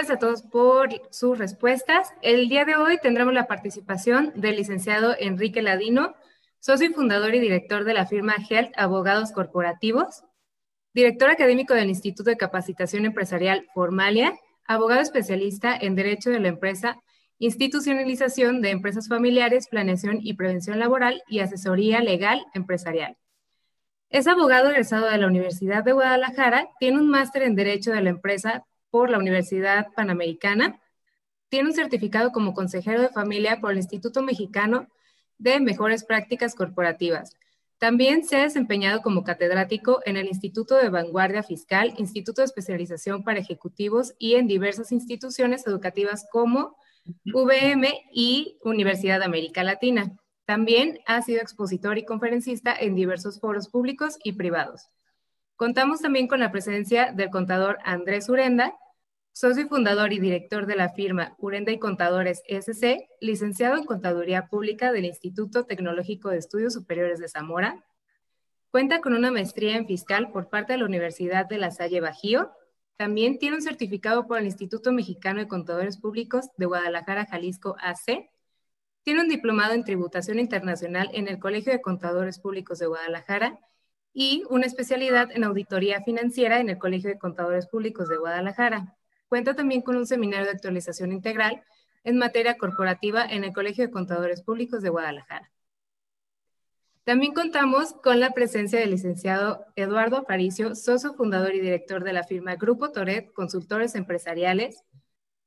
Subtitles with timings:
[0.00, 2.10] gracias a todos por sus respuestas.
[2.22, 6.14] El día de hoy tendremos la participación del licenciado Enrique Ladino,
[6.58, 10.24] socio y fundador y director de la firma Health Abogados Corporativos,
[10.94, 14.32] director académico del Instituto de Capacitación Empresarial Formalia,
[14.64, 16.96] abogado especialista en Derecho de la Empresa,
[17.38, 23.18] institucionalización de empresas familiares, planeación y prevención laboral y asesoría legal empresarial.
[24.08, 28.08] Es abogado egresado de la Universidad de Guadalajara, tiene un máster en Derecho de la
[28.08, 30.80] Empresa por la Universidad Panamericana,
[31.48, 34.88] tiene un certificado como consejero de familia por el Instituto Mexicano
[35.38, 37.36] de Mejores Prácticas Corporativas.
[37.78, 43.24] También se ha desempeñado como catedrático en el Instituto de Vanguardia Fiscal, Instituto de Especialización
[43.24, 46.76] para Ejecutivos y en diversas instituciones educativas como
[47.24, 50.14] VM y Universidad de América Latina.
[50.44, 54.90] También ha sido expositor y conferencista en diversos foros públicos y privados.
[55.60, 58.78] Contamos también con la presencia del contador Andrés Urenda,
[59.32, 64.90] socio fundador y director de la firma Urenda y Contadores SC, licenciado en Contaduría Pública
[64.90, 67.84] del Instituto Tecnológico de Estudios Superiores de Zamora.
[68.70, 72.52] Cuenta con una maestría en fiscal por parte de la Universidad de La Salle Bajío.
[72.96, 78.30] También tiene un certificado por el Instituto Mexicano de Contadores Públicos de Guadalajara, Jalisco AC
[79.02, 83.58] tiene un diplomado en tributación internacional en el Colegio de Contadores Públicos de Guadalajara
[84.12, 88.96] y una especialidad en auditoría financiera en el Colegio de Contadores Públicos de Guadalajara.
[89.28, 91.62] Cuenta también con un seminario de actualización integral
[92.04, 95.50] en materia corporativa en el Colegio de Contadores Públicos de Guadalajara.
[97.04, 102.24] También contamos con la presencia del licenciado Eduardo Aparicio, socio fundador y director de la
[102.24, 104.84] firma Grupo Toret Consultores Empresariales,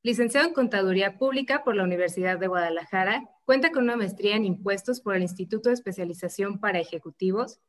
[0.02, 5.00] licenciado en Contaduría Pública por la Universidad de Guadalajara, cuenta con una maestría en impuestos
[5.00, 7.59] por el Instituto de Especialización para Ejecutivos,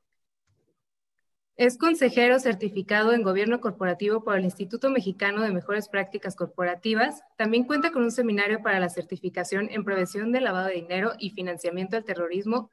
[1.56, 7.22] es consejero certificado en Gobierno Corporativo por el Instituto Mexicano de Mejores Prácticas Corporativas.
[7.36, 11.30] También cuenta con un seminario para la certificación en prevención del lavado de dinero y
[11.30, 12.70] financiamiento al terrorismo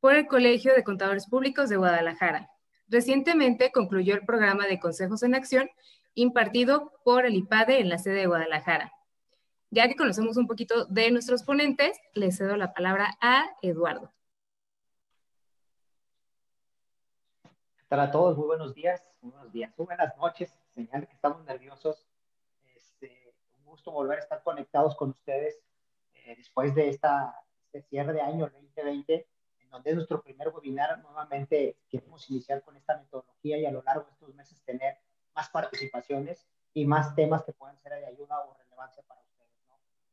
[0.00, 2.50] por el Colegio de Contadores Públicos de Guadalajara.
[2.88, 5.70] Recientemente concluyó el programa de Consejos en Acción
[6.14, 8.92] impartido por el IPADE en la sede de Guadalajara.
[9.70, 14.12] Ya que conocemos un poquito de nuestros ponentes, le cedo la palabra a Eduardo.
[17.94, 18.36] ¿Qué tal a todos?
[18.36, 20.52] Muy buenos días, muy buenos días, muy buenas noches.
[20.70, 22.08] Señal que estamos nerviosos.
[22.74, 25.62] Este, un gusto volver a estar conectados con ustedes
[26.12, 29.28] eh, después de esta, este cierre de año 2020,
[29.60, 30.98] en donde es nuestro primer webinar.
[31.04, 34.98] Nuevamente queremos iniciar con esta metodología y a lo largo de estos meses tener
[35.32, 39.20] más participaciones y más temas que puedan ser de ayuda o relevancia para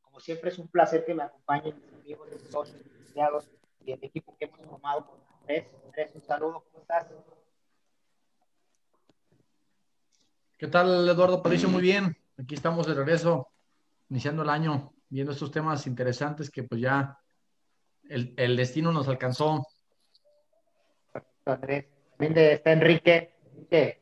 [0.03, 3.50] como siempre es un placer que me acompañen mis amigos, mis socios, empleados
[3.84, 5.66] y el equipo que hemos formado Andrés.
[5.84, 7.08] Andrés, un saludo, ¿cómo estás?
[10.61, 11.69] ¿Qué tal, Eduardo Paricio?
[11.69, 12.16] Muy bien.
[12.38, 13.47] Aquí estamos de regreso,
[14.11, 17.17] iniciando el año, viendo estos temas interesantes que pues ya
[18.07, 19.66] el, el destino nos alcanzó.
[21.45, 21.88] Andrés.
[22.16, 23.33] También está Enrique.
[23.71, 24.01] ¿Qué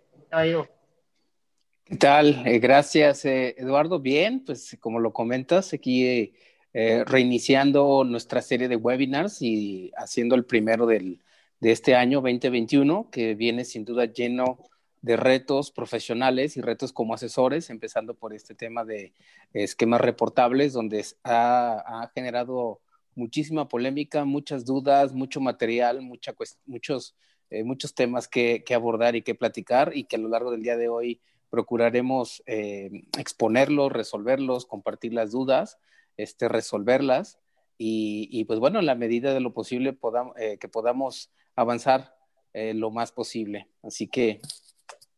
[1.98, 2.46] tal?
[2.46, 4.02] Eh, gracias, eh, Eduardo.
[4.02, 6.34] Bien, pues como lo comentas, aquí
[6.74, 11.22] eh, reiniciando nuestra serie de webinars y haciendo el primero del,
[11.62, 14.70] de este año 2021, que viene sin duda lleno
[15.02, 19.14] de retos profesionales y retos como asesores, empezando por este tema de
[19.54, 22.82] esquemas reportables, donde ha, ha generado
[23.16, 27.16] muchísima polémica, muchas dudas, mucho material, mucha, muchos,
[27.64, 30.78] muchos temas que, que abordar y que platicar y que a lo largo del día
[30.78, 35.80] de hoy procuraremos eh, exponerlos, resolverlos, compartir las dudas,
[36.18, 37.40] este, resolverlas
[37.82, 42.14] y, pues bueno, en la medida de lo posible podamos, eh, que podamos avanzar
[42.54, 43.70] eh, lo más posible.
[43.84, 44.42] Así que,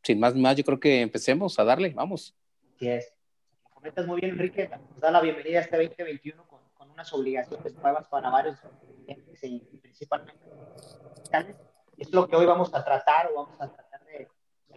[0.03, 2.35] sin más ni más, yo creo que empecemos a darle, vamos.
[2.75, 3.13] Así es.
[3.63, 7.11] Como comentas muy bien, Enrique, nos da la bienvenida a este 2021 con, con unas
[7.13, 8.57] obligaciones nuevas para varios
[9.43, 10.45] y principalmente
[11.97, 13.91] es lo que hoy vamos a tratar o vamos a tratar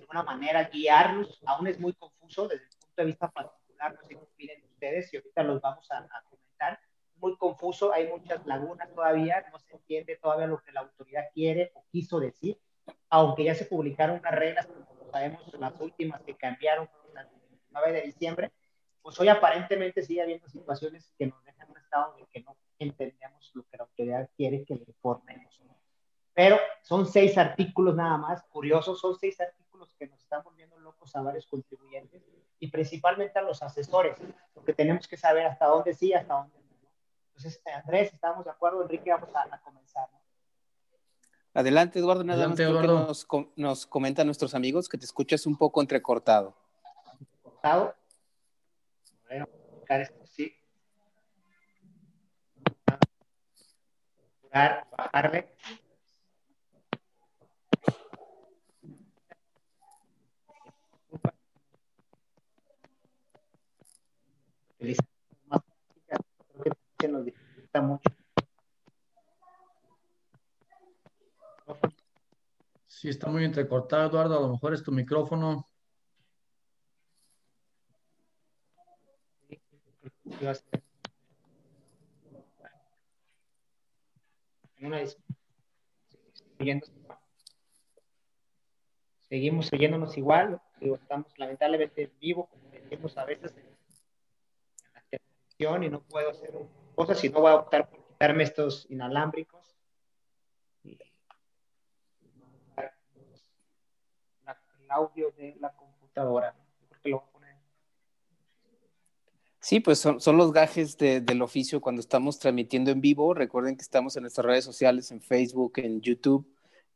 [0.04, 1.40] alguna manera guiarlos.
[1.46, 5.12] Aún es muy confuso desde el punto de vista particular, no sé qué opinan ustedes
[5.12, 6.78] y ahorita los vamos a, comentar.
[7.16, 11.72] Muy confuso, hay muchas lagunas todavía, no se entiende todavía lo que la autoridad quiere
[11.74, 12.58] o quiso decir,
[13.08, 14.68] aunque ya se publicaron unas reglas,
[15.14, 17.28] sabemos, las últimas que cambiaron las
[17.70, 18.52] 9 de diciembre,
[19.00, 22.56] pues hoy aparentemente sigue habiendo situaciones que nos dejan en un estado de que no
[22.80, 25.60] entendemos lo que la autoridad quiere que le informemos.
[26.32, 31.14] Pero son seis artículos nada más, curiosos, son seis artículos que nos están volviendo locos
[31.14, 32.24] a varios contribuyentes
[32.58, 34.16] y principalmente a los asesores,
[34.52, 36.88] porque tenemos que saber hasta dónde sí, hasta dónde no.
[37.28, 40.08] Entonces, Andrés, estamos de acuerdo, Enrique, vamos a, comenzar.
[41.54, 46.56] Adelante, Eduardo, nada más nos, nos comentan nuestros amigos que te escuchas un poco entrecortado.
[47.42, 47.94] ¿Cortado?
[49.88, 50.52] A esto sí.
[54.50, 55.54] Bajarle.
[67.08, 68.23] nos dificulta mucho.
[73.04, 74.38] Sí, está muy entrecortado, Eduardo.
[74.38, 75.68] A lo mejor es tu micrófono.
[89.28, 93.76] Seguimos siguiéndonos igual, estamos lamentablemente vivos, como decimos a veces en
[94.94, 96.54] la televisión y no puedo hacer
[96.94, 99.73] cosas y no voy a optar por quitarme estos inalámbricos.
[104.94, 106.54] Audio de la computadora.
[109.60, 113.32] Sí, pues son, son los gajes del oficio cuando estamos transmitiendo en vivo.
[113.32, 116.46] Recuerden que estamos en nuestras redes sociales, en Facebook, en YouTube,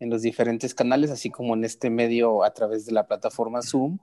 [0.01, 3.99] en los diferentes canales, así como en este medio a través de la plataforma Zoom.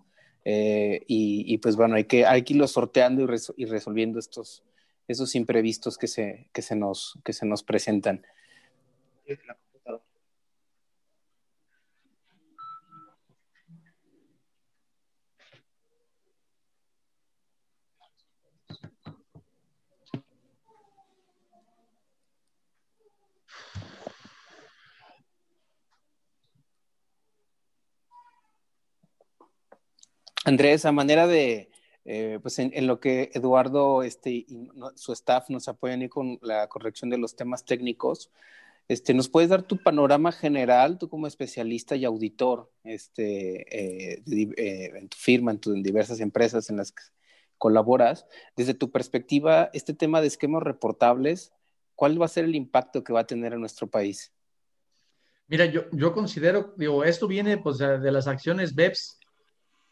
[0.45, 3.27] Eh, y, pues bueno, hay que, hay que irlo sorteando y,
[3.57, 4.63] y resolviendo estos,
[5.07, 8.25] esos imprevistos que se, que se, nos, que se nos presentan.
[30.45, 31.71] Andrés, a manera de,
[32.05, 37.09] eh, pues en, lo que Eduardo este, y su staff nos apoyan con la corrección
[37.09, 38.31] de los temas técnicos,
[38.87, 44.91] este, ¿nos puedes dar tu panorama general, tú como especialista y auditor este, eh, eh,
[44.95, 47.01] en tu firma, en, en diversas empresas en las que
[47.57, 51.53] colaboras, desde tu perspectiva, este tema de esquemas reportables,
[51.95, 54.31] ¿cuál va a ser el impacto que va a tener en nuestro país?
[55.47, 59.19] Mira, yo, yo considero, digo, esto viene pues de las acciones BEPS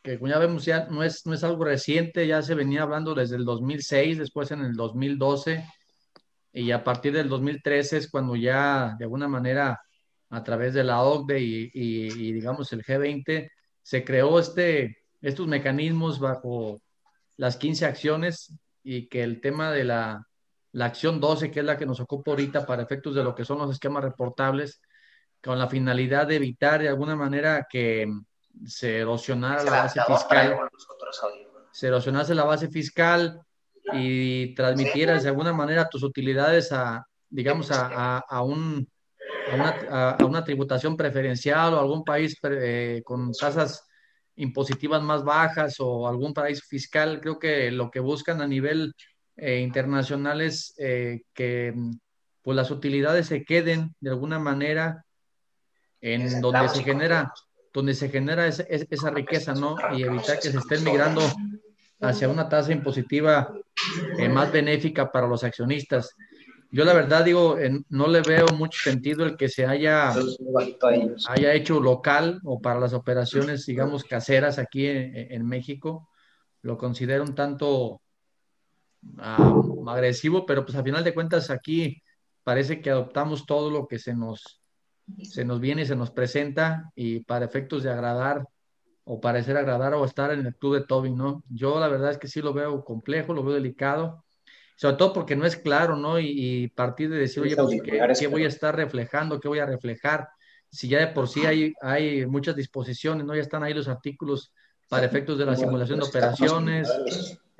[0.03, 3.15] que como ya vemos ya no es, no es algo reciente, ya se venía hablando
[3.15, 5.65] desde el 2006, después en el 2012,
[6.51, 9.81] y a partir del 2013 es cuando ya de alguna manera
[10.29, 13.49] a través de la OCDE y, y, digamos el G20
[13.81, 16.81] se creó este, estos mecanismos bajo
[17.37, 18.53] las 15 acciones
[18.83, 20.27] y que el tema de la,
[20.73, 23.45] la acción 12, que es la que nos ocupa ahorita para efectos de lo que
[23.45, 24.81] son los esquemas reportables,
[25.41, 28.07] con la finalidad de evitar de alguna manera que
[28.65, 30.59] se erosionara la base fiscal,
[31.71, 33.41] se erosionase la base fiscal
[33.93, 38.87] y transmitieras de alguna manera tus utilidades a, digamos, a, a, un,
[39.89, 43.87] a, una, tributación preferencial o algún país eh, con tasas
[44.35, 47.19] impositivas más bajas o algún paraíso fiscal.
[47.21, 48.93] Creo que lo que buscan a nivel
[49.35, 51.73] eh, internacional es eh, que
[52.41, 55.05] pues, las utilidades se queden de alguna manera
[56.01, 57.31] en donde se genera
[57.73, 59.75] donde se genera esa, riqueza, ¿no?
[59.95, 61.21] Y evitar que se estén migrando
[61.99, 63.53] hacia una tasa impositiva
[64.17, 66.15] eh, más benéfica para los accionistas.
[66.69, 67.55] Yo la verdad digo,
[67.89, 70.11] no le veo mucho sentido el que se haya,
[71.27, 76.09] haya hecho local o para las operaciones, digamos, caseras aquí en, México.
[76.63, 78.01] Lo considero un tanto
[79.19, 79.53] ah,
[79.87, 82.01] agresivo, pero pues a final de cuentas aquí
[82.43, 84.62] parece que adoptamos todo lo que se nos,
[85.23, 88.47] se nos viene y se nos presenta y para efectos de agradar
[89.05, 91.43] o parecer agradar o estar en el club de Tobin, ¿no?
[91.49, 94.23] Yo la verdad es que sí lo veo complejo, lo veo delicado,
[94.75, 96.19] sobre todo porque no es claro, ¿no?
[96.19, 97.81] Y, partir de decir, oye, pues,
[98.19, 99.39] ¿qué, voy a estar reflejando?
[99.39, 100.29] ¿Qué voy a reflejar?
[100.69, 103.35] Si ya de por sí hay, hay muchas disposiciones, ¿no?
[103.35, 104.53] Ya están ahí los artículos
[104.89, 106.89] para efectos de la simulación de operaciones,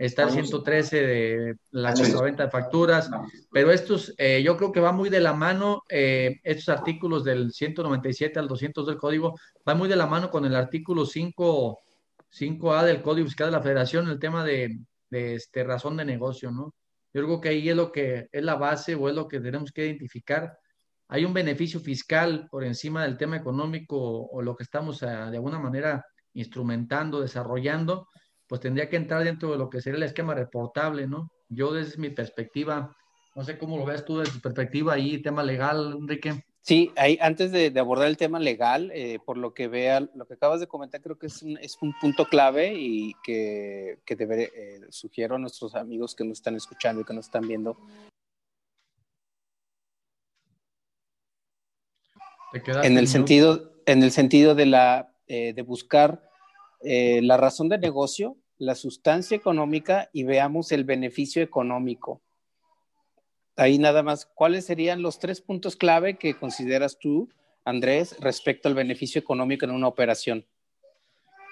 [0.05, 3.10] está el 113 de la venta de facturas,
[3.51, 7.53] pero estos, eh, yo creo que va muy de la mano, eh, estos artículos del
[7.53, 11.79] 197 al 200 del código, va muy de la mano con el artículo 5,
[12.29, 14.77] 5A del Código Fiscal de la Federación, el tema de,
[15.10, 16.74] de este, razón de negocio, ¿no?
[17.13, 19.72] Yo creo que ahí es lo que es la base o es lo que tenemos
[19.72, 20.57] que identificar.
[21.07, 25.38] Hay un beneficio fiscal por encima del tema económico o, lo que estamos ah, de
[25.38, 28.07] alguna manera instrumentando, desarrollando,
[28.53, 31.31] pues tendría que entrar dentro de lo que sería el esquema reportable, ¿no?
[31.50, 32.95] Yo desde mi perspectiva,
[33.33, 36.45] no sé cómo lo ves tú desde tu perspectiva ahí, tema legal, Enrique.
[36.62, 40.36] Sí, ahí, antes de, abordar el tema legal, eh, por lo que vea, lo que
[40.36, 44.81] acabas de comentar, creo que es un, es un punto clave y que, que eh,
[44.89, 47.75] sugiero a nuestros amigos que nos están escuchando y que nos están viendo.
[52.83, 56.29] En el, sentido, en el sentido de, la, eh, de buscar
[56.83, 62.22] la razón de negocio la sustancia económica y veamos el beneficio económico.
[63.55, 67.29] Ahí nada más, ¿cuáles serían los tres puntos clave que consideras tú,
[67.65, 70.45] Andrés, respecto al beneficio económico en una operación?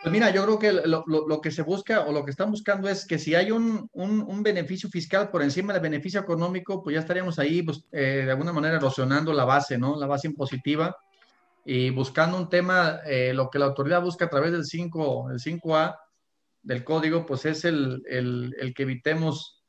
[0.01, 3.05] Pues mira, yo creo que lo, que se busca o lo que están buscando es
[3.05, 3.87] que si hay un,
[4.41, 8.51] beneficio fiscal por encima del beneficio económico, pues ya estaríamos ahí pues, eh, de alguna
[8.51, 9.99] manera erosionando la base, ¿no?
[9.99, 10.97] La base impositiva
[11.63, 15.39] y buscando un tema, eh, lo que la autoridad busca a través del 5, el
[15.39, 15.95] 5A
[16.63, 19.63] del código, pues es el, el que evitemos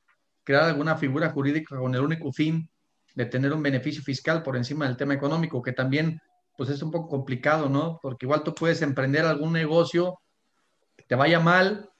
[0.44, 2.68] crear alguna figura jurídica con el único fin
[3.14, 6.20] de tener un beneficio fiscal por encima del tema económico, que también
[6.56, 7.98] pues es un poco complicado, ¿no?
[8.02, 10.18] Porque igual tú puedes emprender algún negocio
[11.12, 11.90] te vaya mal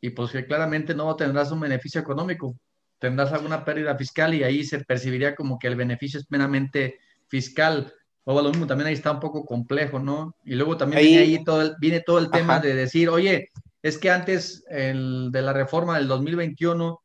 [0.00, 2.56] y pues que claramente no tendrás un beneficio económico,
[2.98, 7.92] tendrás alguna pérdida fiscal y ahí se percibiría como que el beneficio es meramente fiscal.
[8.24, 10.34] O lo mismo, también ahí está un poco complejo, ¿no?
[10.44, 13.50] Y luego también viene ahí todo el, viene todo el tema de decir, oye,
[13.88, 17.02] es que antes el, de la reforma del 2021,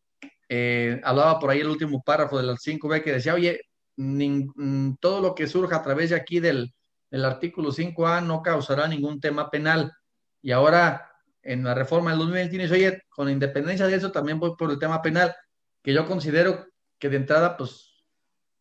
[0.50, 3.62] eh, hablaba por ahí el último párrafo del 5B que decía, oye,
[3.96, 6.74] mm, todo lo que surja a través de aquí del,
[7.12, 9.92] artículo 5A no causará ningún tema penal.
[10.42, 11.12] Y ahora
[11.42, 14.80] en la reforma del 2021 dice, oye, con independencia de eso también voy por el
[14.80, 15.34] tema penal,
[15.84, 16.66] que yo considero
[17.00, 18.04] que de entrada, pues,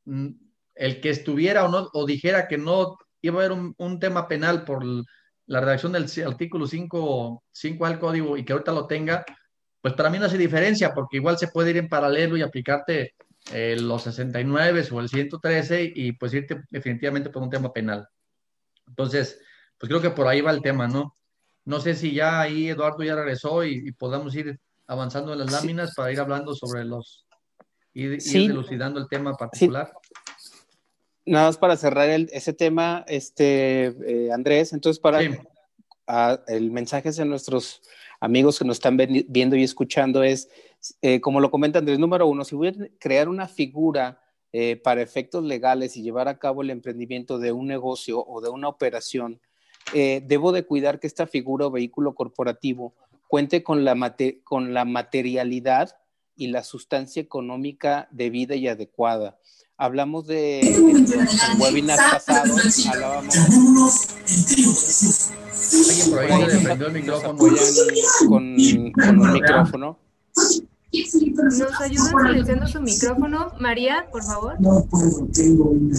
[0.05, 0.29] mm,
[0.75, 4.65] el que estuviera o no, o dijera que no iba a haber un, tema penal
[4.65, 4.85] por
[5.53, 9.23] la redacción del artículo 5, 5 al código y que ahorita lo tenga,
[9.83, 13.15] pues para mí no hace diferencia, porque igual se puede ir en paralelo y aplicarte
[13.53, 18.09] eh, los 69 o el 113 y pues irte definitivamente por un tema penal.
[18.89, 19.43] Entonces,
[19.77, 21.13] pues creo que por ahí va el tema, ¿no?
[21.67, 25.93] No sé si ya ahí Eduardo ya regresó y, podamos ir avanzando en las láminas
[25.95, 27.27] para ir hablando sobre los,
[27.93, 29.93] ir, ir dilucidando el tema particular.
[31.25, 35.21] Nada más para cerrar ese tema, este, eh, Andrés, entonces para
[36.49, 37.81] el mensaje hacia nuestros
[38.21, 40.49] amigos que nos están viendo y escuchando es,
[41.01, 44.21] eh, como lo comenta Andrés, número uno, si voy a crear una figura
[44.53, 48.51] eh, para efectos legales y llevar a cabo el emprendimiento de un negocio o de
[48.51, 49.41] una operación,
[49.93, 52.95] debo de cuidar que esta figura o vehículo corporativo
[53.29, 55.97] cuente con la, con la materialidad
[56.35, 59.39] y la sustancia económica debida y adecuada.
[59.83, 63.35] Hablamos de en webinars pasados, hablábamos.
[65.89, 67.39] Alguien por ahí le prendió el micrófono.
[68.29, 69.99] Con, con un micrófono.
[71.59, 74.61] ¿Nos ayuda silenciando su micrófono, María, por favor?
[74.61, 75.99] No puedo, tengo una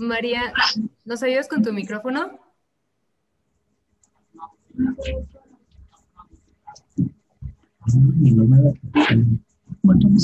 [0.00, 0.52] María,
[1.04, 2.36] ¿nos ayudas con tu micrófono?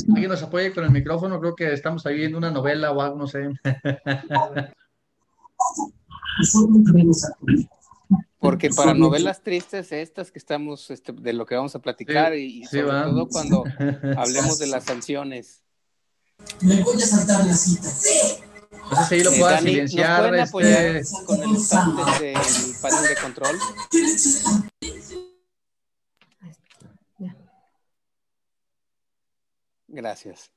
[0.09, 3.17] Alguien nos apoye con el micrófono, creo que estamos ahí viendo una novela o algo,
[3.17, 3.49] no sé.
[8.39, 12.65] Porque para novelas tristes estas que estamos, este, de lo que vamos a platicar y,
[12.65, 13.65] sobre todo cuando
[14.17, 15.63] hablemos de las sanciones.
[16.61, 17.89] Me voy a saltar la cita.
[18.91, 20.33] No sé si ahí lo pueda silenciar.
[20.33, 21.25] ¿nos pueden este...
[21.25, 21.55] con el
[22.19, 22.37] del
[22.81, 23.57] panel de control?
[29.93, 30.51] Gracias.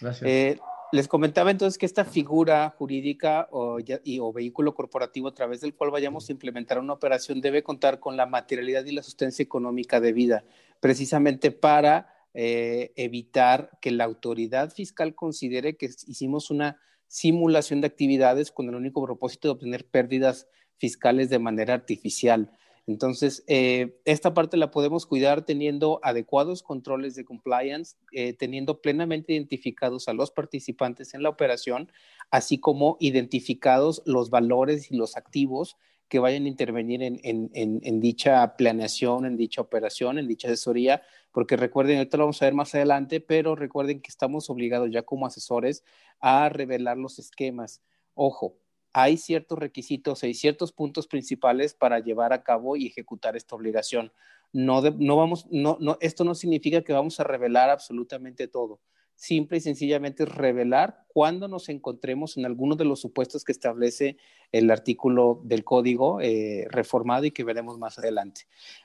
[0.00, 0.30] Gracias.
[0.30, 0.58] Eh,
[0.90, 5.74] les comentaba entonces que esta figura jurídica o, y, o, vehículo corporativo a través del
[5.74, 10.00] cual vayamos a implementar una operación debe contar con la materialidad y la sustancia económica
[10.00, 10.44] debida,
[10.80, 18.50] precisamente para eh, evitar que la autoridad fiscal considere que hicimos una simulación de actividades
[18.50, 22.50] con el único propósito de obtener pérdidas fiscales de manera artificial.
[22.88, 29.34] Entonces, eh, esta parte la podemos cuidar teniendo adecuados controles de compliance, eh, teniendo plenamente
[29.34, 31.92] identificados a los participantes en la operación,
[32.30, 35.76] así como identificados los valores y los activos
[36.08, 41.98] que vayan a intervenir en, dicha planeación, en dicha operación, en dicha asesoría, porque recuerden,
[41.98, 45.84] esto lo vamos a ver más adelante, pero recuerden que estamos obligados ya como asesores
[46.20, 47.82] a revelar los esquemas.
[48.14, 48.56] Ojo,
[48.92, 54.12] hay ciertos requisitos, hay ciertos puntos principales para llevar a cabo y ejecutar esta obligación.
[54.52, 58.80] No, no vamos, no, no, esto no significa que vamos a revelar absolutamente todo
[59.18, 64.16] simple y sencillamente revelar cuando nos encontremos en alguno de los supuestos que establece
[64.52, 68.42] el artículo del código eh, reformado y que veremos más adelante.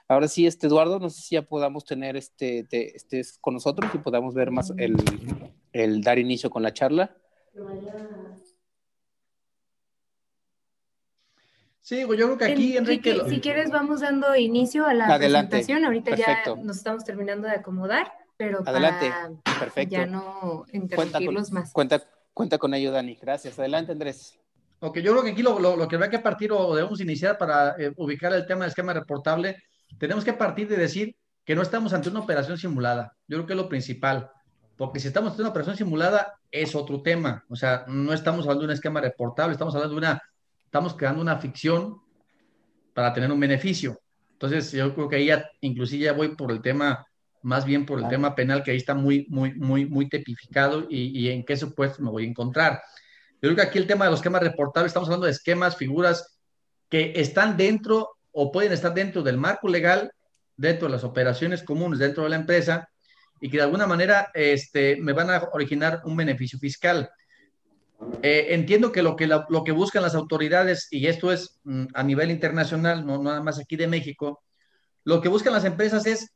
[0.08, 4.00] Ahora sí, este Eduardo, no sé si ya podamos tener este, este con nosotros y
[4.00, 4.96] podamos ver más el,
[5.72, 7.16] el dar inicio con la charla.
[11.84, 13.22] Sí, yo creo que aquí, Enrique...
[13.30, 15.86] Si quieres, vamos dando inicio a la presentación.
[15.86, 19.12] Ahorita ya nos estamos terminando de acomodar pero Adelante.
[19.60, 19.92] Perfecto.
[19.92, 21.72] ya no interrumpirlos más.
[21.72, 22.02] Cuenta,
[22.34, 23.18] cuenta con ello, Dani.
[23.22, 23.58] Gracias.
[23.60, 24.40] Adelante, Andrés.
[24.80, 27.76] Ok, yo creo que aquí lo, lo, que habría que partir o debemos iniciar para
[27.78, 29.64] eh, ubicar el tema del esquema reportable,
[29.98, 33.16] tenemos que partir de decir que no estamos ante una operación simulada.
[33.28, 34.32] Yo creo que es lo principal.
[34.76, 37.46] Porque si estamos ante una operación simulada, es otro tema.
[37.50, 40.22] O sea, no estamos hablando de un esquema reportable, estamos hablando de una,
[40.74, 42.02] estamos creando una ficción
[42.96, 44.02] para tener un beneficio.
[44.32, 47.06] Entonces, yo creo que ahí ya, inclusive ya voy por el tema,
[47.44, 51.20] más bien por el tema penal, que ahí está muy, muy, muy, muy tipificado y,
[51.20, 52.82] y en qué supuesto me voy a encontrar.
[53.34, 56.40] Yo creo que aquí el tema de los esquemas reportables, estamos hablando de esquemas, figuras
[56.90, 60.12] que están dentro o pueden estar dentro del marco legal,
[60.58, 62.90] dentro de las operaciones comunes dentro de la empresa
[63.40, 67.12] y que de alguna manera este, me van a originar un beneficio fiscal.
[68.22, 72.04] Eh, entiendo que lo, que lo que buscan las autoridades, y esto es mm, a
[72.04, 74.42] nivel internacional, no nada más aquí de México,
[75.04, 76.34] lo que buscan las empresas es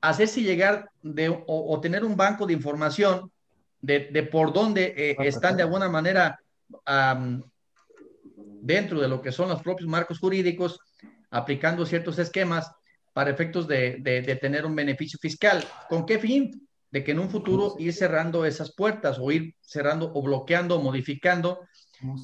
[0.00, 3.32] hacerse llegar de, o tener un banco de información
[3.80, 6.40] de, por dónde eh, están de alguna manera
[8.60, 10.80] dentro de lo que son los propios marcos jurídicos,
[11.30, 12.70] aplicando ciertos esquemas
[13.12, 15.64] para efectos de, tener un beneficio fiscal.
[15.88, 16.68] ¿Con qué fin?
[16.96, 20.82] De que en un futuro ir cerrando esas puertas o ir cerrando o bloqueando o
[20.82, 21.60] modificando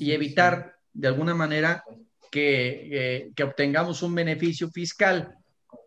[0.00, 1.84] y evitar de alguna manera
[2.30, 5.36] que, eh, obtengamos un beneficio fiscal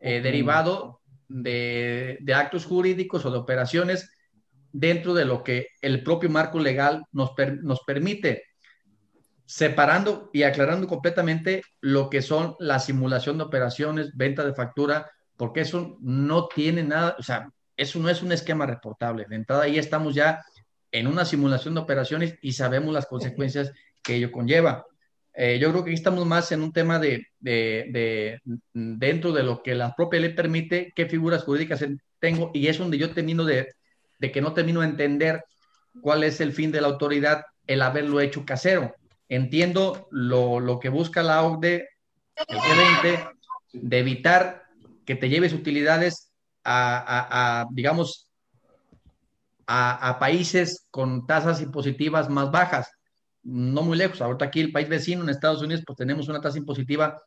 [0.01, 4.07] eh, derivado de, de, actos jurídicos o de operaciones
[4.71, 7.31] dentro de lo que el propio marco legal nos,
[7.63, 8.43] nos permite,
[9.47, 15.61] separando y aclarando completamente lo que son la simulación de operaciones, venta de factura, porque
[15.61, 19.25] eso no tiene nada, o sea, eso no es un esquema reportable.
[19.27, 20.43] De entrada ahí estamos ya
[20.91, 24.85] en una simulación de operaciones y sabemos las consecuencias que ello conlleva.
[25.33, 28.41] Eh, yo creo que aquí estamos más en un tema de, de, de,
[28.73, 31.83] dentro de lo que la propia ley permite, qué figuras jurídicas
[32.19, 33.73] tengo, y es donde yo termino de,
[34.19, 35.43] que no termino de entender
[36.01, 38.95] cuál es el fin de la autoridad el haberlo hecho casero.
[39.27, 41.89] Entiendo lo, que busca la OCDE,
[42.47, 43.31] el G20,
[43.73, 44.63] de evitar
[45.05, 46.31] que te lleves utilidades
[46.65, 48.27] a, digamos,
[49.67, 52.91] a, países con tasas impositivas más bajas,
[53.43, 54.21] no muy lejos.
[54.21, 57.21] Ahorita aquí el país vecino, en Estados Unidos, pues tenemos una tasa impositiva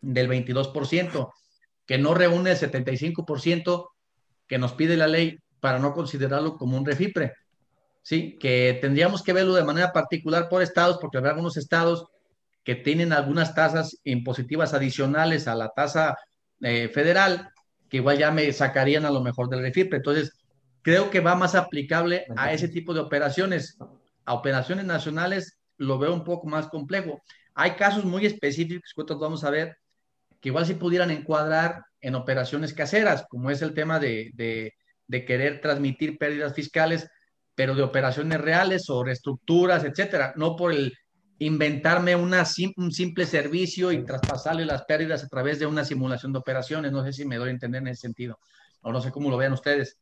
[0.00, 1.32] del 22%,
[1.86, 3.88] que no reúne el 75%
[4.46, 7.34] que nos pide la ley para no considerarlo como un refipre.
[8.02, 12.06] Sí, que tendríamos que verlo de manera particular por estados, porque habrá algunos estados
[12.64, 16.16] que tienen algunas tasas impositivas adicionales a la tasa
[16.60, 17.50] eh, federal,
[17.90, 19.98] que igual ya me sacarían a lo mejor del refipre.
[19.98, 20.32] Entonces,
[20.80, 23.76] creo que va más aplicable a ese tipo de operaciones.
[24.24, 27.20] A operaciones nacionales lo veo un poco más complejo.
[27.54, 29.76] Hay casos muy específicos que vamos a ver
[30.40, 34.30] que igual si pudieran encuadrar en operaciones caseras, como es el tema de,
[35.06, 37.08] de querer transmitir pérdidas fiscales,
[37.54, 40.94] pero de operaciones reales o reestructuras, etcétera, no por el
[41.40, 42.44] inventarme una,
[42.76, 46.92] un simple servicio y traspasarle las pérdidas a través de una simulación de operaciones.
[46.92, 48.38] No sé si me doy a entender en ese sentido.
[48.82, 49.98] O no sé cómo lo vean ustedes.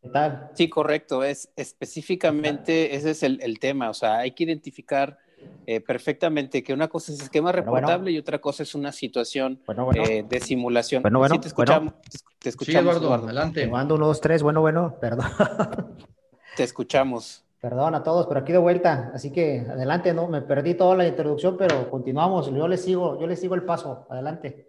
[0.54, 1.24] Sí, correcto.
[1.24, 3.88] Es específicamente ese es el, el tema.
[3.88, 5.18] O sea, hay que identificar
[5.66, 9.60] eh, perfectamente que una cosa es esquema reportable y otra cosa es una situación
[9.94, 11.02] eh, de simulación.
[11.02, 11.92] Bueno, bueno, te escuchamos.
[12.38, 13.66] Te, escuchamos, Eduardo, adelante.
[13.66, 15.26] Mando uno, dos, tres, bueno, bueno, perdón.
[16.56, 17.44] te escuchamos.
[17.60, 20.28] Perdón a todos, pero aquí de vuelta, así que adelante, ¿no?
[20.28, 24.06] Me perdí toda la introducción, pero continuamos, yo les sigo, yo les sigo el paso,
[24.08, 24.68] adelante.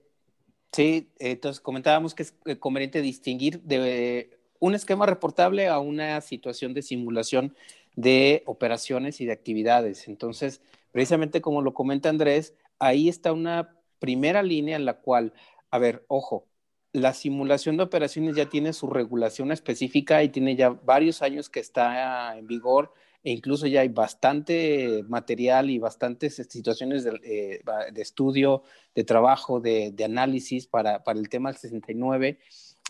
[0.71, 6.81] Sí, entonces comentábamos que es conveniente distinguir de un esquema reportable a una situación de
[6.81, 7.55] simulación
[7.95, 10.07] de operaciones y de actividades.
[10.07, 15.33] Entonces, precisamente como lo comenta Andrés, ahí está una primera línea en la cual,
[15.69, 16.45] a ver, ojo,
[16.93, 21.59] la simulación de operaciones ya tiene su regulación específica y tiene ya varios años que
[21.59, 27.61] está en vigor e incluso ya hay bastante material y bastantes situaciones de, eh,
[27.95, 28.63] estudio,
[28.95, 32.39] de trabajo, de, análisis para, el tema del 69,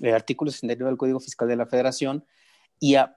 [0.02, 2.26] el artículo 69 del Código Fiscal de la Federación,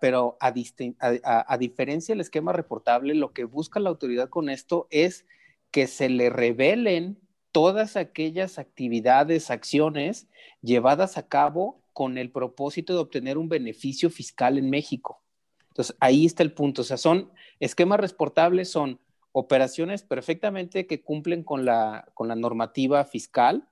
[0.01, 5.27] pero a, diferencia del esquema reportable, lo que busca la autoridad con esto es
[5.71, 7.19] que se le revelen
[7.53, 10.27] todas aquellas actividades, acciones
[10.63, 15.23] llevadas a cabo con el propósito de obtener un beneficio fiscal en México.
[15.69, 16.83] Entonces, ahí está el punto.
[16.83, 18.99] O sea, son esquemas reportables, son
[19.33, 23.69] operaciones perfectamente que cumplen con la, con la normativa fiscal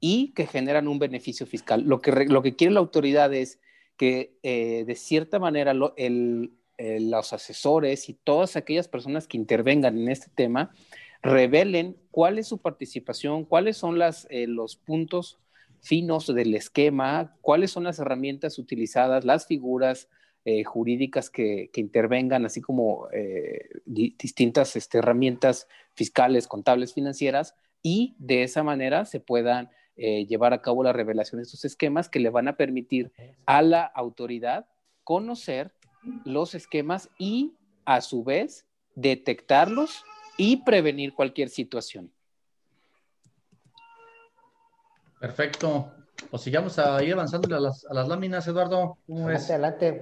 [0.00, 1.82] y que generan un beneficio fiscal.
[1.82, 3.60] Lo que, lo que quiere la autoridad es
[3.96, 10.30] que eh, de cierta manera los asesores y todas aquellas personas que intervengan en este
[10.34, 10.72] tema
[11.22, 13.98] revelen cuál es su participación, cuáles son
[14.30, 15.38] eh, los puntos
[15.80, 20.08] finos del esquema, cuáles son las herramientas utilizadas, las figuras,
[20.44, 28.42] eh, jurídicas que, intervengan, así como eh, distintas este, herramientas fiscales, contables, financieras, y de
[28.42, 32.48] esa manera se puedan llevar a cabo la revelación de estos esquemas que le van
[32.48, 33.12] a permitir
[33.44, 34.66] a la autoridad
[35.04, 35.74] conocer
[36.24, 37.52] los esquemas y
[37.84, 40.06] a su vez detectarlos
[40.40, 42.10] y prevenir cualquier situación.
[45.20, 45.92] Perfecto.
[46.30, 48.96] Pues sigamos a ir avanzando a las, láminas, Eduardo.
[49.06, 50.00] adelante,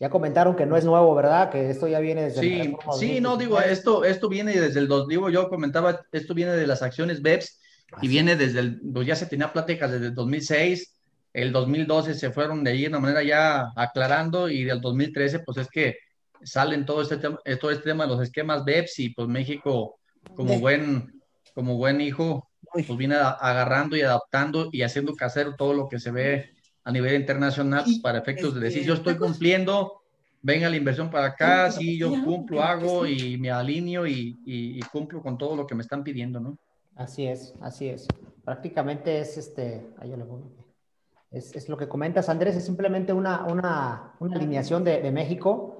[0.00, 1.50] Ya comentaron que no es nuevo, ¿verdad?
[1.50, 5.06] Que esto ya viene desde Sí, sí, no digo, esto, esto viene desde el dos,
[5.06, 7.60] digo, yo comentaba, esto viene de las acciones BEPS
[8.00, 10.98] y viene desde el, pues ya se tenía pláticas desde el 2006,
[11.34, 15.58] el 2012 se fueron de ahí de una manera ya aclarando y del 2013 pues
[15.58, 15.98] es que
[16.44, 19.98] salen todo este tema, todo este tema de los esquemas BEPS y pues México
[20.34, 21.20] como buen,
[21.54, 26.10] como buen hijo pues viene agarrando y adaptando y haciendo casero todo lo que se
[26.10, 26.50] ve
[26.84, 30.02] a nivel internacional para efectos de decir, yo estoy cumpliendo,
[30.40, 35.38] venga la inversión para acá, sí, yo cumplo, hago y me alineo y, cumplo con
[35.38, 36.58] todo lo que me están pidiendo, ¿no?
[36.96, 38.06] Así es, así es.
[38.44, 39.86] Prácticamente es este,
[41.30, 45.71] es, lo que comentas, Andrés, es simplemente una, una, una alineación de, México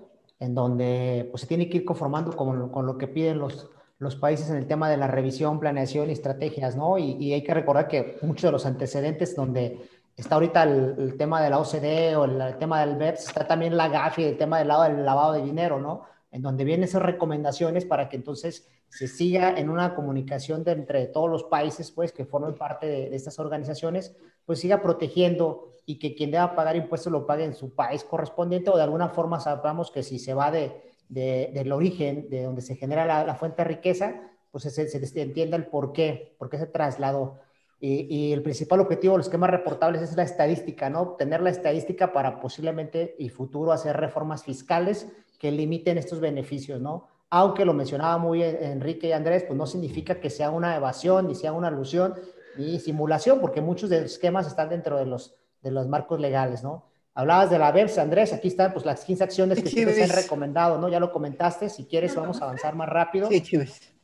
[0.43, 4.17] en donde pues, se tiene que ir conformando con, con lo que piden los, los
[4.17, 6.99] países en el tema de la revisión, planeación y estrategias, ¿no?
[6.99, 11.49] Y, hay que recordar que muchos de los antecedentes donde está ahorita el, tema de
[11.49, 14.83] la OCDE o el, tema del BEPS, está también la GAFI, el tema del lado
[14.83, 16.03] del lavado de dinero, ¿no?
[16.33, 21.07] En donde vienen esas recomendaciones para que entonces se siga en una comunicación de entre
[21.07, 26.15] todos los países, pues, que formen parte de, estas organizaciones, pues siga protegiendo y que
[26.17, 29.91] quien deba pagar impuestos lo pague en su país correspondiente o de alguna forma sabemos
[29.91, 34.15] que si se va de del origen, de donde se genera la, fuente de riqueza,
[34.51, 37.39] pues se, se, entienda el por qué, por qué se trasladó.
[37.81, 41.17] Y, el principal objetivo de los esquemas reportables es la estadística, ¿no?
[41.17, 45.09] Tener la estadística para posiblemente y futuro hacer reformas fiscales
[45.43, 47.09] que limiten estos beneficios, ¿no?
[47.29, 51.35] Aunque lo mencionaba muy Enrique y Andrés, pues no significa que sea una evasión, ni
[51.35, 52.15] sea una alusión,
[52.57, 56.63] ni simulación, porque muchos de los esquemas están dentro de los, de los marcos legales,
[56.63, 56.85] ¿no?
[57.13, 60.11] Hablabas de la BEPS, Andrés, aquí están pues las 15 acciones que sí te han
[60.11, 60.89] recomendado, ¿no?
[60.89, 63.29] Ya lo comentaste, si quieres vamos a avanzar más rápido.
[63.29, 63.43] Sí,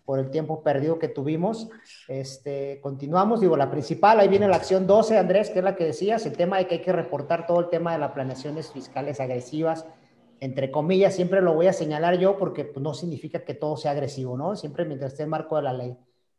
[0.04, 1.68] por el tiempo perdido que tuvimos.
[2.08, 5.84] Este, continuamos, digo, la principal, ahí viene la acción 12, Andrés, que es la que
[5.84, 9.20] decías, el tema de que hay que reportar todo el tema de las planeaciones fiscales
[9.20, 9.86] agresivas,
[10.40, 13.92] entre comillas, siempre lo voy a señalar yo porque pues, no significa que todo sea
[13.92, 14.56] agresivo, ¿no?
[14.56, 15.96] Siempre mientras esté en marco de la ley.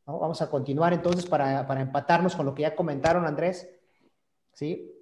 [0.08, 0.20] ¿no?
[0.20, 3.70] Vamos a continuar entonces para, para empatarnos con lo que ya comentaron, Andrés.
[4.54, 5.00] ¿Sí?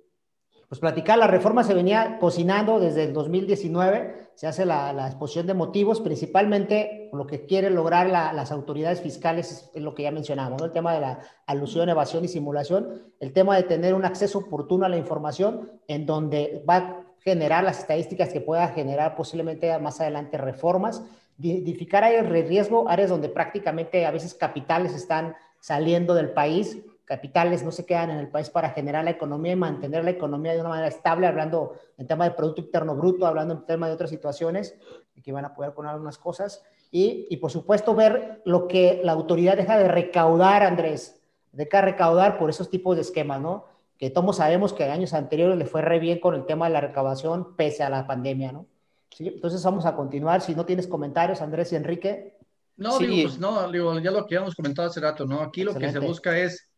[0.68, 5.54] pues platicar, la reforma se venía cocinando desde el 2019, se hace la, exposición de
[5.54, 10.74] motivos, principalmente lo que quieren lograr las autoridades fiscales es, lo que ya mencionamos, el
[10.74, 14.90] tema de la alusión, evasión y simulación, el tema de tener un acceso oportuno a
[14.90, 21.04] la información en donde va generar las estadísticas que pueda generar posiblemente más adelante reformas,
[21.40, 26.78] identificar áreas de riesgo, áreas donde prácticamente a veces capitales están saliendo del país
[27.08, 30.54] capitales no se quedan en el país para generar la economía y mantener la economía
[30.54, 33.94] de una manera estable, hablando en tema de Producto Interno Bruto, hablando en tema de
[33.94, 34.76] otras situaciones,
[35.24, 36.62] que van a poder poner algunas cosas.
[36.92, 41.22] Y, y, por supuesto ver lo que la autoridad deja de recaudar, Andrés,
[41.54, 43.66] deja de recaudar por esos tipos de esquemas, ¿no?
[43.98, 46.74] Que todos sabemos que en años anteriores le fue re bien con el tema de
[46.74, 48.68] la recaudación pese a la pandemia, ¿no?
[49.10, 49.28] ¿Sí?
[49.28, 50.42] Entonces vamos a continuar.
[50.42, 52.38] Si no tienes comentarios, Andrés y Enrique.
[52.76, 55.42] No, digo, pues no, digo, ya lo que habíamos comentado hace rato, ¿no?
[55.42, 56.70] Aquí lo que se busca es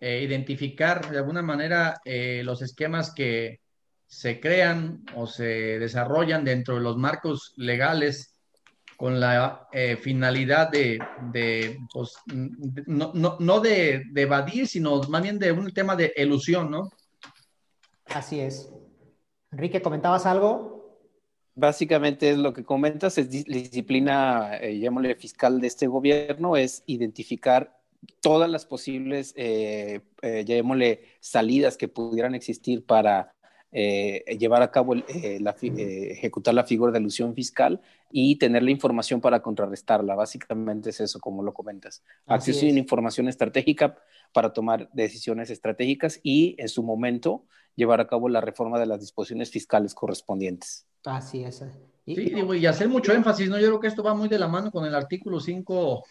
[0.00, 3.60] eh, identificar de alguna manera eh, los esquemas que
[4.06, 8.31] se crean o se desarrollan dentro de los marcos legales
[9.02, 11.00] con la eh, finalidad de,
[11.92, 12.14] pues,
[12.86, 16.88] no, no, de, evadir, sino más bien de un tema de ilusión, ¿no?
[18.14, 18.72] Así es.
[19.50, 21.00] Enrique, ¿comentabas algo?
[21.56, 27.76] Básicamente es lo que comentas, es disciplina, llamémosle fiscal de este gobierno, es identificar
[28.20, 33.34] todas las posibles, eh, eh, llamémosle, salidas que pudieran existir para
[33.74, 37.80] eh, llevar a cabo, eh, la, ejecutar la figura de ilusión fiscal
[38.10, 40.14] y tener la información para contrarrestarla.
[40.14, 42.02] Básicamente es eso, como lo comentas.
[42.26, 43.96] Acceso a información estratégica
[44.32, 49.00] para tomar decisiones estratégicas y en su momento llevar a cabo la reforma de las
[49.00, 50.86] disposiciones fiscales correspondientes.
[51.04, 51.64] Así es.
[52.04, 53.58] Y, sí, y hacer mucho énfasis, ¿no?
[53.58, 56.04] Yo creo que esto va muy de la mano con el artículo 5,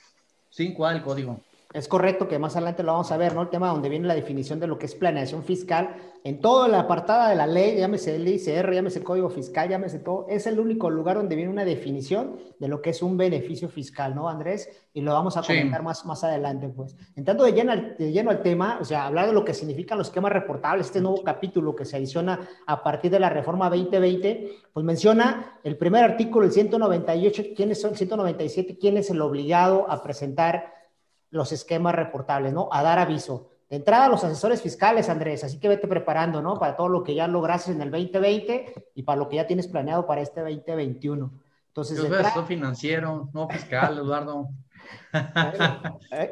[0.58, 1.40] 5A del código.
[1.74, 3.44] Es correcto que más adelante lo vamos a ver, ¿no?
[3.44, 5.96] El tema donde viene la definición de lo que es planeación fiscal.
[6.24, 10.26] En toda la apartada de la ley, llámese el ICR, llámese Código Fiscal, llámese todo,
[10.30, 14.14] es el único lugar donde viene una definición de lo que es un beneficio fiscal,
[14.14, 14.70] ¿no, Andrés?
[14.94, 16.96] Y lo vamos a comentar más, más adelante, pues.
[17.16, 19.98] Entrando de lleno, al, de lleno al tema, o sea, hablar de lo que significan
[19.98, 24.58] los esquemas reportables, este nuevo capítulo que se adiciona a partir de la reforma 2020,
[24.74, 30.04] pues menciona el primer artículo, el 198, quiénes son, 197, quién es el obligado a
[30.04, 30.81] presentar
[31.32, 32.70] los esquemas reportables, ¿no?
[32.72, 33.50] A dar aviso.
[33.70, 36.60] De entrada, los asesores fiscales, Andrés, así que vete preparando, ¿no?
[36.60, 39.68] Para todo lo que ya lograste en el 2020 y para lo que ya tienes
[39.68, 41.32] planeado para este 2021.
[41.68, 44.50] Entonces, Yo veo financiero, no fiscal, Eduardo.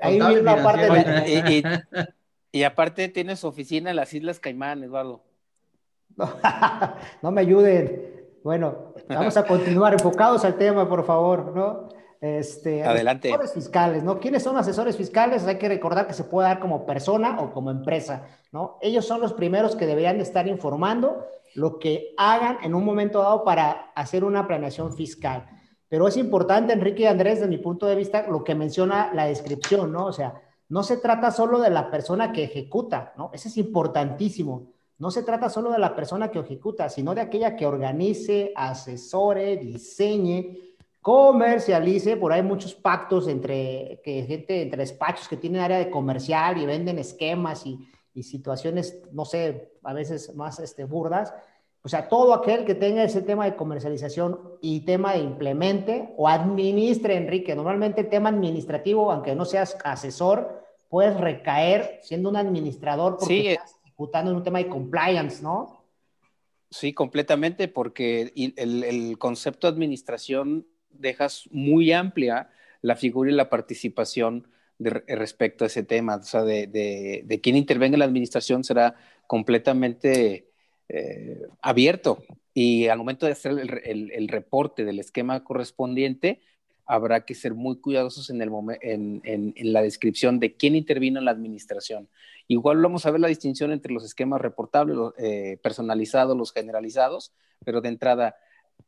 [0.02, 1.84] ahí viene la parte de...
[2.52, 5.24] y, y, aparte tienes oficina en las Islas Caimán, Eduardo.
[7.22, 8.20] no me ayuden.
[8.44, 11.88] Bueno, vamos a continuar enfocados al tema, por favor, ¿no?
[12.22, 13.30] Este, Adelante.
[13.30, 14.20] Asesores fiscales, ¿no?
[14.20, 15.46] ¿Quiénes son asesores fiscales?
[15.48, 18.78] Hay que recordar que se puede dar como persona o como empresa, ¿no?
[18.82, 23.44] Ellos son los primeros que deberían estar informando lo que hagan en un momento dado
[23.44, 25.46] para hacer una planeación fiscal.
[25.88, 29.26] Pero es importante, Enrique y Andrés, desde mi punto de vista, lo que menciona la
[29.26, 30.06] descripción, ¿no?
[30.06, 33.32] O sea, no se trata solo de la persona que ejecuta, ¿no?
[33.34, 34.74] Eso es importantísimo.
[35.00, 39.58] No se trata solo de la persona que ejecuta, sino de aquella que organice, asesore,
[39.58, 40.69] diseñe,
[41.02, 46.58] comercialice, por ahí muchos pactos entre que gente, entre despachos que tienen área de comercial
[46.58, 47.80] y venden esquemas y,
[48.14, 51.34] y situaciones, no sé, a veces más este, burdas.
[51.82, 56.28] O sea, todo aquel que tenga ese tema de comercialización y tema de implemente o
[56.28, 57.56] administre, Enrique.
[57.56, 63.48] Normalmente el tema administrativo, aunque no seas asesor, puedes recaer siendo un administrador porque sí.
[63.48, 65.86] estás ejecutando en un tema de compliance, ¿no?
[66.70, 72.50] Sí, completamente, porque el, el concepto de administración dejas muy amplia
[72.82, 74.48] la figura y la participación
[74.80, 76.16] respecto a ese tema.
[76.16, 78.96] O sea, de, de, de quien intervenga en la administración será
[79.28, 80.48] completamente
[80.88, 82.24] eh, abierto
[82.54, 86.42] y al momento de hacer el, el, el, reporte del esquema correspondiente,
[86.86, 88.50] habrá que ser muy cuidadosos en, el
[88.82, 92.10] en, en, en, la descripción de quién intervino en la administración.
[92.48, 97.32] Igual vamos a ver la distinción entre los esquemas reportables, los, eh, personalizados, los generalizados,
[97.64, 98.36] pero de entrada,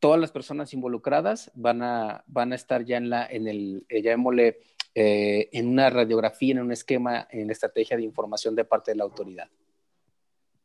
[0.02, 4.02] todas las personas involucradas van a, van a estar ya en la, en el, eh,
[4.02, 4.58] llamémosle,
[4.96, 8.96] eh, en una radiografía, en un esquema, en la estrategia de información de parte de
[8.96, 9.48] la autoridad.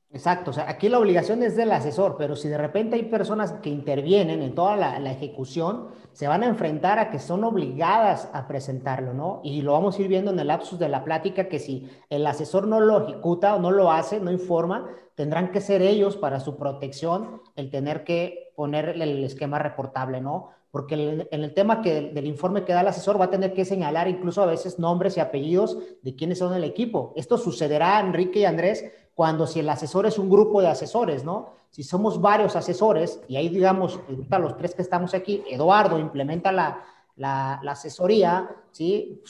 [0.09, 3.51] Exacto, o sea, aquí la obligación es del asesor, pero si de repente hay personas
[3.61, 8.47] que intervienen en toda la, ejecución, se van a enfrentar a que son obligadas a
[8.47, 9.41] presentarlo, ¿no?
[9.43, 12.25] Y lo vamos a ir viendo en el lapsus de la plática, que si el
[12.25, 16.39] asesor no lo ejecuta o no lo hace, no informa, tendrán que ser ellos para
[16.39, 20.51] su protección el tener que poner el esquema reportable, ¿no?
[20.71, 23.65] Porque en el tema que, del informe que da el asesor va a tener que
[23.65, 27.13] señalar incluso a veces nombres y apellidos de quiénes son el equipo.
[27.15, 28.85] Esto sucederá, Enrique y Andrés,
[29.17, 31.49] cuando si el asesor es un grupo de asesores, ¿no?
[31.71, 36.84] Si somos varios asesores, y ahí digamos, los tres que estamos aquí, Eduardo implementa la,
[37.15, 39.23] la, la asesoría, ¿sí?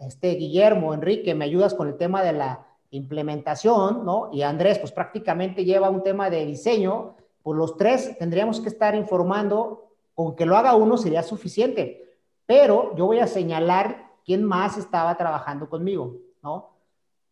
[0.00, 4.30] Este Guillermo, Enrique, me ayudas con el tema de la implementación, ¿no?
[4.32, 8.94] Y Andrés, pues prácticamente lleva un tema de diseño, pues los tres tendríamos que estar
[8.94, 14.78] informando, con que lo haga uno sería suficiente, pero yo voy a señalar quién más
[14.78, 16.77] estaba trabajando conmigo, ¿no?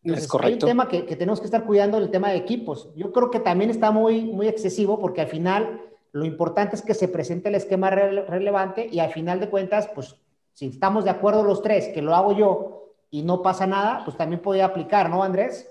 [0.07, 0.47] Entonces, es correcto.
[0.65, 2.89] Hay un tema que, que, tenemos que estar cuidando, el tema de equipos.
[2.95, 6.93] Yo creo que también está muy, muy excesivo porque al final lo importante es que
[6.93, 10.15] se presente el esquema re relevante y al final de cuentas, pues
[10.53, 14.17] si estamos de acuerdo los tres, que lo hago yo y no pasa nada, pues
[14.17, 15.67] también podría aplicar, ¿no, Andrés?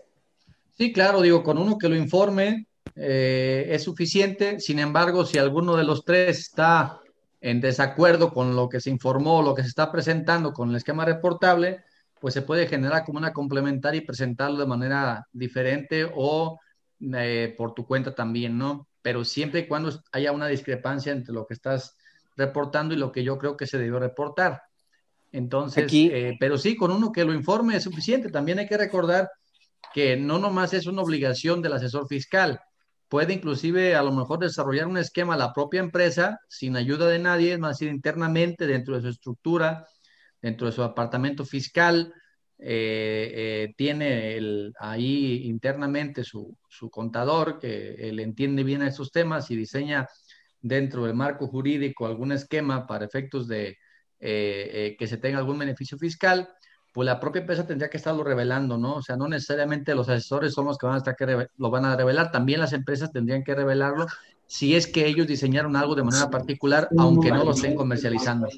[0.77, 4.61] Sí, claro, digo, con uno que lo informe eh, es suficiente.
[4.61, 7.01] Sin embargo, si alguno de los tres está
[7.41, 11.05] en desacuerdo con lo que se informó, lo que se está presentando con el esquema
[11.05, 11.81] reportable,
[12.27, 16.59] pues se puede generar como una complementaria y presentarlo de manera diferente o
[17.15, 18.89] eh, por tu cuenta también, ¿no?
[19.01, 21.95] Pero siempre y cuando haya una discrepancia entre lo que estás
[22.37, 24.61] reportando y lo que yo creo que se debió reportar.
[25.31, 26.11] Entonces, Aquí...
[26.13, 28.29] eh, pero sí, con uno que lo informe es suficiente.
[28.29, 29.31] También hay que recordar
[29.95, 32.59] que no nomás es una obligación del asesor fiscal,
[33.09, 37.53] puede inclusive a lo mejor desarrollar un esquema la propia empresa sin ayuda de nadie,
[37.53, 39.87] es más, internamente dentro de su estructura,
[40.41, 42.13] dentro de su apartamento fiscal,
[42.59, 49.51] eh, eh, tiene el, ahí internamente su, su, contador que él entiende bien esos temas
[49.51, 50.09] y diseña
[50.63, 53.77] dentro del marco jurídico algún esquema para efectos de
[54.19, 56.49] eh, que se tenga algún beneficio fiscal,
[56.95, 58.95] pues la propia empresa tendría que estarlo revelando, ¿no?
[58.95, 61.85] O sea, no necesariamente los asesores son los que van a estar que lo van
[61.85, 64.07] a revelar, también las empresas tendrían que revelarlo
[64.47, 68.49] si es que ellos diseñaron algo de manera particular, aunque no lo estén comercializando.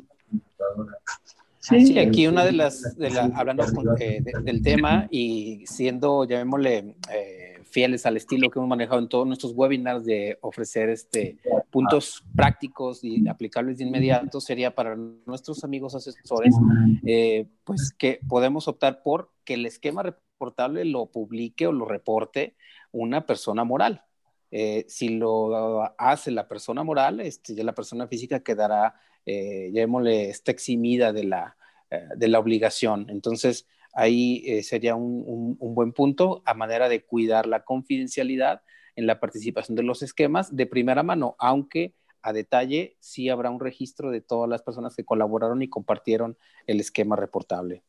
[1.68, 3.64] Sí, aquí una de las, de la, hablando
[4.00, 9.26] eh, del tema y siendo, llamémosle, eh, fieles al estilo que hemos manejado en todos
[9.26, 11.36] nuestros webinars de ofrecer este,
[11.70, 16.54] puntos prácticos y aplicables de inmediato, sería para nuestros amigos asesores,
[17.04, 22.56] eh, pues que podemos optar por que el esquema reportable lo publique o lo reporte
[22.92, 24.02] una persona moral.
[24.86, 28.94] si lo hace la persona moral, este, ya la persona física quedará,
[29.26, 31.57] llamémosle, está eximida de la, eh,
[31.90, 33.06] de la obligación.
[33.08, 33.66] Entonces,
[33.98, 38.62] ahí eh, sería un, buen punto a manera de cuidar la confidencialidad
[38.96, 43.60] en la participación de los esquemas de primera mano, aunque a detalle sí habrá un
[43.60, 47.82] registro de todas las personas que colaboraron y compartieron el esquema reportable.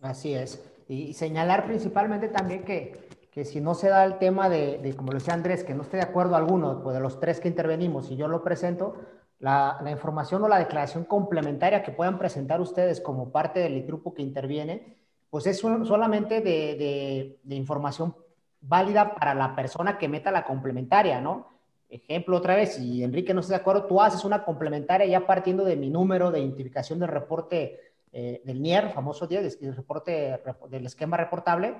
[0.00, 0.62] Así es.
[0.88, 3.08] Y señalar principalmente también que,
[3.44, 5.96] si no se da el tema de, de, como lo decía Andrés, que no esté
[5.96, 8.96] de acuerdo alguno pues de los tres que intervenimos y yo lo presento,
[9.38, 14.22] la, información o la declaración complementaria que puedan presentar ustedes como parte del grupo que
[14.22, 14.96] interviene,
[15.30, 18.14] pues es solamente de, información
[18.60, 21.48] válida para la persona que meta la complementaria, ¿no?
[21.88, 25.64] Ejemplo otra vez, si Enrique no está de acuerdo, tú haces una complementaria ya partiendo
[25.64, 27.78] de mi número de identificación del reporte
[28.12, 31.74] eh, del NIER, famoso 10, del reporte del esquema reportable,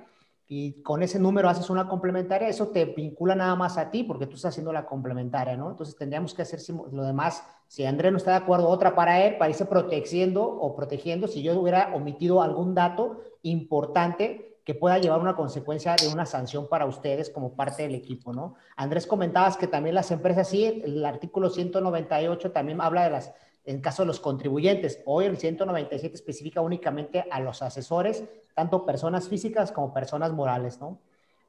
[0.46, 4.26] y con ese número haces una complementaria, eso te vincula nada más a ti porque
[4.26, 5.70] tú estás haciendo la complementaria, ¿no?
[5.70, 6.60] Entonces tendríamos que hacer
[6.92, 10.76] lo demás, si Andrés no está de acuerdo, otra para él, para irse protegiendo o
[10.76, 16.26] protegiendo si yo hubiera omitido algún dato importante que pueda llevar una consecuencia de una
[16.26, 18.54] sanción para ustedes como parte del equipo, ¿no?
[18.76, 23.80] Andrés, comentabas que también las empresas, sí, el artículo 198 también habla de las en
[23.80, 25.00] caso de los contribuyentes.
[25.06, 28.24] Hoy el 197 especifica únicamente a los asesores,
[28.54, 30.98] tanto personas físicas como personas morales, ¿no?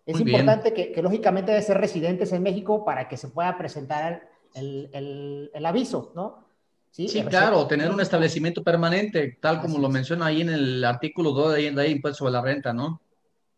[0.05, 5.49] Es importante que, lógicamente debe ser residentes en México para que se pueda presentar el,
[5.53, 6.45] el, aviso, ¿no?
[6.91, 11.55] Sí, claro, tener un establecimiento permanente, tal como lo menciona ahí en el artículo 2
[11.55, 13.01] de, ahí, impuesto sobre la renta, ¿no?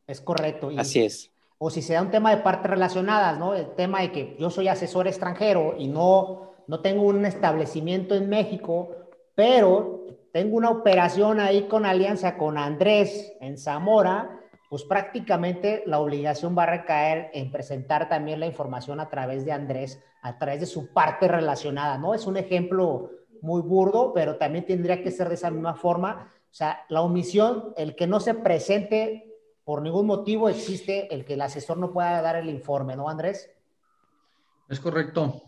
[0.07, 0.71] Es correcto.
[0.75, 1.29] Así es.
[1.59, 3.53] O si sea un tema de partes relacionadas, ¿no?
[3.53, 8.29] El tema de que yo soy asesor extranjero y no no tengo un establecimiento en
[8.29, 8.95] México,
[9.35, 16.57] pero tengo una operación ahí con alianza con Andrés en Zamora, pues prácticamente la obligación
[16.57, 20.65] va a recaer en presentar también la información a través de Andrés, a través de
[20.65, 22.13] su parte relacionada, ¿no?
[22.13, 26.33] Es un ejemplo muy burdo, pero también tendría que ser de esa misma forma.
[26.51, 31.35] O sea, la omisión, el que no se presente por ningún motivo, existe el que
[31.35, 33.49] el asesor no pueda dar el informe, ¿no, Andrés?
[34.69, 35.43] Es correcto.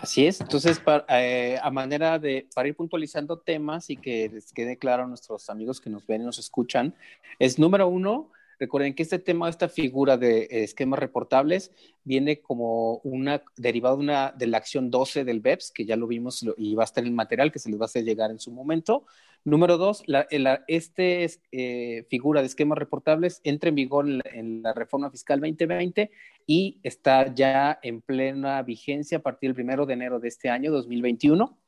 [0.00, 4.78] Así es, entonces eh, a manera de, para ir puntualizando temas y que les quede
[4.78, 6.94] claro a nuestros amigos que nos ven y nos escuchan,
[7.40, 11.72] es número uno, recuerden que este tema, esta figura de esquemas reportables
[12.04, 16.74] viene como una derivada de, la acción 12 del BEPS, que ya lo vimos y
[16.74, 18.50] va a estar en el material que se les va a hacer llegar en su
[18.50, 19.04] momento.
[19.44, 20.26] Número dos, la,
[20.66, 26.10] este eh, figura de esquemas reportables entra en vigor en la, reforma fiscal 2020
[26.46, 30.72] y está ya en plena vigencia a partir del primero de enero de este año
[30.72, 31.58] 2021.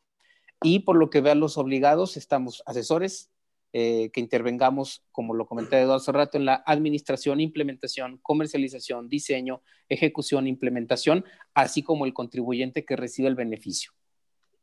[0.63, 3.31] Y por lo que vean los obligados, estamos asesores
[3.73, 9.63] eh, que intervengamos, como lo comenté Eduardo hace rato, en la administración, implementación, comercialización, diseño,
[9.89, 13.93] ejecución, implementación, así como el contribuyente que recibe el beneficio.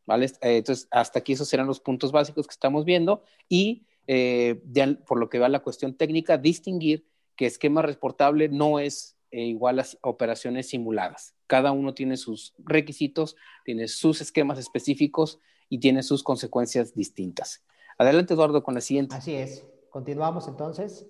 [0.06, 0.26] ¿vale?
[0.26, 4.62] Eh, entonces, hasta aquí esos serán los puntos básicos que estamos viendo y eh,
[5.06, 9.86] por lo que va la cuestión técnica, distinguir que esquema reportable no es igual a
[10.02, 11.36] operaciones simuladas.
[11.48, 15.39] Cada uno tiene sus requisitos, tiene sus esquemas específicos
[15.70, 17.63] y tiene sus consecuencias distintas.
[17.97, 19.15] Adelante, Eduardo, con la siguiente.
[19.15, 19.65] Así es.
[19.89, 21.07] Continuamos entonces.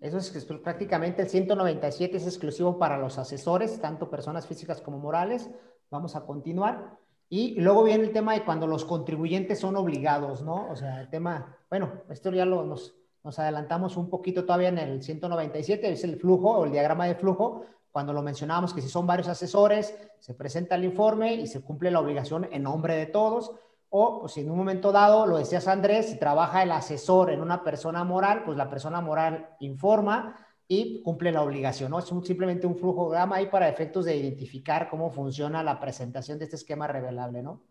[0.00, 0.30] Eso es
[0.62, 5.50] prácticamente el 197 es exclusivo para los asesores, tanto personas físicas como morales.
[5.90, 6.98] Vamos a continuar.
[7.28, 10.68] Y luego viene el tema de cuando los contribuyentes son obligados, ¿no?
[10.70, 14.78] O sea, el tema, bueno, esto ya lo, nos, nos adelantamos un poquito todavía en
[14.78, 18.88] el 197, es el flujo o el diagrama de flujo, cuando lo mencionábamos que si
[18.88, 23.06] son varios asesores, se presenta el informe y se cumple la obligación en nombre de
[23.06, 23.52] todos,
[23.90, 27.42] o pues, si en un momento dado, lo decías Andrés, si trabaja el asesor en
[27.42, 31.98] una persona moral, pues la persona moral informa, y cumple la obligación, ¿no?
[31.98, 36.54] Es simplemente un flujograma ahí para efectos de identificar cómo funciona la presentación de este
[36.54, 37.64] esquema revelable, ¿no?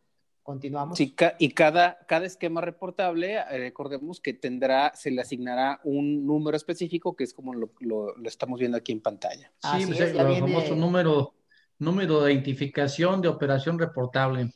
[0.43, 0.97] Continuamos.
[0.97, 6.57] Sí, y cada, cada esquema reportable, eh, recordemos que tendrá, se le asignará un número
[6.57, 9.49] específico, que es como lo, lo, estamos viendo aquí en pantalla.
[9.59, 11.35] Sí, pues, el famoso número,
[11.77, 14.51] número de identificación de operación reportable.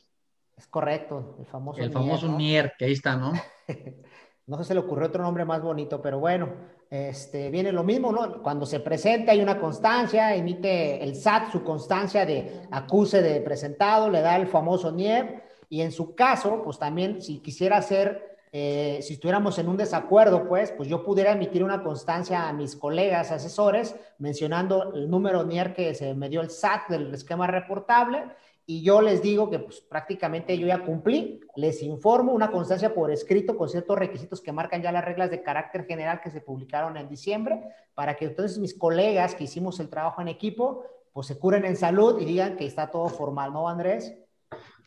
[0.56, 3.32] Es correcto, el famoso El famoso NIER, que ahí está, ¿no?
[4.46, 6.48] no sé si se le ocurrió otro nombre más bonito, pero bueno,
[6.90, 8.42] este, viene lo mismo, ¿no?
[8.42, 14.08] Cuando se presenta hay una constancia, emite el SAT su constancia de acuse de presentado,
[14.08, 19.00] le da el famoso NIEP y en su caso, pues también si quisiera hacer eh,
[19.02, 23.32] si estuviéramos en un desacuerdo, pues, pues yo pudiera emitir una constancia a mis colegas
[23.32, 28.22] asesores mencionando el número NIER que se me dio el SAT del esquema reportable
[28.66, 33.10] y yo les digo que pues, prácticamente yo ya cumplí, les informo una constancia por
[33.10, 36.96] escrito con ciertos requisitos que marcan ya las reglas de carácter general que se publicaron
[36.96, 37.62] en diciembre,
[37.94, 41.76] para que entonces mis colegas que hicimos el trabajo en equipo, pues se curen en
[41.76, 44.14] salud y digan que está todo formal, ¿no, Andrés?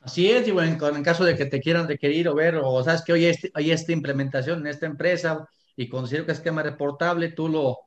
[0.01, 3.03] Así es, y bueno, en, caso de que te quieran requerir o ver, o sabes
[3.03, 7.29] que hoy este, hay esta implementación en esta empresa y considero que es esquema reportable,
[7.29, 7.77] tú lo,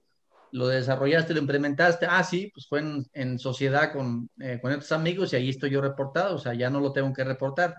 [0.52, 2.82] lo desarrollaste, lo implementaste, ah, sí, pues fue
[3.12, 6.70] en, sociedad con, eh, con estos amigos y ahí estoy yo reportado, o sea, ya
[6.70, 7.74] no lo tengo que reportar.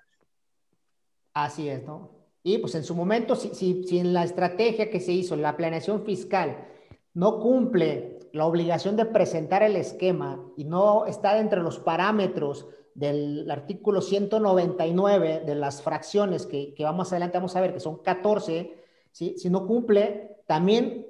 [1.34, 2.12] Así es, ¿no?
[2.44, 5.42] Y pues en su momento, si, si, si en la estrategia que se hizo, en
[5.42, 6.68] la planeación fiscal,
[7.14, 12.68] no cumple la obligación de presentar el esquema y no está dentro de los parámetros
[12.94, 18.02] del artículo 199 de las fracciones que, que vamos adelante, vamos a ver que son
[18.02, 18.74] 14,
[19.12, 19.36] ¿sí?
[19.38, 21.08] si no cumple, también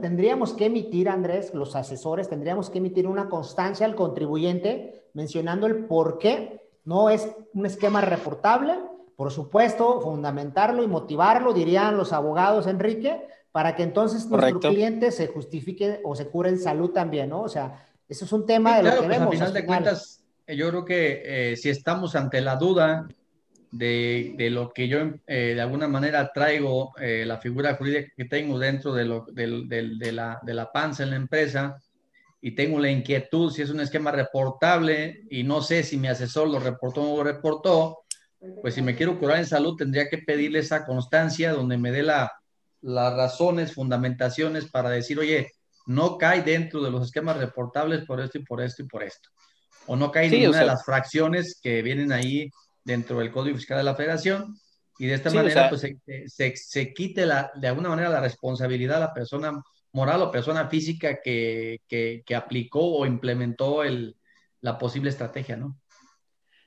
[0.00, 5.84] tendríamos que emitir, Andrés, los asesores, tendríamos que emitir una constancia al contribuyente mencionando el
[5.86, 8.74] por qué no es un esquema reportable,
[9.16, 15.28] por supuesto, fundamentarlo y motivarlo, dirían los abogados, Enrique, para que entonces nuestro cliente se
[15.28, 17.42] justifique o se cure en salud también, ¿no?
[17.42, 19.26] O sea, eso es un tema de lo que pues, vemos.
[19.28, 23.08] Al final de cuentas, yo creo que eh, si estamos ante la duda
[23.74, 28.26] de, de lo que yo eh, de alguna manera traigo, eh, la figura jurídica que
[28.26, 31.82] tengo dentro de, lo, de, de, la, de la panza en la empresa
[32.40, 36.48] y tengo la inquietud si es un esquema reportable y no sé si mi asesor
[36.48, 38.04] lo reportó o no lo reportó,
[38.62, 42.04] pues si me quiero curar en salud tendría que pedirle esa constancia donde me dé
[42.04, 42.30] la,
[42.80, 45.50] las razones, fundamentaciones para decir, oye,
[45.86, 49.30] no cae dentro de los esquemas reportables por esto y por esto y por esto.
[49.86, 52.50] O no cae ninguna de las fracciones que vienen ahí
[52.84, 54.58] dentro del Código Fiscal de la Federación
[54.98, 59.06] y de esta manera pues, se, se, quite la, de alguna manera la responsabilidad a
[59.06, 59.62] la persona
[59.92, 64.16] moral o persona física que, que, que aplicó o implementó el,
[64.60, 65.78] la posible estrategia, ¿no?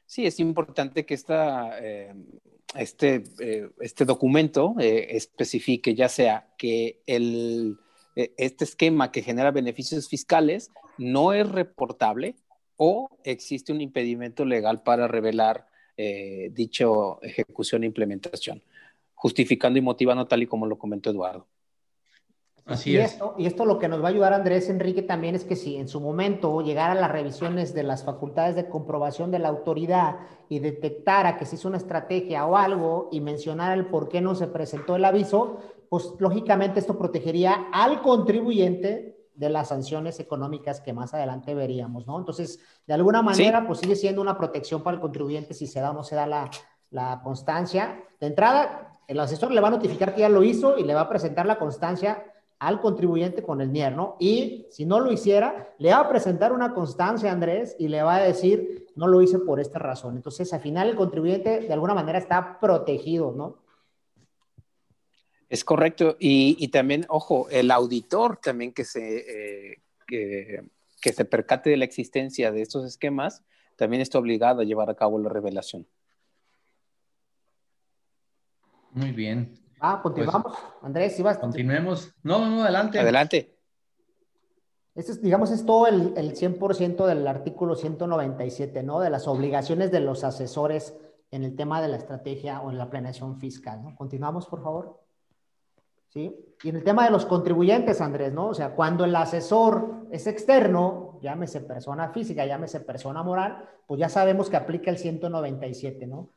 [0.06, 2.14] Sí, es importante que esta, eh,
[2.76, 7.78] este, eh, este documento eh, especifique ya sea que el,
[8.16, 12.36] este esquema que genera beneficios fiscales no es reportable
[12.78, 18.62] o existe un impedimento legal para revelar eh, dicho ejecución e implementación,
[19.16, 21.48] justificando y motivando tal y como lo comentó Eduardo.
[22.66, 23.14] Así y es.
[23.14, 25.78] Esto, y esto lo que nos va a ayudar Andrés Enrique también es que si
[25.78, 30.20] en su momento llegara a las revisiones de las facultades de comprobación de la autoridad
[30.50, 34.36] y detectara que se hizo una estrategia o algo y mencionara el por qué no
[34.36, 40.94] se presentó el aviso, pues lógicamente esto protegería al contribuyente de las sanciones económicas que
[40.94, 42.18] más adelante veríamos, ¿no?
[42.18, 45.92] Entonces, de alguna manera, pues sigue siendo una protección para el contribuyente si se da
[45.92, 46.50] o no se da la,
[46.90, 48.04] la constancia.
[48.20, 51.02] De entrada, el asesor le va a notificar que ya lo hizo y le va
[51.02, 52.24] a presentar la constancia
[52.60, 54.16] al contribuyente con el NIER, ¿no?
[54.20, 58.16] Y si no lo hiciera, le va a presentar una constancia, Andrés, y le va
[58.16, 60.16] a decir, no lo hice por esta razón.
[60.16, 63.58] Entonces, al final, el contribuyente de alguna manera está protegido, ¿no?
[65.50, 66.18] Es correcto.
[66.20, 72.52] Y, también, ojo, el auditor también que se, eh, que, se percate de la existencia
[72.52, 73.44] de estos esquemas,
[73.76, 75.88] también está obligado a llevar a cabo la revelación.
[78.92, 79.60] Muy bien.
[79.80, 80.58] Ah, continuamos.
[80.58, 81.38] Pues, Andrés, si vas.
[81.38, 82.14] Continuemos.
[82.24, 83.00] No, no, no, adelante.
[83.00, 83.54] Adelante.
[84.96, 89.00] Este es, digamos, es todo el, el 100% del artículo 197, ¿no?
[89.00, 90.96] De las obligaciones de los asesores
[91.30, 93.96] en el tema de la estrategia o en la planeación fiscal, ¿no?
[93.96, 95.07] Continuamos, por favor.
[96.10, 96.36] ¿Sí?
[96.64, 98.48] Y en el tema de los contribuyentes, Andrés, ¿no?
[98.48, 104.10] O sea, cuando el asesor es externo, llámese persona física, llámese persona moral, pues ya
[104.10, 106.30] sabemos que aplica el 197, ¿no?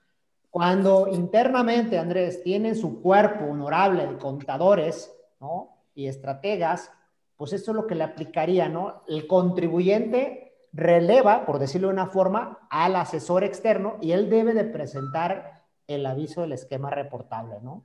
[0.51, 5.77] Cuando internamente, Andrés, tienen su cuerpo honorable de contadores, ¿no?
[5.95, 6.93] Y estrategas,
[7.37, 9.03] pues esto es lo que le aplicaría, ¿no?
[9.09, 14.65] El contribuyente releva, por decirlo de una forma, al asesor externo y él debe de
[14.65, 17.85] presentar el aviso del esquema reportable, ¿no?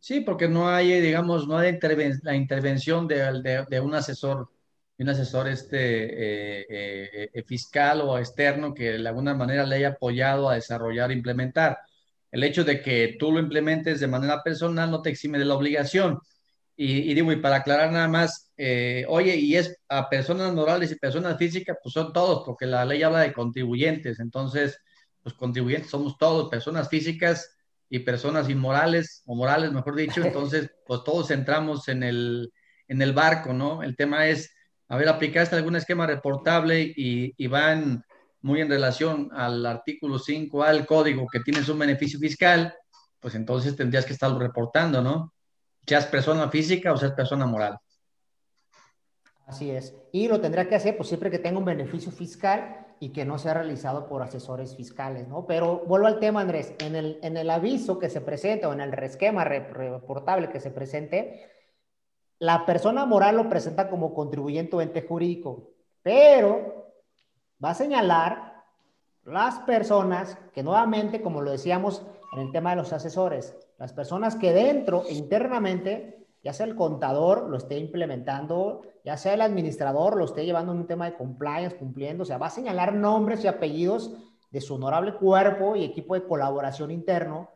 [0.00, 1.78] Sí, porque no hay, digamos, no hay
[2.22, 4.48] la intervención de, un asesor,
[4.98, 5.74] un asesor este,
[7.24, 11.14] eh, eh, fiscal o externo que de alguna manera le haya apoyado a desarrollar e
[11.14, 11.78] implementar.
[12.30, 15.54] El hecho de que tú lo implementes de manera personal no te exime de la
[15.54, 16.20] obligación.
[16.76, 20.96] Y, digo, y para aclarar nada más, eh, oye, y es a personas morales y
[20.96, 24.20] personas físicas, pues son todos, porque la ley habla de contribuyentes.
[24.20, 24.80] Entonces,
[25.24, 27.57] los contribuyentes somos todos, personas físicas
[27.90, 32.52] y personas inmorales, o morales, mejor dicho, entonces, pues todos entramos en el,
[32.86, 33.82] en el barco, ¿no?
[33.82, 34.54] El tema es,
[34.88, 38.02] a ver, ¿aplicaste algún esquema reportable y, y van
[38.40, 42.74] muy en relación al artículo 5 al código que tienes un beneficio fiscal
[43.20, 45.34] pues entonces tendrías que estarlo reportando, ¿no?
[45.86, 47.78] Seas persona física o seas persona moral.
[49.46, 49.94] Así es.
[50.12, 53.38] Y lo tendrá que hacer pues siempre que tenga un beneficio fiscal y que no
[53.38, 55.46] sea realizado por asesores fiscales, ¿no?
[55.46, 58.80] Pero vuelvo al tema, Andrés, en el, en el aviso que se presente o en
[58.80, 61.48] el esquema reportable que se presente,
[62.38, 65.70] la persona moral lo presenta como contribuyente o ente jurídico,
[66.02, 66.92] pero
[67.62, 68.64] va a señalar
[69.24, 74.36] las personas que nuevamente, como lo decíamos en el tema de los asesores, las personas
[74.36, 80.24] que dentro internamente ya sea el contador lo esté implementando, ya sea el administrador lo
[80.24, 83.48] esté llevando en un tema de compliance, cumpliendo, o sea, va a señalar nombres y
[83.48, 84.12] apellidos
[84.50, 87.50] de su honorable cuerpo y equipo de colaboración interno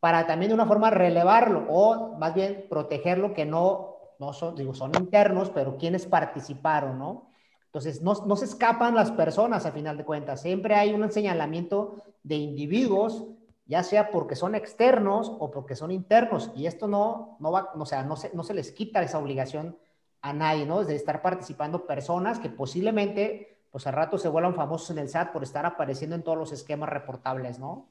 [0.00, 4.74] para también de una forma relevarlo o más bien protegerlo que no, no son, digo,
[4.74, 7.30] son internos, pero quienes participaron, ¿no?
[7.66, 12.02] Entonces, no, no se escapan las personas a final de cuentas, siempre hay un señalamiento
[12.22, 13.26] de individuos
[13.68, 16.50] ya sea porque son externos o porque son internos.
[16.56, 19.76] Y esto no, no va, o sea, no se, no se les quita esa obligación
[20.22, 20.82] a nadie, ¿no?
[20.84, 25.32] De estar participando personas que posiblemente, pues al rato se vuelvan famosos en el SAT
[25.32, 27.86] por estar apareciendo en todos los esquemas reportables, ¿no?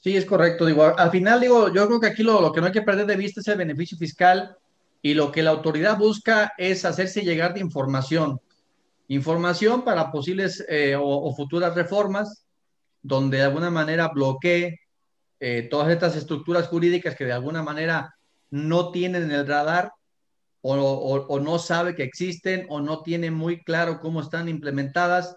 [0.00, 0.66] Sí, es correcto.
[0.66, 3.06] Digo, al final, digo, yo creo que aquí lo, lo que no hay que perder
[3.06, 4.56] de vista es el beneficio fiscal
[5.02, 8.40] y lo que la autoridad busca es hacerse llegar de información.
[9.06, 12.45] Información para posibles eh, o futuras reformas
[13.06, 14.80] donde de alguna manera bloquee
[15.38, 18.14] eh, todas estas estructuras jurídicas que de alguna manera
[18.50, 19.92] no tienen el radar
[20.60, 25.36] o, no sabe que existen o no tiene muy claro cómo están implementadas.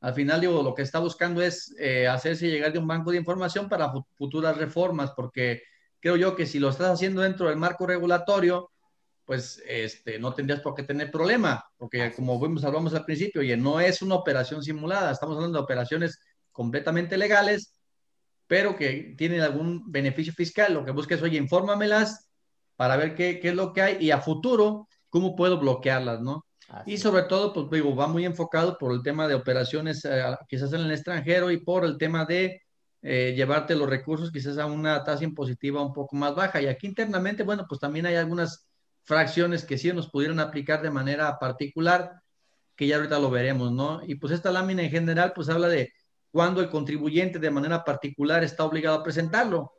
[0.00, 3.18] Al final, digo, lo que está buscando es eh, hacerse llegar de un banco de
[3.18, 5.62] información para futuras reformas, porque
[6.00, 8.70] creo yo que si lo estás haciendo dentro del marco regulatorio,
[9.26, 13.58] pues este, no tendrías por qué tener problema, porque como vimos, hablamos al principio, oye,
[13.58, 16.18] no es una operación simulada, estamos hablando de operaciones
[16.52, 17.74] completamente legales,
[18.46, 20.74] pero que tienen algún beneficio fiscal.
[20.74, 22.28] Lo que busca es, oye, infórmamelas
[22.76, 26.44] para ver qué, qué es lo que hay y a futuro, cómo puedo bloquearlas, ¿no?
[26.86, 30.72] y sobre todo, pues digo, va muy enfocado por el tema de operaciones eh, quizás
[30.72, 32.62] en el extranjero y por el tema de
[33.02, 36.60] eh, llevarte los recursos quizás a una tasa impositiva un poco más baja.
[36.60, 38.68] Y aquí internamente, bueno, pues también hay algunas
[39.02, 42.12] fracciones que sí nos pudieran aplicar de manera particular,
[42.76, 44.00] que ya ahorita lo veremos, ¿no?
[44.06, 45.92] Y pues esta lámina en general, pues habla de
[46.30, 49.72] cuando el contribuyente de manera particular está obligado a presentarlo.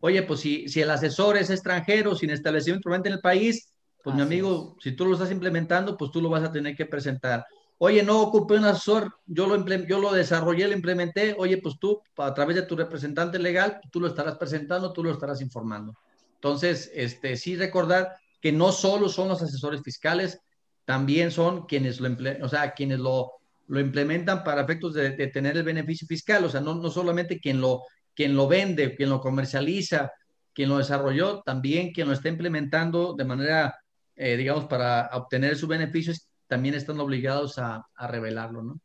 [0.00, 4.22] Oye, pues si, si el asesor es extranjero, sin establecimiento en el país, pues mi
[4.22, 7.44] amigo, si tú lo estás implementando, pues tú lo vas a tener que presentar.
[7.78, 12.00] Oye, no ocupé un asesor, yo lo, yo lo desarrollé, lo implementé, oye, pues tú,
[12.16, 15.94] a través de tu representante legal, tú lo estarás presentando, tú lo estarás informando.
[16.34, 20.40] Entonces, este, sí recordar que no solo son los asesores fiscales,
[20.84, 22.08] también son quienes lo,
[22.42, 23.32] o sea, quienes lo,
[23.68, 27.60] lo implementan para efectos de, tener el beneficio fiscal, o sea, no, no solamente quien
[27.60, 27.82] lo,
[28.14, 30.12] quien lo vende, quien lo comercializa,
[30.52, 33.74] quien lo desarrolló, también quien lo está implementando de manera,
[34.14, 38.80] eh, digamos, para obtener sus beneficios, también están obligados a, a revelarlo, ¿no?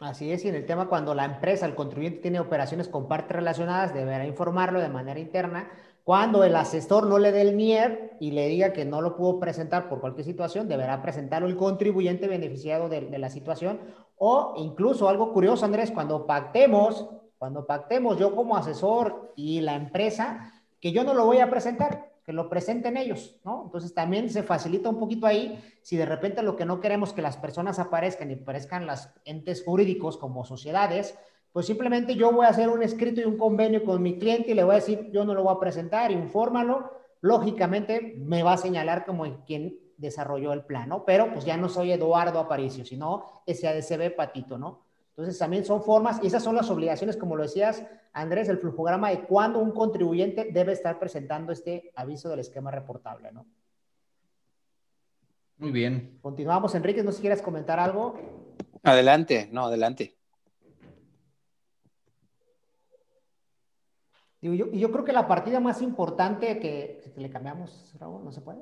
[0.00, 3.36] Así es, y en el tema cuando la empresa, el contribuyente tiene operaciones con partes
[3.36, 5.70] relacionadas, deberá informarlo de manera interna
[6.04, 9.38] cuando el asesor no le dé el NIER y le diga que no lo pudo
[9.38, 13.80] presentar por cualquier situación, deberá presentarlo el contribuyente beneficiado de, la situación.
[14.16, 20.52] O incluso algo curioso, Andrés, cuando pactemos, cuando pactemos yo como asesor y la empresa,
[20.80, 23.62] que yo no lo voy a presentar, que lo presenten ellos, ¿no?
[23.66, 27.22] Entonces también se facilita un poquito ahí si de repente lo que no queremos que
[27.22, 31.18] las personas aparezcan y aparezcan las entes jurídicos como sociedades,
[31.52, 34.54] pues simplemente yo voy a hacer un escrito y un convenio con mi cliente y
[34.54, 38.58] le voy a decir, yo no lo voy a presentar, infórmalo, lógicamente me va a
[38.58, 41.04] señalar como quien desarrolló el plan, ¿no?
[41.04, 44.84] Pero pues ya no soy Eduardo Aparicio, sino SADCB Patito, ¿no?
[45.10, 49.10] Entonces también son formas, y esas son las obligaciones, como lo decías, Andrés, el flujograma
[49.10, 53.44] de cuándo un contribuyente debe estar presentando este aviso del esquema reportable, ¿no?
[55.58, 56.18] Muy bien.
[56.22, 58.18] Continuamos, Enrique, ¿no si quieres comentar algo?
[58.82, 60.19] Adelante, no, adelante.
[64.40, 68.32] Digo, yo, yo creo que la partida más importante que, que le cambiamos, Raúl, no
[68.32, 68.60] se puede.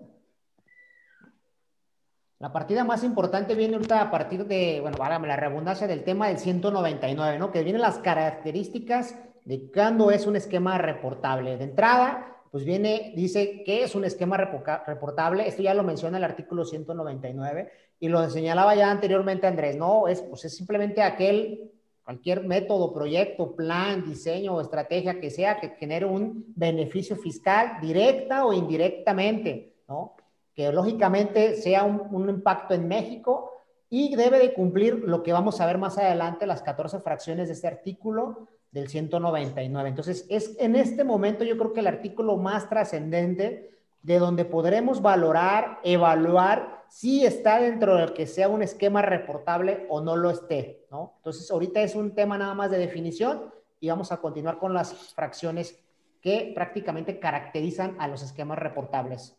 [2.40, 6.28] La partida más importante viene ahorita a partir de, bueno, válgame la redundancia del tema
[6.28, 7.50] del 199, ¿no?
[7.50, 11.56] Que vienen las características de cuándo es un esquema reportable.
[11.56, 15.48] De entrada, pues viene, dice que es un esquema reportable.
[15.48, 20.06] Esto ya lo menciona el artículo 199 y lo señalaba ya anteriormente Andrés, ¿no?
[20.06, 21.72] Es, pues es simplemente aquel
[22.08, 28.46] cualquier método, proyecto, plan, diseño o estrategia que sea que genere un beneficio fiscal directa
[28.46, 30.16] o indirectamente, ¿no?
[30.54, 33.52] Que lógicamente sea un, impacto en México
[33.90, 37.52] y debe de cumplir lo que vamos a ver más adelante, las 14 fracciones de
[37.52, 39.90] este artículo del 199.
[39.90, 43.68] Entonces, es en este momento yo creo que el artículo más trascendente
[44.00, 50.00] de donde podremos valorar, evaluar si está dentro del que sea un esquema reportable o
[50.00, 51.14] no lo esté, ¿no?
[51.18, 54.92] Entonces, ahorita es un tema nada más de definición y vamos a continuar con las
[55.14, 55.78] fracciones
[56.20, 59.36] que prácticamente caracterizan a los esquemas reportables.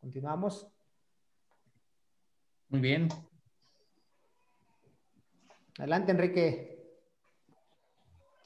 [0.00, 0.66] Continuamos.
[2.68, 3.08] Muy bien.
[5.78, 6.78] Adelante, Enrique.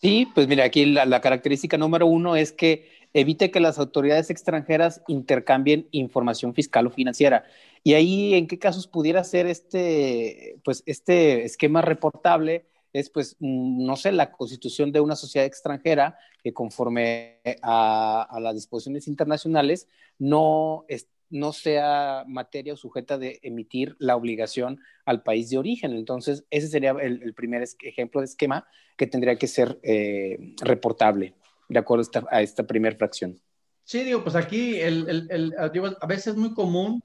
[0.01, 5.03] Sí, pues mira, aquí la, característica número uno es que evite que las autoridades extranjeras
[5.07, 7.45] intercambien información fiscal o financiera.
[7.85, 12.67] Y ahí, ¿en qué casos pudiera ser este, pues, este esquema reportable?
[12.93, 18.41] Es, pues, mm, no sé, la constitución de una sociedad extranjera que conforme a, a
[18.41, 25.23] las disposiciones internacionales no, es, no sea materia o sujeta de emitir la obligación al
[25.23, 25.93] país de origen.
[25.93, 28.67] Entonces, ese sería el, primer ejemplo de esquema
[28.97, 31.35] que tendría que ser eh, reportable,
[31.69, 33.41] de acuerdo a esta, primera fracción.
[33.85, 37.03] Sí, digo, pues aquí el, a veces es muy común,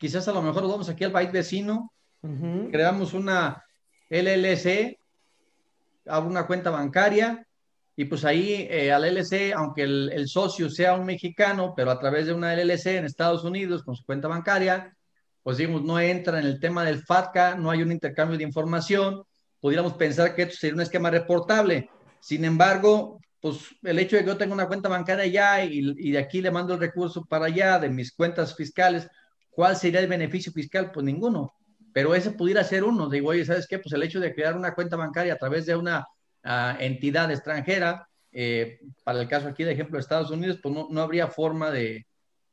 [0.00, 1.92] quizás a lo mejor vamos aquí al país vecino,
[2.72, 3.62] creamos una
[4.08, 4.98] LLC,
[6.06, 7.46] hago una cuenta bancaria,
[7.94, 12.26] y pues ahí eh, al LLC, aunque el, socio sea un mexicano, pero a través
[12.26, 14.96] de una LLC en Estados Unidos con su cuenta bancaria,
[15.42, 19.22] pues digamos, no entra en el tema del FATCA, no hay un intercambio de información,
[19.60, 21.90] pudiéramos pensar que esto sería un esquema reportable.
[22.20, 26.12] Sin embargo, pues el hecho de que yo tenga una cuenta bancaria allá y, y
[26.12, 29.06] de aquí le mando el recurso para allá de mis cuentas fiscales,
[29.60, 30.90] ¿cuál sería el beneficio fiscal?
[30.90, 31.52] Pues ninguno.
[31.92, 33.10] Pero ese pudiera ser uno.
[33.10, 33.78] Digo, oye, ¿sabes qué?
[33.78, 36.06] Pues el hecho de crear una cuenta bancaria a través de una
[36.78, 41.26] entidad extranjera, eh, para el caso aquí de ejemplo de Estados Unidos, pues no, habría
[41.26, 42.06] forma de,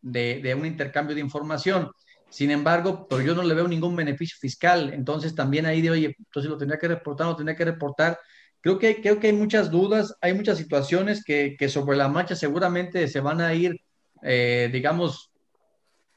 [0.03, 1.89] un intercambio de información.
[2.29, 4.91] Sin embargo, pero yo no le veo ningún beneficio fiscal.
[4.93, 8.19] Entonces también ahí de, oye, entonces lo tendría que reportar, lo tendría que reportar.
[8.59, 13.07] Creo que, creo que hay muchas dudas, hay muchas situaciones que, sobre la marcha seguramente
[13.07, 13.79] se van a ir,
[14.23, 15.31] eh, digamos,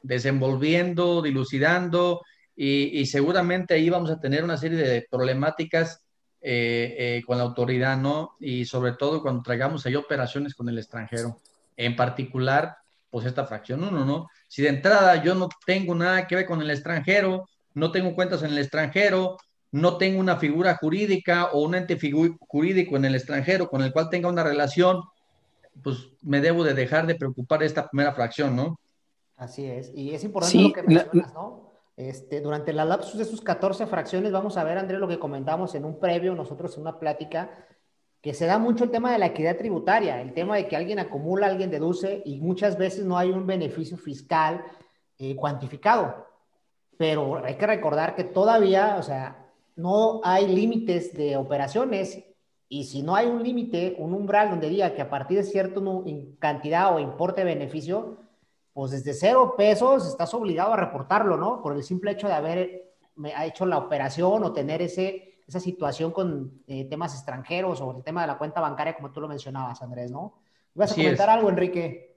[0.01, 2.21] desenvolviendo, dilucidando
[2.55, 6.03] y, seguramente ahí vamos a tener una serie de problemáticas
[6.41, 8.35] eh, eh, con la autoridad, ¿no?
[8.39, 11.41] Y sobre todo cuando traigamos ahí operaciones con el extranjero,
[11.75, 12.77] en particular,
[13.09, 14.29] pues esta fracción 1, ¿no?
[14.47, 18.43] Si de entrada yo no tengo nada que ver con el extranjero, no tengo cuentas
[18.43, 19.37] en el extranjero,
[19.71, 21.97] no tengo una figura jurídica o un ente
[22.47, 25.01] jurídico en el extranjero con el cual tenga una relación,
[25.81, 28.79] pues me debo de dejar de preocupar esta primera fracción, ¿no?
[29.41, 31.71] Así es, y es importante lo que mencionas, ¿no?
[31.97, 35.73] Este, durante la lapsus de sus 14 fracciones, vamos a ver, Andrés, lo que comentamos
[35.73, 37.49] en un previo, nosotros en una plática,
[38.21, 40.99] que se da mucho el tema de la equidad tributaria, el tema de que alguien
[40.99, 44.63] acumula, alguien deduce y muchas veces no hay un beneficio fiscal
[45.17, 46.27] eh, cuantificado.
[46.95, 52.23] Pero hay que recordar que todavía, o sea, no hay límites de operaciones
[52.69, 55.81] y si no hay un límite, un umbral donde diga que a partir de cierta
[56.37, 58.20] cantidad o importe de beneficio,
[58.73, 61.61] pues desde cero pesos estás obligado a reportarlo, ¿no?
[61.61, 62.91] Por el simple hecho de haber
[63.43, 68.21] hecho la operación o tener ese, esa situación con eh, temas extranjeros o el tema
[68.21, 70.39] de la cuenta bancaria, como tú lo mencionabas, Andrés, ¿no?
[70.73, 72.15] ¿Vas a comentar algo, Enrique?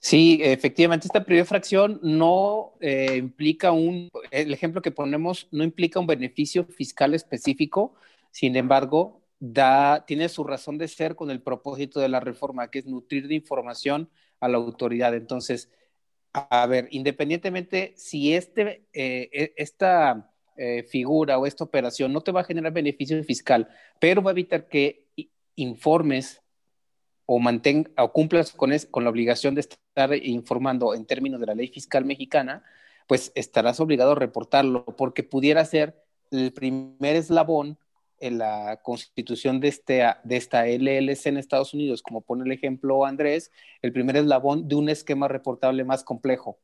[0.00, 5.98] Sí, efectivamente, esta primera fracción no eh, implica un, el ejemplo que ponemos no implica
[5.98, 7.94] un beneficio fiscal específico,
[8.30, 12.80] sin embargo, da, tiene su razón de ser con el propósito de la reforma, que
[12.80, 14.08] es nutrir de información
[14.40, 15.14] a la autoridad.
[15.14, 15.70] Entonces,
[16.32, 22.32] a ver, independientemente si este, eh, e, esta eh, figura o esta operación no te
[22.32, 23.68] va a generar beneficio fiscal,
[24.00, 25.06] pero va a evitar que
[25.56, 26.42] informes
[27.26, 31.54] o, mantenga, o cumplas con, con la obligación de estar informando en términos de la
[31.54, 32.64] ley fiscal mexicana,
[33.06, 37.78] pues estarás obligado a reportarlo, porque pudiera ser el primer eslabón
[38.20, 43.04] en la constitución de, este, de esta LLC en Estados Unidos, como pone el ejemplo
[43.04, 43.50] Andrés,
[43.82, 46.58] el primer eslabón de un esquema reportable más complejo.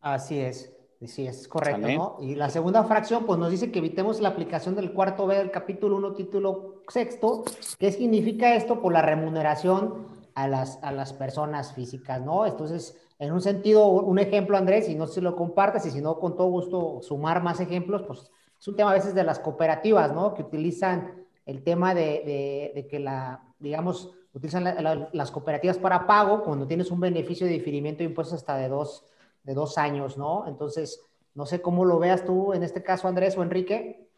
[0.00, 0.72] Así es,
[1.06, 2.16] sí, es correcto, ¿no?
[2.20, 5.50] Y la segunda fracción, pues nos dice que evitemos la aplicación del cuarto B del
[5.50, 7.44] capítulo 1, título sexto.
[7.78, 8.80] ¿Qué significa esto?
[8.80, 12.46] Por la remuneración a las, a las personas físicas, ¿no?
[12.46, 16.18] Entonces, en un sentido, un ejemplo, Andrés, y no se lo compartas, y si no,
[16.18, 18.30] con todo gusto sumar más ejemplos, pues
[18.62, 20.34] es un tema a veces de las cooperativas, ¿no?
[20.34, 26.92] Que utilizan el tema de, que la, digamos, utilizan las cooperativas para pago cuando tienes
[26.92, 29.04] un beneficio de diferimiento de impuestos hasta de dos,
[29.42, 30.46] de dos años, ¿no?
[30.46, 31.00] Entonces,
[31.34, 34.08] no sé cómo lo veas tú en este caso, Andrés o Enrique.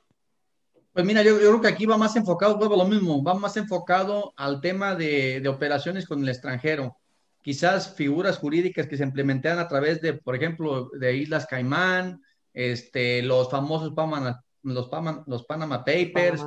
[0.92, 4.34] Pues mira, yo, creo que aquí va más enfocado, vuelvo lo mismo, va más enfocado
[4.36, 6.98] al tema de, de, operaciones con el extranjero.
[7.40, 12.20] Quizás figuras jurídicas que se implementan a través de, por ejemplo, de Islas Caimán,
[12.54, 14.88] este, los famosos Panama, los,
[15.26, 16.42] los Panama Papers,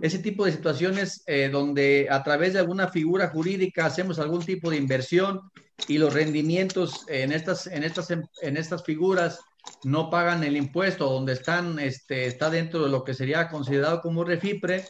[0.00, 4.70] ese tipo de situaciones eh, donde a través de alguna figura jurídica hacemos algún tipo
[4.70, 5.40] de inversión
[5.88, 9.40] y los rendimientos en estas, en estas, en estas figuras
[9.84, 14.24] no pagan el impuesto, donde están, este, está dentro de lo que sería considerado como
[14.24, 14.84] refipre,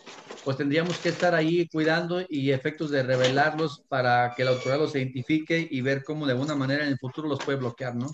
[0.44, 4.94] pues tendríamos que estar ahí cuidando y efectos de revelarlos para que la autoridad los
[4.94, 8.06] identifique y ver cómo de alguna manera en el futuro los puede bloquear, ¿no?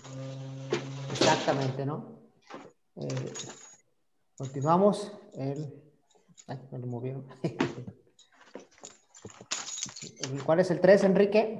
[1.11, 2.16] Exactamente, ¿no?
[2.99, 3.33] Eh,
[4.37, 5.11] Continuamos.
[5.33, 5.83] El...
[6.45, 7.27] Ay, me lo movieron.
[10.45, 11.57] ¿Cuál es el 3, Enrique?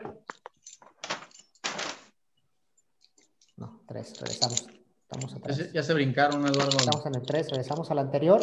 [3.58, 4.68] No, 3, regresamos.
[5.02, 5.74] Estamos atrás.
[5.74, 6.78] Ya se brincaron, Eduardo.
[6.78, 8.40] Estamos en el 3, regresamos al anterior.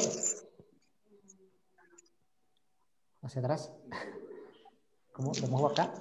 [3.22, 3.70] Hacia atrás.
[5.12, 5.30] ¿Cómo?
[5.40, 5.94] ¿Lo muevo acá?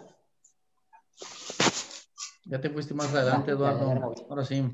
[2.45, 4.15] Ya te fuiste más adelante, Eduardo.
[4.29, 4.67] Ahora sí.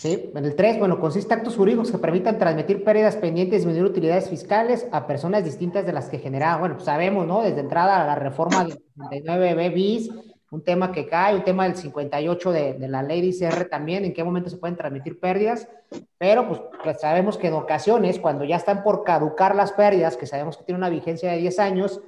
[0.00, 3.84] Sí, en el 3, bueno, consiste actos jurídicos que permitan transmitir pérdidas pendientes, y disminuir
[3.84, 6.58] utilidades fiscales a personas distintas de las que generaba.
[6.58, 7.42] Bueno, pues sabemos, ¿no?
[7.42, 10.08] Desde entrada a la reforma del 69B bis,
[10.50, 14.06] un tema que cae, un tema del 58 de, de la ley de ICR también,
[14.06, 15.68] en qué momento se pueden transmitir pérdidas,
[16.16, 20.24] pero pues, pues, sabemos que en ocasiones, cuando ya están por caducar las pérdidas, que
[20.24, 22.00] sabemos que tiene una vigencia de 10 años,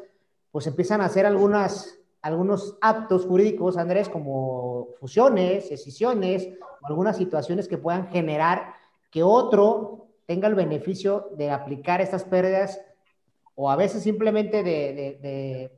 [0.50, 6.48] pues empiezan a hacer algunas, algunos actos jurídicos, Andrés, como fusiones, escisiones,
[6.84, 8.74] algunas situaciones que puedan generar
[9.10, 12.80] que otro tenga el beneficio de aplicar estas pérdidas
[13.56, 15.70] o a veces simplemente de,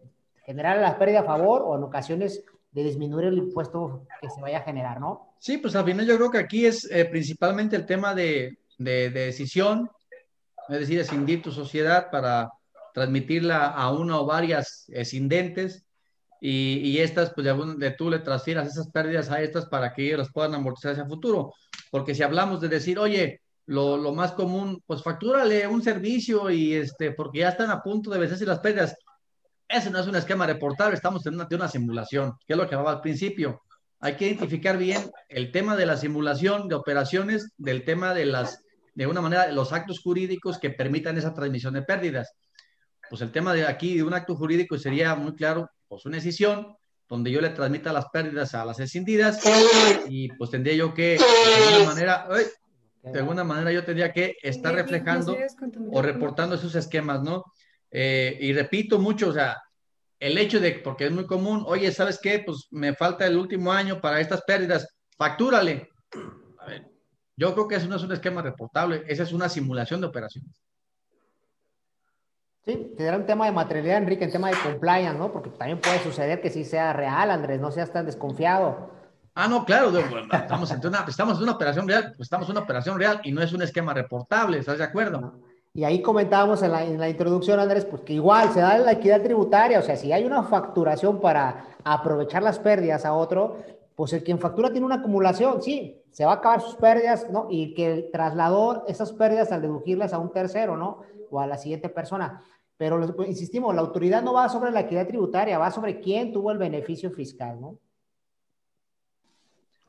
[0.45, 4.59] generar la pérdida a favor o en ocasiones de disminuir el impuesto que se vaya
[4.59, 5.35] a generar, ¿no?
[5.39, 9.91] Sí, pues al final yo creo que aquí es eh, principalmente el tema de, decisión,
[10.69, 12.53] es decir, escindir tu sociedad para
[12.93, 15.84] transmitirla a una o varias escindentes
[16.47, 17.47] y, estas, pues
[17.79, 21.07] de, tú le transfieras esas pérdidas a estas para que ellos las puedan amortizar hacia
[21.07, 21.55] futuro.
[21.91, 26.75] Porque si hablamos de decir, oye, lo, lo, más común, pues factúrale un servicio y
[26.75, 28.95] este, porque ya están a punto de vencerse las pérdidas.
[29.67, 32.75] Ese no es un esquema reportable, estamos en una, una simulación, que es lo que
[32.75, 33.63] hablaba al principio.
[34.01, 38.63] Hay que identificar bien el tema de la simulación de operaciones, del tema de las,
[38.95, 42.35] de una manera, los actos jurídicos que permitan esa transmisión de pérdidas.
[43.09, 46.77] Pues el tema de aquí de un acto jurídico sería muy claro, pues una decisión
[47.09, 49.41] donde yo le transmita las pérdidas a las escindidas
[50.09, 52.29] y pues tendría yo que, de alguna manera,
[53.01, 55.37] de alguna manera yo tendría que estar reflejando
[55.93, 57.45] o reportando esos esquemas, ¿no?
[57.93, 59.63] Eh, y repito mucho, o sea,
[60.19, 62.43] el hecho de, porque es muy común, oye, ¿sabes qué?
[62.45, 65.91] Pues me falta el último año para estas pérdidas, factúrale.
[66.59, 66.91] A ver,
[67.37, 70.61] yo creo que eso no es un esquema reportable, esa es una simulación de operaciones.
[72.65, 75.31] Sí, que era un tema de materialidad, Enrique, en tema de compliance, ¿no?
[75.31, 78.91] Porque también puede suceder que sí sea real, Andrés, no seas tan desconfiado.
[79.35, 79.93] Ah, no, claro,
[80.33, 83.33] estamos en una, estamos en una operación real, pues estamos en una operación real y
[83.33, 85.35] no es un esquema reportable, ¿estás de acuerdo?
[85.75, 88.93] Y ahí comentábamos en la, en la introducción, Andrés, pues que igual se da la
[88.93, 93.57] equidad tributaria, o sea, si hay una facturación para aprovechar las pérdidas a otro,
[93.97, 97.49] pues el quien factura tiene una acumulación, sí, se va a acabar sus pérdidas, ¿no?
[97.51, 101.01] Y que trasladó esas pérdidas al deducirlas a un tercero, ¿no?
[101.31, 102.41] O a la siguiente persona.
[102.77, 106.59] Pero insistimos, la autoridad no va sobre la equidad tributaria, va sobre quién tuvo el
[106.59, 107.79] beneficio fiscal, ¿no?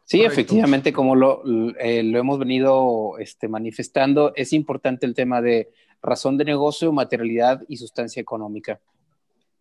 [0.04, 1.42] Sí, efectivamente, como lo,
[1.80, 7.64] eh, lo hemos venido este, manifestando, es importante el tema de razón de negocio, materialidad
[7.68, 8.80] y sustancia económica.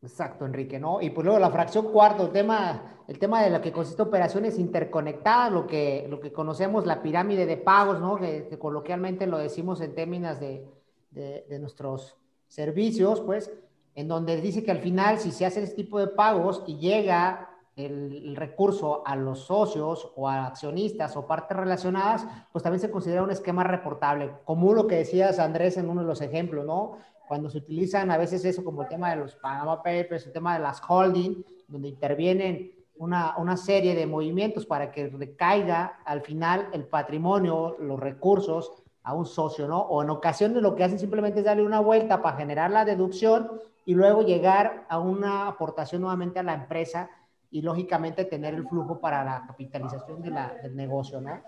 [0.02, 1.00] Exacto, Enrique, ¿no?
[1.00, 4.58] Y pues luego la fracción cuarto, el tema, el tema de la que consiste operaciones
[4.58, 8.16] interconectadas, lo que, lo que conocemos, la pirámide de pagos, ¿no?
[8.16, 10.62] Que, coloquialmente lo decimos en términos de,
[11.10, 12.18] de, de nuestros
[12.48, 13.50] servicios, pues,
[13.94, 17.50] en donde dice que al final, si se hace este tipo de pagos y llega
[17.76, 23.22] el, recurso a los socios o a accionistas o partes relacionadas, pues también se considera
[23.22, 26.98] un esquema reportable, como lo que decías, Andrés, en uno de los ejemplos, ¿no?
[27.26, 30.54] Cuando se utilizan a veces eso como el tema de los Panama Papers, el tema
[30.54, 36.68] de las holding, donde intervienen una, una, serie de movimientos para que recaiga al final
[36.72, 39.80] el patrimonio, los recursos a un socio, ¿no?
[39.80, 43.60] O en ocasiones lo que hacen simplemente es darle una vuelta para generar la deducción
[43.84, 47.10] y luego llegar a una aportación nuevamente a la empresa
[47.50, 51.40] y lógicamente tener el flujo para la capitalización del negocio, ¿no?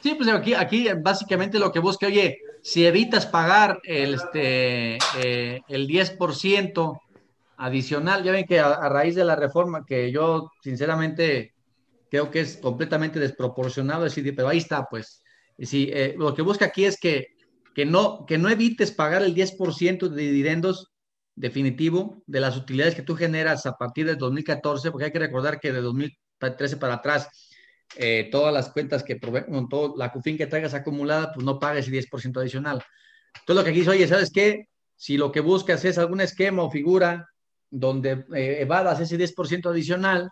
[0.00, 5.60] Sí, pues aquí, aquí básicamente lo que busca, oye, si evitas pagar el, este, eh,
[5.68, 7.00] el 10%
[7.56, 11.54] adicional, ya ven que a, raíz de la reforma, que yo sinceramente
[12.10, 15.23] creo que es completamente desproporcionado decir, pero ahí está, pues
[15.58, 17.28] Sí, eh, lo que busca aquí es que,
[17.74, 20.92] que, no, que no evites pagar el 10% de dividendos
[21.36, 25.60] definitivo de las utilidades que tú generas a partir del 2014, porque hay que recordar
[25.60, 27.28] que de 2013 para atrás
[27.96, 31.86] eh, todas las cuentas que con todo la CUFIN que traigas acumulada, pues no pagues
[31.86, 32.82] el 10% adicional.
[33.40, 34.68] Entonces lo que aquí dice, oye, ¿sabes qué?
[34.96, 37.28] Si lo que buscas es algún esquema o figura
[37.70, 40.30] donde eh, evadas ese 10% adicional,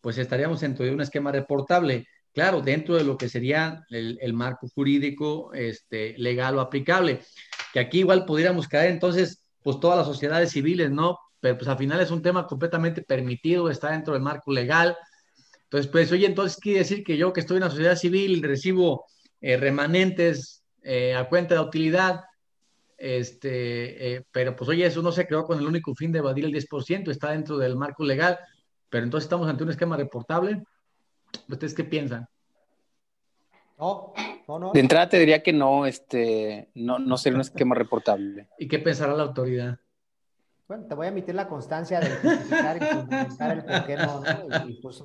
[0.00, 2.06] pues estaríamos dentro de un esquema reportable.
[2.34, 7.20] Claro, dentro de lo que sería el, marco jurídico este, legal o aplicable.
[7.72, 11.16] Que aquí igual pudiéramos caer entonces, pues todas las sociedades civiles, ¿no?
[11.38, 14.96] Pero pues al final es un tema completamente permitido, está dentro del marco legal.
[15.62, 19.06] Entonces, pues, oye, entonces quiere decir que yo que estoy en la sociedad civil recibo
[19.40, 22.24] eh, remanentes eh, a cuenta de utilidad,
[22.96, 26.46] este, eh, pero pues oye, eso no se creó con el único fin de evadir
[26.46, 28.38] el 10%, está dentro del marco legal,
[28.88, 30.62] pero entonces estamos ante un esquema reportable.
[31.48, 32.28] ¿Ustedes qué piensan?
[33.78, 34.12] No,
[34.48, 34.72] no, no.
[34.72, 38.48] De entrada te diría que no, este, no, no sería un esquema reportable.
[38.58, 39.78] ¿Y qué pensará la autoridad?
[40.66, 44.22] Bueno, te voy a emitir la constancia de justificar y fundamentar el por qué no,
[44.80, 45.04] pues,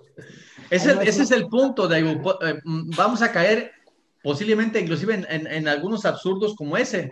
[0.70, 2.40] ese, ese es el punto, Diego.
[2.42, 3.72] Eh, mm, vamos a caer
[4.24, 7.12] posiblemente inclusive en, en algunos absurdos como ese.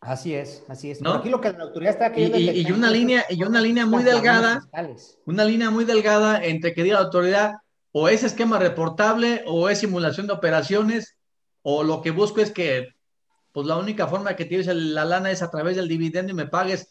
[0.00, 1.02] Así es, así es.
[1.02, 1.12] ¿No?
[1.12, 4.02] Aquí lo que la autoridad está y, y, y, una línea y una línea muy
[4.02, 4.66] delgada,
[5.26, 7.56] una línea muy delgada entre que diga la autoridad
[7.92, 11.16] o es esquema reportable o es simulación de operaciones
[11.60, 12.88] o lo que busco es que
[13.52, 16.46] pues la única forma que tienes la lana es a través del dividendo y me
[16.46, 16.88] pagues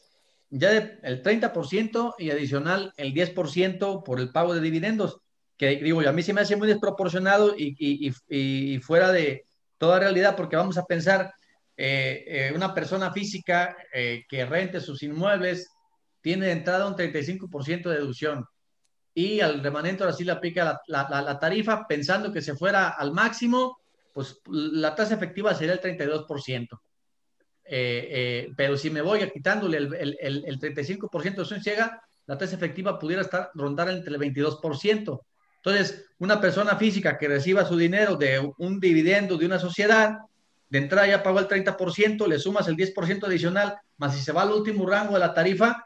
[0.51, 5.19] ya el 30% y adicional el 10% por el pago de dividendos,
[5.57, 9.45] que digo, a mí se me hace muy desproporcionado y, y, y fuera de
[9.79, 11.33] toda realidad porque vamos a pensar
[11.81, 15.69] eh, eh, una persona física eh, que rente sus inmuebles
[16.19, 18.45] tiene de entrada un 35% de deducción
[19.13, 23.77] y al remanente ahora sí le aplica la, tarifa pensando que se fuera al máximo,
[24.13, 26.67] pues la tasa efectiva sería el 32%.
[28.57, 33.21] pero si me voy quitándole el, el, 35% de deducción ciega, la tasa efectiva pudiera
[33.21, 35.21] estar rondar entre el 22%.
[35.63, 40.17] Entonces, una persona física que reciba su dinero de un dividendo de una sociedad,
[40.69, 44.43] de entrada ya pagó el 30%, le sumas el 10% adicional, más si se va
[44.43, 45.85] al último rango de la tarifa,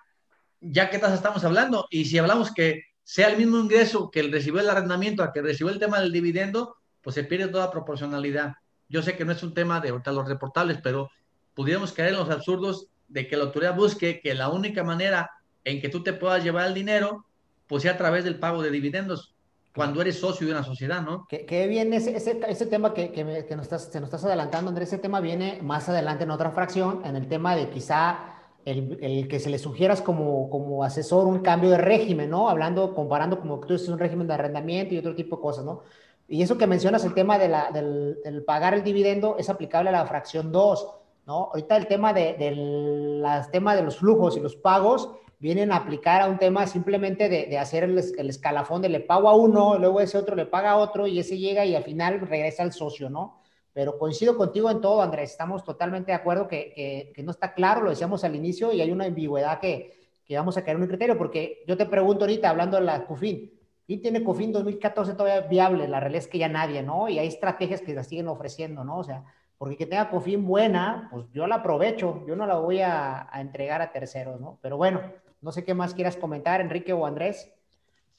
[0.60, 1.88] ya qué tasa estamos hablando.
[1.90, 5.42] Y si hablamos que sea el mismo ingreso que el recibió el arrendamiento a que
[5.42, 8.54] recibió el tema del dividendo, pues se pierde toda proporcionalidad.
[8.90, 11.10] Yo sé que no es un tema de ahorita los reportables, pero
[11.54, 15.32] pudiéramos caer en los absurdos de que la autoridad busque que la única manera
[15.64, 17.26] en que tú te puedas llevar el dinero,
[17.68, 19.33] pues sea a través del pago de dividendos
[19.76, 21.26] cuando eres socio de una sociedad, ¿no?
[21.28, 25.20] Que, viene ese, ese, tema que, que, nos estás, nos estás adelantando, Andrés, ese tema
[25.20, 28.20] viene más adelante en otra fracción, en el tema de quizá
[28.66, 32.50] el, el, que se le sugieras como, como asesor un cambio de régimen, ¿no?
[32.50, 35.66] Hablando, comparando como que tú dices un régimen de arrendamiento y otro tipo de cosas,
[35.66, 35.82] ¿no?
[36.28, 39.90] Y eso que mencionas, el tema de la, del, del, pagar el dividendo, es aplicable
[39.90, 40.88] a la fracción 2,
[41.26, 41.50] ¿no?
[41.52, 45.10] Ahorita el tema de, de, tema de los flujos y los pagos
[45.44, 49.36] vienen a aplicar a un tema simplemente de, hacer el, escalafón de le pago a
[49.36, 52.64] uno, luego ese otro le paga a otro y ese llega y al final regresa
[52.64, 53.42] al socio, ¿no?
[53.74, 57.90] Pero coincido contigo en todo, Andrés, estamos totalmente de acuerdo que, no está claro, lo
[57.90, 61.18] decíamos al inicio, y hay una ambigüedad que, que vamos a caer en un criterio,
[61.18, 63.52] porque yo te pregunto ahorita, hablando de la CUFIN,
[63.86, 65.90] ¿quién tiene CUFIN 2014 todavía viable?
[65.90, 67.10] La realidad es que ya nadie, ¿no?
[67.10, 69.00] Y hay estrategias que la siguen ofreciendo, ¿no?
[69.00, 69.26] O sea,
[69.58, 73.42] porque que tenga CUFIN buena, pues yo la aprovecho, yo no la voy a, a
[73.42, 74.58] entregar a terceros, ¿no?
[74.62, 75.02] Pero bueno,
[75.44, 77.52] no sé qué más quieras comentar, Enrique o Andrés.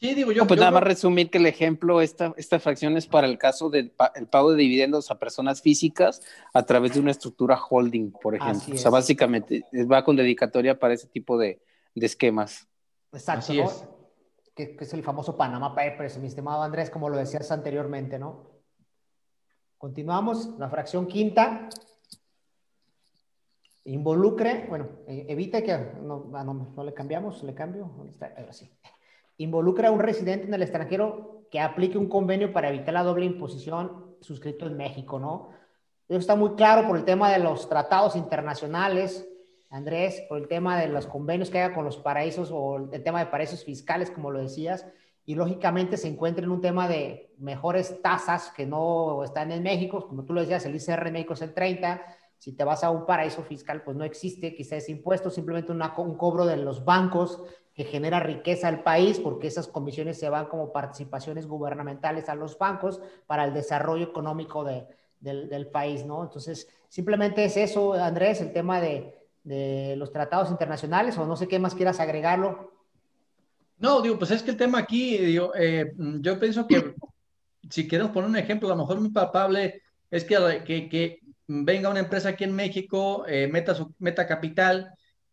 [0.01, 0.47] Sí, digo yo.
[0.47, 3.91] pues nada más resumir que el ejemplo, esta, esta fracción es para el caso del
[4.31, 6.21] pago de dividendos a personas físicas
[6.53, 8.75] a través de una estructura holding, por ejemplo.
[8.75, 11.61] O sea, básicamente va con dedicatoria para ese tipo de,
[11.95, 12.69] esquemas.
[13.13, 13.41] Exacto.
[13.41, 13.89] Así es.
[14.55, 18.51] Que, que, es el famoso Panama Papers, mi estimado Andrés, como lo decías anteriormente, ¿no?
[19.79, 21.69] Continuamos, la fracción quinta,
[23.85, 27.91] involucre, bueno, e, evite que, ah, no, le cambiamos, le cambio.
[28.37, 28.71] Ahora sí.
[29.39, 33.27] Involucra a un residente en el extranjero que aplique un convenio para evitar la doble
[33.27, 35.51] imposición suscrito en México, ¿no?
[36.09, 39.29] Eso está muy claro por el tema de los tratados internacionales,
[39.71, 43.21] Andrés, por el tema de los convenios que haya con los paraísos o el tema
[43.21, 44.87] de paraísos fiscales, como lo decías,
[45.27, 50.07] y lógicamente se encuentra en un tema de mejores tasas que no están en México,
[50.07, 52.03] como tú lo decías, el ICR en México es el 30,
[52.45, 56.15] si te vas a un paraíso fiscal, pues no existe quizá ese impuesto, simplemente un
[56.19, 57.43] cobro de los bancos
[57.73, 62.59] que genera riqueza al país, porque esas comisiones se van como participaciones gubernamentales a los
[62.59, 64.87] bancos para el desarrollo económico de,
[65.21, 66.23] del, país, ¿no?
[66.23, 71.49] Entonces, simplemente es eso, Andrés, el tema de, de los tratados internacionales, o no sé
[71.49, 72.73] qué más quieras agregarlo.
[73.79, 76.95] No, digo, pues es que el tema aquí, digo, eh, yo pienso que
[77.71, 79.81] si queremos poner un ejemplo, a lo mejor muy palpable
[80.11, 84.93] es que venga una empresa aquí en México, eh, meta, meta capital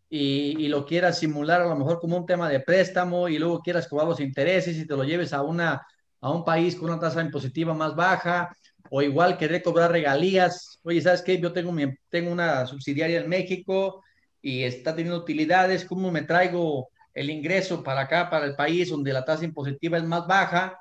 [0.10, 3.88] y, lo quieras simular a lo mejor como un tema de préstamo y luego quieras
[3.88, 5.86] cobrar los intereses y te lo lleves a una,
[6.20, 8.56] a un país con una tasa impositiva más baja,
[8.90, 10.80] o igual querer cobrar regalías.
[10.84, 11.40] Oye, ¿sabes qué?
[11.40, 14.04] Yo tengo, mi, tengo una subsidiaria en México
[14.42, 19.14] y está teniendo utilidades, ¿cómo me traigo el ingreso para acá, para el país donde
[19.14, 20.81] la tasa impositiva es más baja?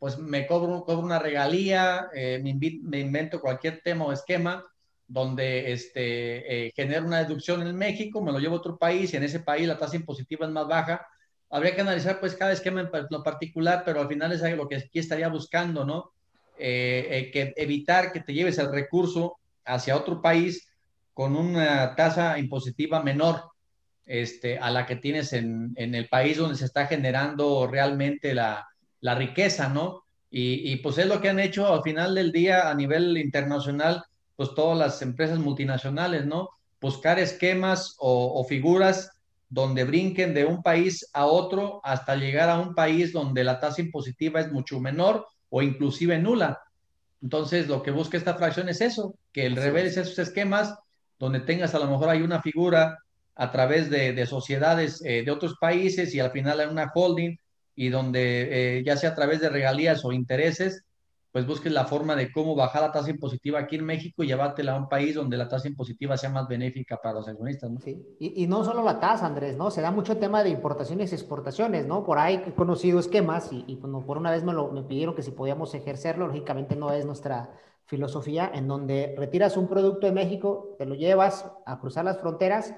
[0.00, 4.64] Pues me cobro, una regalía, eh, me, invento cualquier tema o esquema
[5.06, 9.18] donde este, eh, genero una deducción en México, me lo llevo a otro país y
[9.18, 11.06] en ese país la tasa impositiva es más baja.
[11.50, 14.76] Habría que analizar pues cada esquema en lo particular, pero al final es lo que
[14.76, 16.12] aquí estaría buscando, ¿no?
[16.56, 19.36] Eh, que evitar que te lleves el recurso
[19.66, 20.66] hacia otro país
[21.12, 23.42] con una tasa impositiva menor
[24.06, 28.66] este, a la que tienes en, en, el país donde se está generando realmente la,
[29.00, 30.04] la riqueza, ¿no?
[30.30, 34.04] Y, y, pues es lo que han hecho al final del día a nivel internacional,
[34.36, 36.50] pues todas las empresas multinacionales, ¿no?
[36.80, 39.10] Buscar esquemas o, o figuras
[39.48, 43.82] donde brinquen de un país a otro hasta llegar a un país donde la tasa
[43.82, 46.60] impositiva es mucho menor o inclusive nula.
[47.20, 50.74] Entonces, lo que busca esta fracción es eso, que el reveles esos esquemas
[51.18, 52.98] donde tengas a lo mejor hay una figura
[53.34, 57.36] a través de, sociedades eh, de otros países y al final hay una holding
[57.74, 60.84] y donde eh, ya sea a través de regalías o intereses,
[61.32, 64.72] pues busques la forma de cómo bajar la tasa impositiva aquí en México y llevártela
[64.72, 67.70] a un país donde la tasa impositiva sea más benéfica para los accionistas.
[67.70, 67.80] ¿no?
[67.80, 69.70] Sí, y, no solo la tasa, Andrés, ¿no?
[69.70, 72.04] Se da mucho tema de importaciones y exportaciones, ¿no?
[72.04, 75.14] Por ahí he conocido esquemas y, y bueno, por una vez me, lo, me pidieron
[75.14, 77.50] que si podíamos ejercerlo, lógicamente no es nuestra
[77.86, 82.74] filosofía, en donde retiras un producto de México, te lo llevas a cruzar las fronteras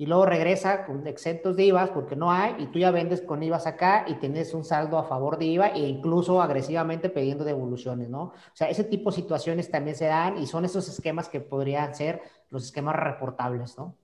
[0.00, 3.42] y luego regresa con exentos de IVA porque no hay y tú ya vendes con
[3.42, 8.08] IVA acá y tienes un saldo a favor de IVA e incluso agresivamente pidiendo devoluciones,
[8.08, 8.22] ¿no?
[8.22, 11.94] O sea, ese tipo de situaciones también se dan y son esos esquemas que podrían
[11.94, 13.94] ser los esquemas reportables, ¿no?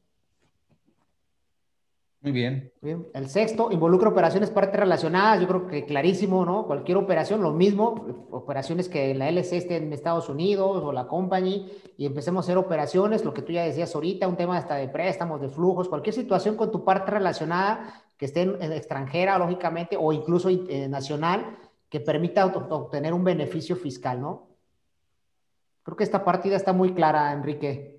[2.26, 2.72] Muy bien.
[3.14, 5.40] El sexto, involucra operaciones parte relacionadas.
[5.40, 6.66] Yo creo que clarísimo, ¿no?
[6.66, 11.70] Cualquier operación, lo mismo, operaciones que la LC esté en Estados Unidos o la company
[11.96, 14.88] y empecemos a hacer operaciones, lo que tú ya decías ahorita, un tema hasta de
[14.88, 20.12] préstamos, de flujos, cualquier situación con tu parte relacionada que esté en, extranjera, lógicamente, o
[20.12, 21.56] incluso eh, nacional,
[21.88, 24.48] que permita obtener un beneficio fiscal, ¿no?
[25.84, 27.95] Creo que esta partida está muy clara, Enrique.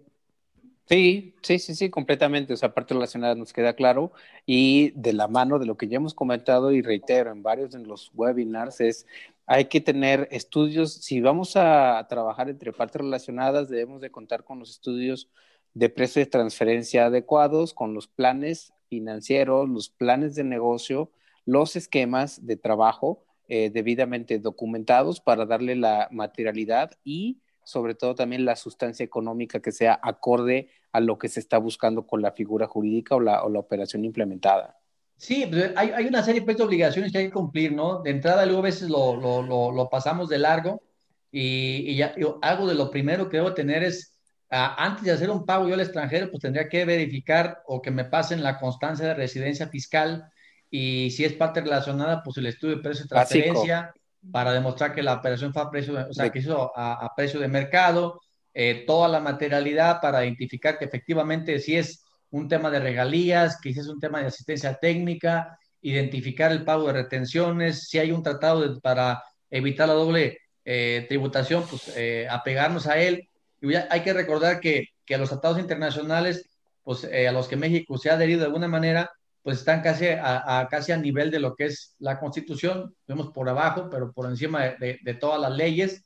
[0.89, 2.53] Sí, sí, sí, sí, completamente.
[2.53, 4.13] O sea, parte relacionada nos queda claro.
[4.45, 7.79] Y de la mano de lo que ya hemos comentado y reitero en varios de
[7.79, 9.05] los webinars es,
[9.45, 14.59] hay que tener estudios, si vamos a trabajar entre partes relacionadas, debemos de contar con
[14.59, 15.29] los estudios
[15.73, 21.11] de precio de transferencia adecuados, con los planes financieros, los planes de negocio,
[21.45, 28.45] los esquemas de trabajo eh, debidamente documentados para darle la materialidad y sobre todo también
[28.45, 32.65] la sustancia económica que sea acorde a lo que se está buscando con la figura
[32.65, 34.77] jurídica o la, o la operación implementada.
[35.17, 38.01] Sí, pues, hay, hay, una serie pues, de obligaciones que hay que cumplir, ¿no?
[38.01, 40.81] De entrada, luego a veces lo, lo, lo, lo pasamos de largo
[41.29, 44.17] y, y ya, yo, algo de lo primero que debo tener es,
[44.49, 47.91] uh, antes de hacer un pago yo al extranjero, pues tendría que verificar o que
[47.91, 50.31] me pasen la constancia de residencia fiscal
[50.69, 53.81] y si es parte relacionada, pues el estudio de precio de transferencia.
[53.81, 57.15] Básico para demostrar que la operación fue a precio, o sea, que hizo a, a
[57.15, 58.21] precio de mercado,
[58.59, 63.71] eh, toda la materialidad para identificar que efectivamente si es un tema de regalías, que
[63.71, 68.23] si es un tema de asistencia técnica, identificar el pago de retenciones, si hay un
[68.23, 73.29] tratado de, para evitar la doble eh, tributación, pues eh, apegarnos a él.
[73.61, 76.49] Y ya hay que recordar que, que los tratados internacionales,
[76.83, 79.11] pues a los que México se ha adherido de alguna manera,
[79.47, 83.31] pues están casi a, a, casi a nivel de lo que es la Constitución, vemos
[83.31, 86.03] por abajo, pero por encima de, de, de todas las leyes.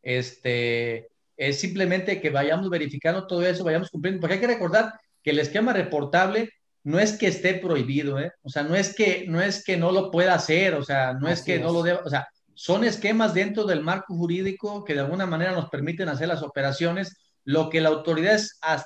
[0.00, 5.30] Este, es simplemente que vayamos verificando todo eso, vayamos cumpliendo, porque hay que recordar que
[5.30, 6.50] el esquema reportable
[6.84, 8.30] no es que esté prohibido, ¿eh?
[8.42, 11.26] o sea, no es que no es que no lo pueda hacer, o sea, no
[11.26, 11.62] Así es que es.
[11.62, 15.50] no lo deba, o sea, son esquemas dentro del marco jurídico que de alguna manera
[15.50, 17.16] nos permiten hacer las operaciones.
[17.42, 18.40] Lo que la autoridad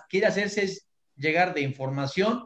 [0.08, 2.44] quiere hacerse es llegar de información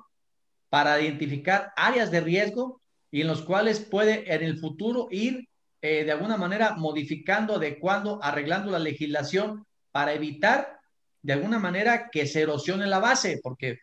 [0.73, 5.47] para identificar áreas de riesgo y en los cuales puede en el futuro ir
[5.83, 10.79] eh, de alguna manera modificando, adecuando, arreglando la legislación para evitar
[11.21, 13.81] de alguna manera que se erosione la base, porque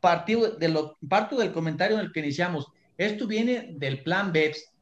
[0.00, 2.66] partido de lo, parto del comentario en el que iniciamos,
[2.96, 4.72] esto viene del plan BEPS,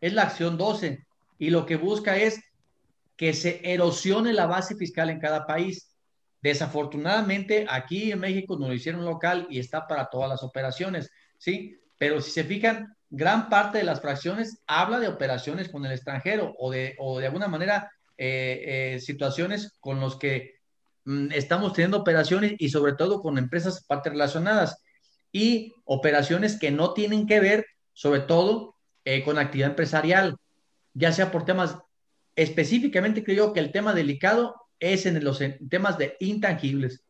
[0.00, 1.06] es la acción 12,
[1.38, 2.42] y lo que busca es
[3.16, 5.89] que se erosione la base fiscal en cada país.
[6.42, 11.78] Desafortunadamente, aquí en México nos lo hicieron local y está para todas las operaciones, ¿sí?
[11.98, 16.54] Pero si se fijan, gran parte de las fracciones habla de operaciones con el extranjero
[16.58, 20.54] o de, o de alguna manera eh, eh, situaciones con los que
[21.04, 24.82] mm, estamos teniendo operaciones y sobre todo con empresas parte relacionadas
[25.32, 30.36] y operaciones que no tienen que ver sobre todo eh, con actividad empresarial.
[30.94, 31.76] ya sea por temas,
[32.36, 37.04] específicamente creo que el tema delicado es en los temas de intangibles.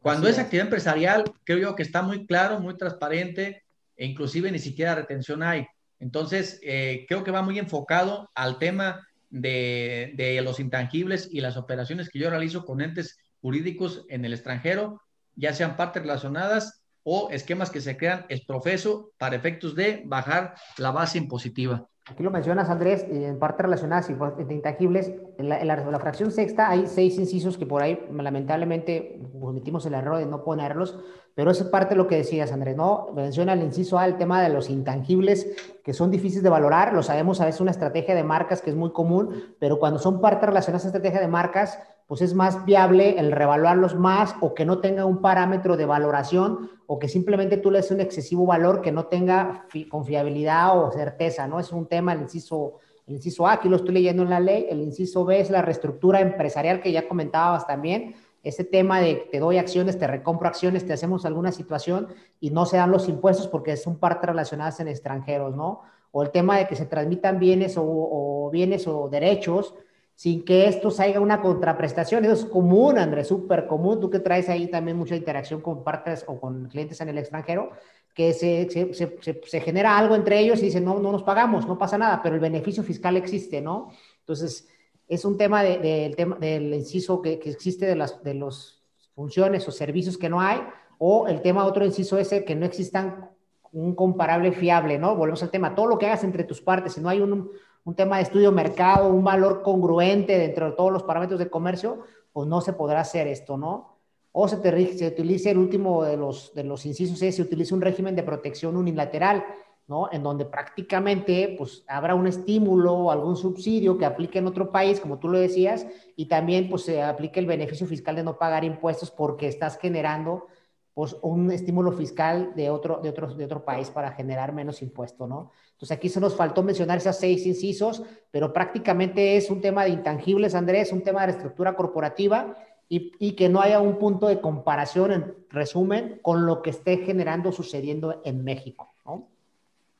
[0.00, 3.64] Cuando es, actividad empresarial, creo yo que está muy claro, muy transparente,
[3.96, 5.66] e inclusive ni siquiera retención hay.
[5.98, 11.56] Entonces, eh, creo que va muy enfocado al tema de, de, los intangibles y las
[11.56, 15.02] operaciones que yo realizo con entes jurídicos en el extranjero,
[15.34, 20.54] ya sean partes relacionadas o esquemas que se crean es profeso para efectos de bajar
[20.76, 21.88] la base impositiva.
[22.10, 25.12] Aquí lo mencionas, Andrés, en parte relacionadas de intangibles.
[25.36, 30.26] En la, fracción sexta hay seis incisos que por ahí lamentablemente cometimos el error de
[30.26, 30.98] no ponerlos,
[31.34, 33.08] pero es parte de lo que decías, Andrés, ¿no?
[33.14, 35.46] Menciona el inciso A, el tema de los intangibles
[35.84, 36.94] que son difíciles de valorar.
[36.94, 40.20] Lo sabemos, a veces una estrategia de marcas que es muy común, pero cuando son
[40.20, 41.78] partes relacionadas a estrategia de marcas,
[42.08, 46.70] pues es más viable el revaluarlos más o que no tenga un parámetro de valoración
[46.86, 51.46] o que simplemente tú le des un excesivo valor que no tenga confiabilidad o certeza,
[51.46, 51.60] ¿no?
[51.60, 54.66] Es un tema, el inciso, el inciso A, aquí lo estoy leyendo en la ley,
[54.70, 59.38] el inciso B es la reestructura empresarial que ya comentabas también, ese tema de te
[59.38, 62.08] doy acciones, te recompro acciones, te hacemos alguna situación
[62.40, 65.82] y no se dan los impuestos porque son partes relacionadas en extranjeros, ¿no?
[66.10, 69.74] O el tema de que se transmitan bienes o, o bienes o derechos
[70.18, 72.24] sin que esto salga una contraprestación.
[72.24, 74.00] Eso es común, Andrés, súper común.
[74.00, 77.70] Tú que traes ahí también mucha interacción con partes o con clientes en el extranjero,
[78.14, 81.78] que se, se, se, genera algo entre ellos y dicen, no, no nos pagamos, no
[81.78, 83.92] pasa nada, pero el beneficio fiscal existe, ¿no?
[84.18, 84.66] Entonces,
[85.06, 88.82] es un tema de, tema, del inciso que, que, existe de las de los
[89.14, 90.58] funciones o servicios que no hay,
[90.98, 93.30] o el tema otro inciso ese, que no existan
[93.70, 95.14] un comparable fiable, ¿no?
[95.14, 97.52] Volvemos al tema, todo lo que hagas entre tus partes, si no hay un,
[97.88, 102.00] un tema de estudio mercado, un valor congruente dentro de todos los parámetros de comercio,
[102.34, 103.96] pues no se podrá hacer esto, ¿no?
[104.30, 107.74] O se, te, se utiliza el último de los, de los incisos, es, se utiliza
[107.74, 109.42] un régimen de protección unilateral,
[109.86, 110.10] ¿no?
[110.12, 115.00] En donde prácticamente, pues, habrá un estímulo o algún subsidio que aplique en otro país,
[115.00, 118.64] como tú lo decías, y también, pues, se aplique el beneficio fiscal de no pagar
[118.64, 120.46] impuestos porque estás generando,
[120.92, 125.26] pues, un estímulo fiscal de otro, de otro, de otro país para generar menos impuesto,
[125.26, 125.52] ¿no?
[125.78, 128.02] Entonces aquí se nos faltó mencionar esas seis incisos,
[128.32, 132.56] pero prácticamente es un tema de intangibles, Andrés, un tema de estructura corporativa
[132.88, 136.96] y, y, que no haya un punto de comparación, en resumen, con lo que esté
[136.96, 138.92] generando, sucediendo en México.
[139.06, 139.28] ¿no?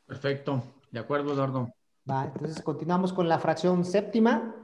[0.04, 1.72] Perfecto, de acuerdo, Eduardo.
[2.10, 4.56] Va, entonces continuamos con la fracción séptima,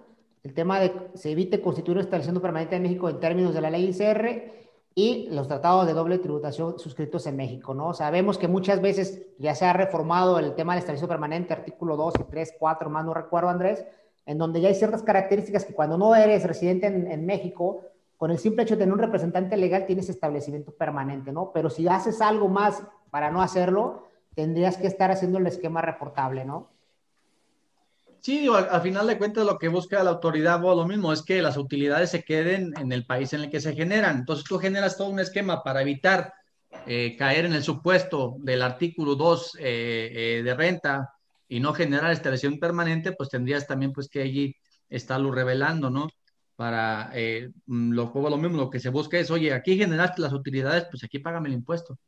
[0.43, 3.71] el tema de se evite constituir una estableciendo permanente en México en términos de la
[3.71, 4.64] ley ICR
[4.95, 7.95] y los tratados de doble tributación suscritos en México, ¿no?
[7.95, 12.15] Sabemos que muchas veces ya se ha reformado el tema del establecimiento permanente, artículo 2
[12.21, 13.85] y 3, 4, más no recuerdo, Andrés,
[14.25, 17.83] en donde ya hay ciertas características que cuando no eres residente en, en, México,
[18.17, 21.51] con el simple hecho de tener un representante legal tienes establecimiento permanente, ¿no?
[21.53, 26.45] Pero si haces algo más para no hacerlo, tendrías que estar haciendo el esquema reportable,
[26.45, 26.69] ¿no?
[28.25, 31.43] Sí, al, final de cuentas lo que busca la autoridad, o lo mismo, es que
[31.43, 34.21] las utilidades se queden en el país en el que se generan.
[34.21, 36.33] Entonces tú generas todo un esquema para evitar
[36.87, 41.13] eh, caer en el supuesto del artículo 2 eh, eh, de renta
[41.49, 44.57] y no generar instalación permanente, pues tendrías también pues que allí
[44.89, 46.09] estarlo revelando, ¿no?
[46.57, 47.13] Para
[47.67, 51.05] mm, lo, lo mismo, lo que se busca es, oye, aquí generaste las utilidades, pues
[51.05, 51.99] aquí págame el impuesto.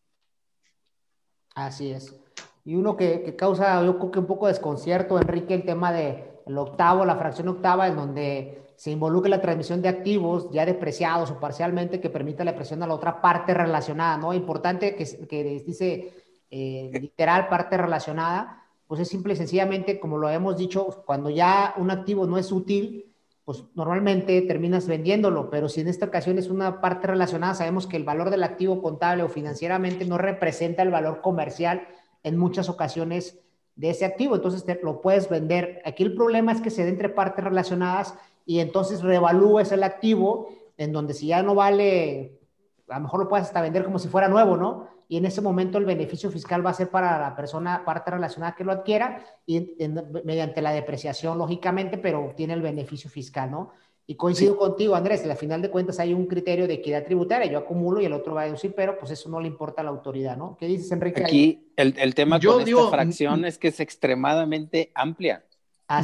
[1.55, 2.26] Así es.
[2.67, 6.59] Y uno que, causa, yo creo que un poco desconcierto, Enrique, el tema de el
[6.59, 11.39] octavo, la fracción octava, en donde se involucra la transmisión de activos ya depreciados o
[11.39, 14.35] parcialmente que permita la presión a la otra parte relacionada, ¿no?
[14.35, 16.13] Importante que, que dice
[16.51, 21.73] eh, literal parte relacionada, pues es simple y sencillamente, como lo hemos dicho, cuando ya
[21.77, 23.15] un activo no es útil,
[23.45, 27.97] pues normalmente terminas vendiéndolo, pero si en esta ocasión es una parte relacionada, sabemos que
[27.97, 31.87] el valor del activo contable o financieramente no representa el valor comercial
[32.27, 33.39] en muchas ocasiones
[33.77, 35.81] de ese activo, entonces te, lo puedes vender.
[35.85, 40.49] Aquí el problema es que se dé entre partes relacionadas y entonces reevalúes el activo
[40.77, 42.41] en donde si ya no vale,
[42.89, 44.89] a lo mejor lo puedes hasta vender como si fuera nuevo, ¿no?
[45.09, 48.57] Y en ese momento el beneficio fiscal va a ser para la persona, parte relacionada
[48.57, 49.77] que lo adquiera y
[50.25, 53.71] mediante la depreciación, lógicamente, pero tiene el beneficio fiscal, ¿no?
[54.09, 57.59] Y coincido contigo, Andrés, al final de cuentas hay un criterio de equidad tributaria, yo
[57.59, 59.91] acumulo y el otro va a deducir, pero pues eso no le importa a la
[59.91, 60.57] autoridad, ¿no?
[60.59, 61.25] ¿Qué dices, Enrique?
[61.25, 65.45] Aquí el, el tema yo con digo, esta fracción es que es extremadamente amplia.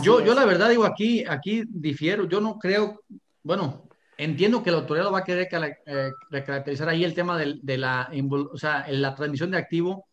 [0.02, 3.02] Yo, yo la verdad digo, aquí, aquí difiero, yo no creo,
[3.42, 5.48] bueno, entiendo que la autoridad lo va a querer
[5.86, 8.10] eh, recaracterizar ahí el tema de, de la,
[8.52, 10.06] o sea, la transmisión de activo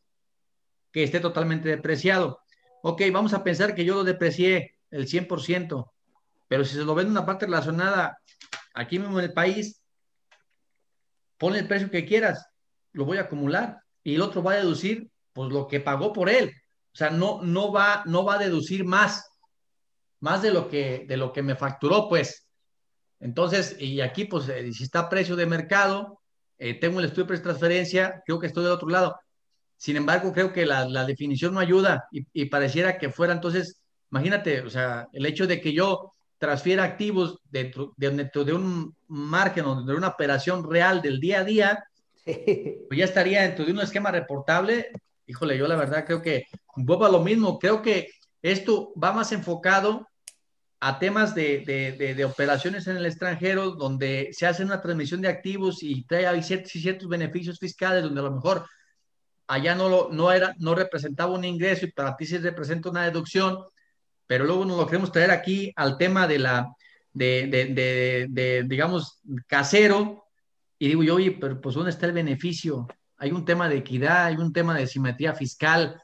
[0.92, 2.40] que esté totalmente depreciado.
[2.82, 5.92] Ok, vamos a pensar que yo lo deprecié el 100%,
[6.50, 8.20] pero si se lo vende una parte relacionada
[8.74, 9.82] aquí mismo en el país,
[11.38, 12.46] pon el precio que quieras,
[12.92, 16.28] lo voy a acumular y el otro va a deducir pues lo que pagó por
[16.28, 16.52] él.
[16.92, 19.30] O sea, no, no, va, no va a deducir más.
[20.20, 22.48] más de lo que, de lo que me facturó, pues.
[23.20, 26.20] Entonces, y aquí, pues, eh, si está precio de mercado,
[26.58, 29.16] eh, tengo el estudio de precio transferencia, creo que estoy del otro lado.
[29.78, 33.82] Sin embargo, creo que la, la definición no ayuda y, y, pareciera que fuera entonces,
[34.12, 39.66] imagínate, o sea, el hecho de que yo transfiera activos dentro, dentro de un margen
[39.66, 41.84] o de una operación real del día a día,
[42.24, 44.92] pues ya estaría dentro de un esquema reportable.
[45.28, 46.46] Híjole, yo la verdad creo que
[46.76, 48.10] vuelvo a lo mismo, creo que
[48.42, 50.08] esto va más enfocado
[50.80, 55.28] a temas de, de, de, operaciones en el extranjero, donde se hace una transmisión de
[55.28, 58.66] activos y trae ciertos, ciertos beneficios fiscales, donde a lo mejor
[59.48, 63.04] allá no, lo, no, era, no representaba un ingreso y para ti sí representa una
[63.04, 63.58] deducción,
[64.30, 66.72] pero luego nos lo queremos traer aquí al tema de la,
[67.12, 67.48] de,
[68.30, 70.28] de digamos, casero,
[70.78, 72.88] y digo yo, oye, pero pues ¿dónde está el beneficio?
[73.18, 76.00] Hay un tema de equidad, hay un tema de simetría fiscal,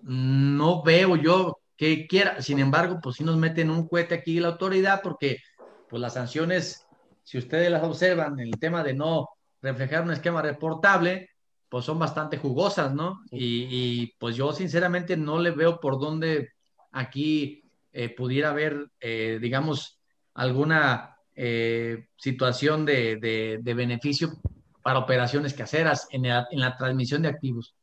[0.00, 2.40] no veo yo que quiera.
[2.40, 5.36] Sin embargo, pues si nos meten un cohete aquí la autoridad porque
[5.86, 6.86] pues las sanciones,
[7.24, 9.28] si ustedes las observan, el tema de no
[9.60, 11.28] reflejar un esquema reportable,
[11.68, 13.20] pues son bastante jugosas, ¿no?
[13.30, 16.48] Y, pues yo sinceramente no le veo por dónde
[16.92, 20.00] aquí eh, pudiera haber, eh, digamos,
[20.34, 23.16] alguna eh, situación de,
[23.62, 24.30] de, beneficio
[24.82, 27.74] para operaciones caseras en en la transmisión de activos.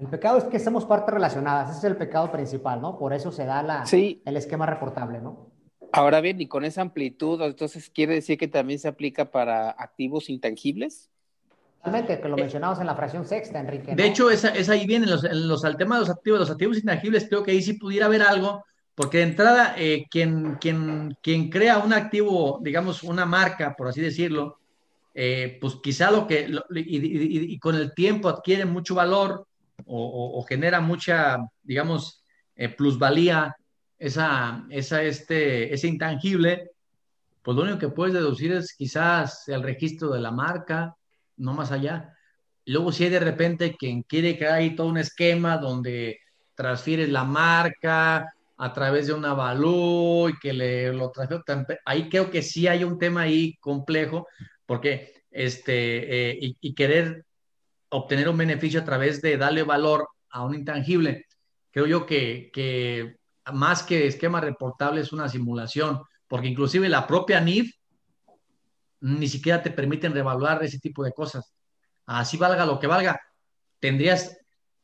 [0.00, 2.98] El pecado es que somos partes relacionadas, ese es el pecado principal, ¿no?
[2.98, 5.50] Por eso se da la, el esquema reportable, ¿no?
[5.92, 10.30] Ahora bien, y con esa amplitud, entonces quiere decir que también se aplica para activos
[10.30, 11.09] intangibles.
[11.82, 13.94] Totalmente, que lo eh, mencionamos en la fracción sexta, Enrique.
[13.94, 16.76] De hecho, esa, esa ahí viene, los, los, al tema de los activos, los activos
[16.76, 21.48] intangibles, creo que ahí sí pudiera haber algo, porque de entrada, eh, quien, quien, quien
[21.48, 24.58] crea un activo, digamos, una marca, por así decirlo,
[25.14, 29.46] eh, pues quizá lo que, y, y, con el tiempo adquiere mucho valor,
[29.86, 32.22] o, genera mucha, digamos,
[32.56, 33.56] eh, plusvalía,
[33.98, 36.70] esa, esa, este, ese intangible,
[37.42, 40.94] pues lo único que puedes deducir es quizás el registro de la marca,
[41.40, 42.16] no más allá.
[42.66, 46.20] Luego si hay de repente quien quiere que hay todo un esquema donde
[46.54, 52.30] transfieres la marca a través de una valú y que le lo transfiere, ahí creo
[52.30, 54.26] que sí hay un tema ahí complejo,
[54.66, 57.24] porque este, eh, y, y, querer
[57.88, 61.26] obtener un beneficio a través de darle valor a un intangible.
[61.70, 63.16] Creo yo que, que
[63.52, 67.74] más que esquema reportable es una simulación, porque inclusive la propia NIF
[69.00, 71.52] ni siquiera te permiten revaluar ese tipo de cosas.
[72.06, 73.20] Así valga lo que valga,
[73.78, 74.38] tendrías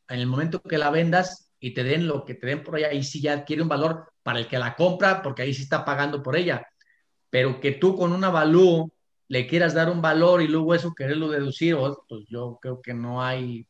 [0.09, 2.89] en el momento que la vendas y te den lo que te den por ella,
[2.89, 5.85] ahí sí ya adquiere un valor para el que la compra, porque ahí sí está
[5.85, 6.67] pagando por ella.
[7.31, 8.91] Pero que tú con una valú
[9.29, 11.77] le quieras dar un valor y luego eso quererlo deducir,
[12.09, 13.67] pues yo creo que no hay,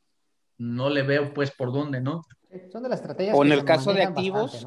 [0.59, 2.23] no le veo pues por dónde, ¿no?
[2.71, 3.37] Son de las estrategias.
[3.37, 4.67] O en el caso de activos,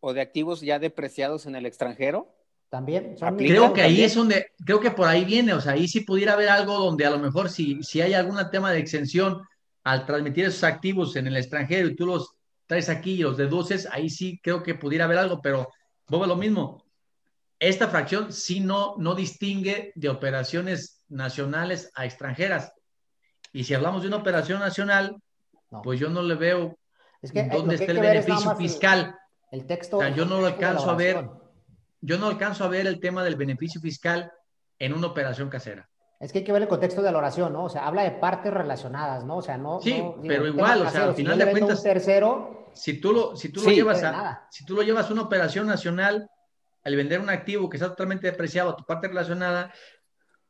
[0.00, 2.34] o de activos ya depreciados en el extranjero.
[2.70, 3.16] También.
[3.38, 6.34] creo que ahí es donde, creo que por ahí viene, o sea, ahí sí pudiera
[6.34, 9.42] haber algo donde a lo mejor si, si hay algún tema de exención
[9.84, 12.34] al transmitir esos activos en el extranjero y tú los
[12.66, 15.68] traes aquí y los deduces, ahí sí creo que pudiera haber algo, pero
[16.08, 16.84] vuelve lo mismo,
[17.58, 22.72] esta fracción sí no, no distingue de operaciones nacionales a extranjeras.
[23.52, 25.16] Y si hablamos de una operación nacional,
[25.82, 26.78] pues yo no le veo
[27.22, 29.14] eh, dónde está el beneficio fiscal.
[29.50, 30.06] El, texto.
[30.10, 31.26] yo no lo alcanzo a ver.
[32.00, 34.30] Yo no alcanzo a ver el tema del beneficio fiscal
[34.78, 35.88] en una operación casera.
[36.20, 37.64] Es que hay que ver el contexto de la oración, ¿no?
[37.64, 39.36] O sea, habla de partes relacionadas, ¿no?
[39.36, 39.80] O sea, no.
[39.80, 41.82] Sí, pero igual, o sea, al final de cuentas.
[41.82, 42.70] tercero.
[42.74, 45.66] Si tú lo, si tú lo llevas a, si tú lo llevas a una operación
[45.66, 46.28] nacional,
[46.84, 49.72] al vender un activo que está totalmente depreciado a tu parte relacionada,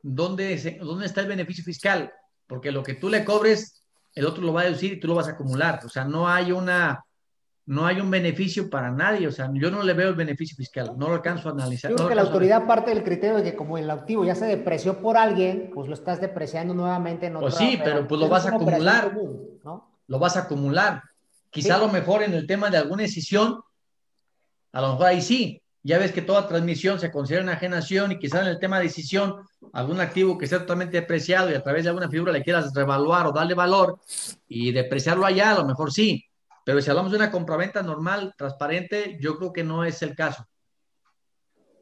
[0.03, 2.13] ¿dónde, ¿dónde está el beneficio fiscal?
[2.47, 3.85] Porque lo que tú le cobres,
[4.15, 5.81] el otro lo va a deducir y tú lo vas a acumular.
[5.85, 7.05] O sea, no hay una,
[7.69, 9.29] no hay un beneficio para nadie.
[9.29, 11.91] O sea, yo no le veo el beneficio fiscal, no lo alcanzo a analizar.
[11.91, 14.47] Yo creo que la autoridad parte del criterio de que como el activo ya se
[14.47, 17.67] depreció por alguien, pues lo estás depreciando nuevamente en pues otra.
[17.67, 19.13] Pues sí, pero pues lo vas a acumular.
[20.07, 21.03] Lo vas a acumular.
[21.51, 23.61] Quizá a lo mejor en el tema de alguna decisión,
[24.73, 28.19] a lo mejor ahí sí, ya ves que toda transmisión se considera una ajenación y
[28.19, 29.37] quizás en el tema de decisión,
[29.75, 33.27] algún activo que esté totalmente depreciado y a través de alguna figura le quieras revaluar
[33.27, 33.99] o darle valor
[34.49, 36.25] y depreciarlo allá, a lo mejor sí.
[36.69, 40.45] Pero si hablamos de una compraventa normal, transparente, yo creo que no es el caso.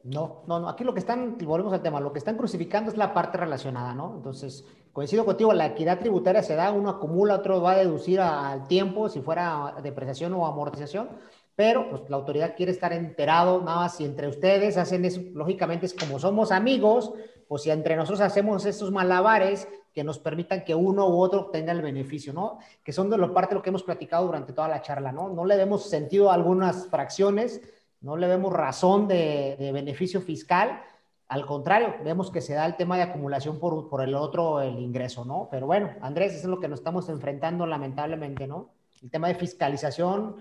[0.05, 0.69] No, no, no.
[0.69, 3.93] Aquí lo que están, volvemos al tema, lo que están crucificando es la parte relacionada,
[3.93, 4.13] ¿no?
[4.15, 8.65] Entonces, coincido contigo, la equidad tributaria se da, uno acumula, otro va a deducir al
[8.69, 11.09] tiempo, si fuera depreciación o amortización,
[11.53, 15.85] pero pues la autoridad quiere estar enterado, nada más si entre ustedes hacen eso, lógicamente
[15.85, 17.11] es como somos amigos,
[17.49, 21.71] pues si entre nosotros hacemos estos malabares que nos permitan que uno u otro obtenga
[21.71, 22.59] el beneficio, ¿no?
[22.83, 25.27] Que son de lo parte de lo que hemos platicado durante toda la charla, ¿no?
[25.29, 27.59] No le demos sentido a algunas fracciones,
[28.01, 30.83] no le vemos razón de, de beneficio fiscal.
[31.29, 34.77] Al contrario, vemos que se da el tema de acumulación por, por el otro, el
[34.77, 35.47] ingreso, ¿no?
[35.49, 38.69] Pero bueno, Andrés, eso es lo que nos estamos enfrentando lamentablemente, ¿no?
[39.01, 40.35] El tema de fiscalización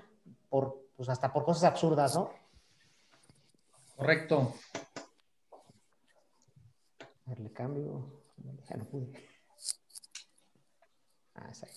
[0.51, 2.29] por, pues hasta por cosas absurdas, ¿no?
[3.97, 4.53] Correcto.
[7.01, 8.05] A ver, le cambio.
[8.69, 9.07] Ya no pude.
[11.37, 11.73] Ah, ahí.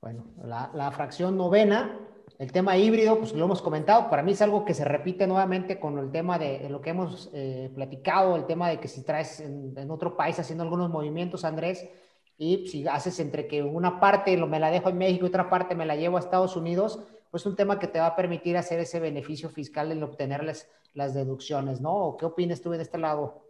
[0.00, 1.98] Bueno, la, fracción novena,
[2.38, 5.80] el tema híbrido, pues lo hemos comentado, para mí es algo que se repite nuevamente
[5.80, 9.40] con el tema de, lo que hemos eh, platicado, el tema de que si traes
[9.40, 11.88] en, otro país haciendo algunos movimientos, Andrés,
[12.38, 15.50] y si haces entre que una parte lo, me la dejo en México y otra
[15.50, 17.00] parte me la llevo a Estados Unidos,
[17.30, 20.68] pues un tema que te va a permitir hacer ese beneficio fiscal en obtener las,
[20.94, 22.16] las deducciones, ¿no?
[22.16, 23.44] ¿Qué opinas tú de este lado?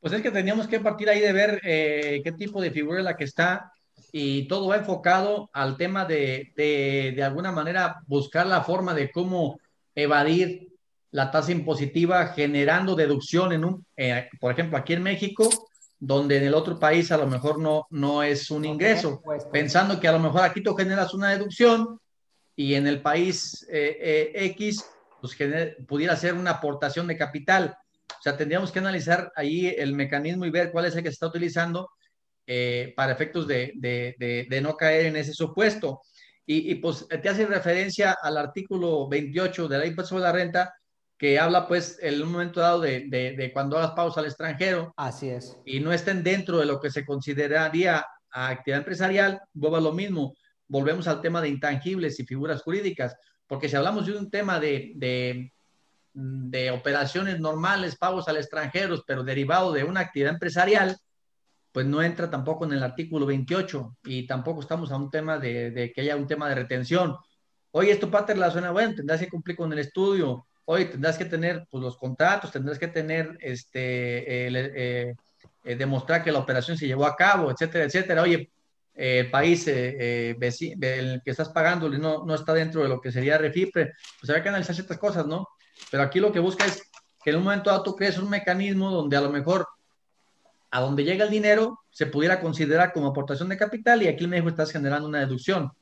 [0.00, 3.04] Pues es que teníamos que partir ahí de ver eh, qué tipo de figura es
[3.04, 3.70] la que está
[4.12, 9.10] y todo va enfocado al tema de, de, de alguna manera, buscar la forma de
[9.10, 9.58] cómo
[9.94, 10.70] evadir
[11.12, 15.48] la tasa impositiva generando deducción en un, eh, por ejemplo, aquí en México,
[15.98, 19.22] donde en el otro país a lo mejor no, no es un ingreso,
[19.52, 22.00] pensando que a lo mejor aquí tú generas una deducción
[22.56, 23.98] y en el país eh,
[24.34, 24.84] eh, X
[25.20, 27.76] pues gener, pudiera ser una aportación de capital.
[28.08, 31.14] O sea, tendríamos que analizar ahí el mecanismo y ver cuál es el que se
[31.14, 31.90] está utilizando
[32.52, 36.00] eh, para efectos de, de, de, de, no caer en ese supuesto.
[36.44, 40.74] Y, y, pues te hace referencia al artículo 28 de la ley sobre la renta,
[41.16, 44.92] que habla pues en un momento dado de, de, cuando hagas pagos al extranjero.
[44.96, 45.56] Así es.
[45.64, 50.34] Y no estén dentro de lo que se consideraría actividad empresarial, vuelva lo mismo.
[50.66, 53.14] Volvemos al tema de intangibles y figuras jurídicas,
[53.46, 55.52] porque si hablamos de un tema de, de,
[56.14, 60.96] de operaciones normales, pagos al extranjero, pero derivado de una actividad empresarial,
[61.72, 65.92] pues no entra tampoco en el artículo 28 y tampoco estamos a un tema de,
[65.94, 67.16] que haya un tema de retención.
[67.72, 71.66] Oye, esto parte relaciona, bueno, tendrás que cumplir con el estudio, oye, tendrás que tener
[71.70, 75.14] pues, los contratos, tendrás que tener, este, eh, eh,
[75.64, 78.22] eh, demostrar que la operación se llevó a cabo, etcétera, etcétera.
[78.22, 78.50] Oye,
[78.94, 80.36] el país el
[81.24, 84.48] que estás pagando no, no está dentro de lo que sería refipre, pues hay que
[84.48, 85.48] analizar ciertas cosas, ¿no?
[85.90, 86.82] Pero aquí lo que busca es
[87.22, 89.66] que en un momento dado tú crees un mecanismo donde a lo mejor
[90.70, 94.30] a donde llega el dinero se pudiera considerar como aportación de capital y aquí en
[94.30, 95.72] México estás generando una deducción.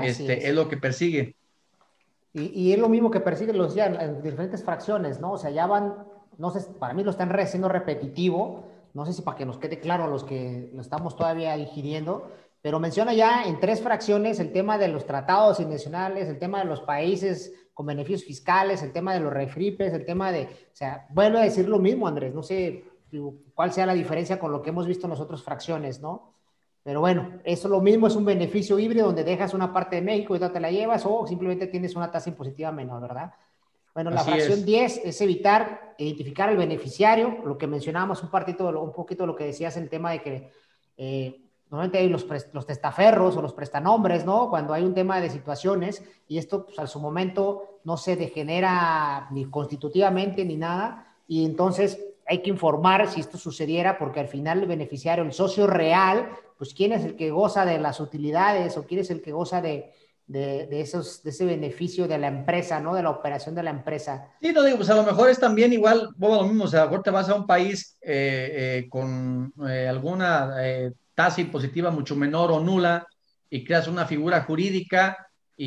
[0.00, 0.44] Este, es.
[0.44, 0.54] es.
[0.54, 1.34] lo que persigue.
[2.32, 5.32] Y, y, es lo mismo que persiguen los ya en diferentes fracciones, ¿no?
[5.32, 5.94] O sea, ya van,
[6.38, 9.80] no sé, para mí lo están haciendo repetitivo, no sé si para que nos quede
[9.80, 12.30] claro a los que lo estamos todavía digiriendo,
[12.62, 16.66] pero menciona ya en tres fracciones el tema de los tratados internacionales, el tema de
[16.66, 21.06] los países con beneficios fiscales, el tema de los refripes, el tema de, o sea,
[21.10, 22.84] vuelve a decir lo mismo, Andrés, no sé
[23.54, 26.34] cuál sea la diferencia con lo que hemos visto en las otras fracciones, ¿no?
[26.82, 30.34] Pero bueno, eso lo mismo es un beneficio híbrido donde dejas una parte de México
[30.34, 33.34] y otra te la llevas o simplemente tienes una tasa impositiva menor, ¿verdad?
[33.92, 34.66] Bueno, la Así fracción es.
[34.66, 39.44] 10 es evitar identificar al beneficiario, lo que mencionábamos un, partito, un poquito lo que
[39.44, 40.52] decías el tema de que
[40.96, 44.48] eh, normalmente hay los, los, testaferros o los prestanombres, ¿no?
[44.48, 49.28] Cuando hay un tema de situaciones y esto pues, a su momento no se degenera
[49.32, 51.98] ni constitutivamente ni nada y entonces
[52.30, 56.72] hay que informar si esto sucediera porque al final el beneficiario, el socio real, pues
[56.74, 59.92] quién es el que goza de las utilidades o quién es el que goza de,
[60.28, 62.94] de, esos, de ese beneficio de la empresa, ¿no?
[62.94, 64.28] De la operación de la empresa.
[64.40, 66.82] Sí, no digo, pues a lo mejor es también igual, bueno, lo mismo, o sea,
[66.82, 70.54] a lo mejor te vas a un país eh, eh, con eh, alguna
[71.16, 73.08] tasa impositiva mucho menor o nula
[73.50, 75.26] y creas una figura jurídica
[75.56, 75.66] y,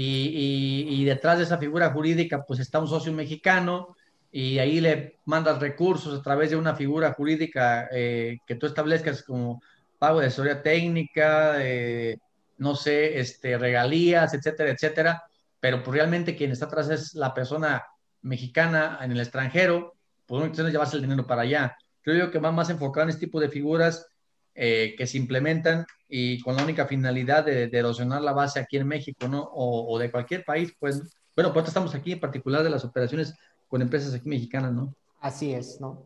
[0.87, 3.97] y, y detrás de esa figura jurídica pues está un socio mexicano
[4.35, 9.21] y ahí le mandas recursos a través de una figura jurídica eh, que tú establezcas
[9.21, 9.61] como
[9.99, 12.17] pago de asesoría técnica, eh,
[12.57, 15.23] no sé, este, regalías, etcétera, etcétera,
[15.59, 17.83] pero pues realmente quien está atrás es la persona
[18.23, 19.93] mexicana en el extranjero,
[20.25, 21.77] pues cuestión es llevarse el dinero para allá.
[22.01, 24.07] Creo yo que va más enfocado en este tipo de figuras
[24.55, 28.77] eh, que se implementan y con la única finalidad de, de erosionar la base aquí
[28.77, 29.43] en México, ¿no?
[29.43, 31.03] O, o de cualquier país, pues,
[31.35, 33.35] bueno, pues estamos aquí en particular de las operaciones
[33.73, 34.93] con empresas aquí mexicanas, ¿no?
[35.19, 36.03] Así es, ¿no?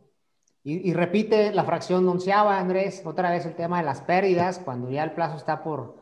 [0.63, 5.03] Y, repite la fracción onceava, Andrés, otra vez el tema de las pérdidas, cuando ya
[5.03, 5.97] el plazo está por,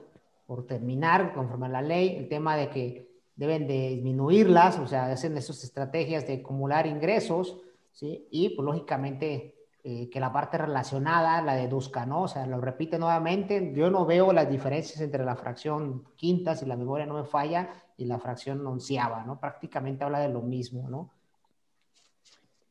[0.46, 5.06] por terminar, conforme a la ley, el tema de que deben de disminuirlas, o sea,
[5.06, 7.58] hacen esas estrategias de acumular ingresos,
[7.92, 8.28] ¿sí?
[8.30, 12.24] Y, pues, lógicamente, eh, que la parte relacionada la deduzca, ¿no?
[12.24, 16.68] O sea, lo repite nuevamente, yo no veo las diferencias entre la fracción quinta, si
[16.68, 19.40] la memoria no me falla, y la fracción onceava, ¿no?
[19.40, 21.15] Prácticamente habla de lo mismo, ¿no?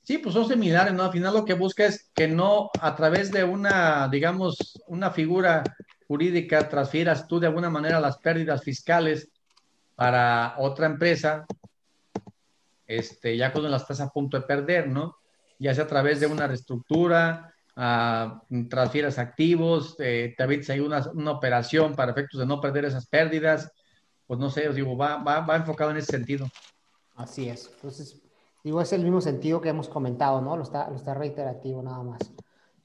[0.05, 1.03] Sí, pues son similares, ¿no?
[1.03, 5.65] Al final lo que busca es que no a través de una, digamos, una figura
[6.07, 9.31] jurídica transfieras tú de alguna manera las pérdidas fiscales
[9.97, 11.47] para otra empresa
[12.87, 15.17] este, ya cuando las estás a punto de perder, ¿no?
[15.59, 21.03] Ya sea a través de una reestructura, a, transfieres activos, eh, te avientes ahí una,
[21.13, 23.73] una, operación para efectos de no perder esas pérdidas,
[24.27, 26.49] pues no sé, os digo, va, va, va enfocado en ese sentido.
[27.15, 27.71] Así es.
[27.75, 28.21] Entonces,
[28.65, 30.57] digo, es el mismo sentido que hemos comentado, ¿no?
[30.57, 32.33] Lo está, lo está reiterativo nada más.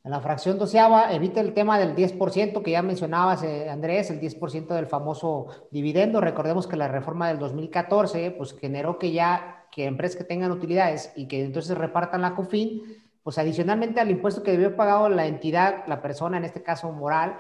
[0.04, 4.20] En la fracción doceava, evita el tema del 10% que ya mencionabas, eh, Andrés, el
[4.20, 6.22] 10% del famoso dividendo.
[6.22, 11.12] Recordemos que la reforma del 2014, pues generó que ya que empresas que tengan utilidades
[11.16, 12.82] y que entonces repartan la COFIN,
[13.24, 17.38] pues adicionalmente al impuesto que debió pagado la entidad, la persona, en este caso moral,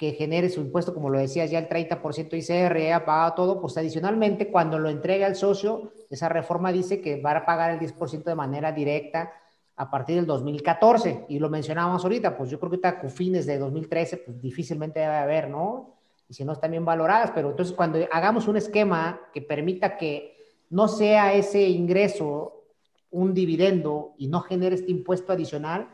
[0.00, 3.76] que genere su impuesto, como lo decías, ya el 30% ICR, ha pagado todo, pues
[3.76, 8.24] adicionalmente cuando lo entregue al socio, esa reforma dice que va a pagar el 10%
[8.24, 9.30] de manera directa
[9.76, 13.58] a partir del 2014, y lo mencionábamos ahorita, pues yo creo que ahorita CUFINES de
[13.58, 15.96] 2013, pues difícilmente debe haber, ¿no?
[16.30, 20.34] Y si no están bien valoradas, pero entonces cuando hagamos un esquema que permita que
[20.70, 22.64] no sea ese ingreso
[23.10, 25.90] un dividendo y no genere este impuesto adicional,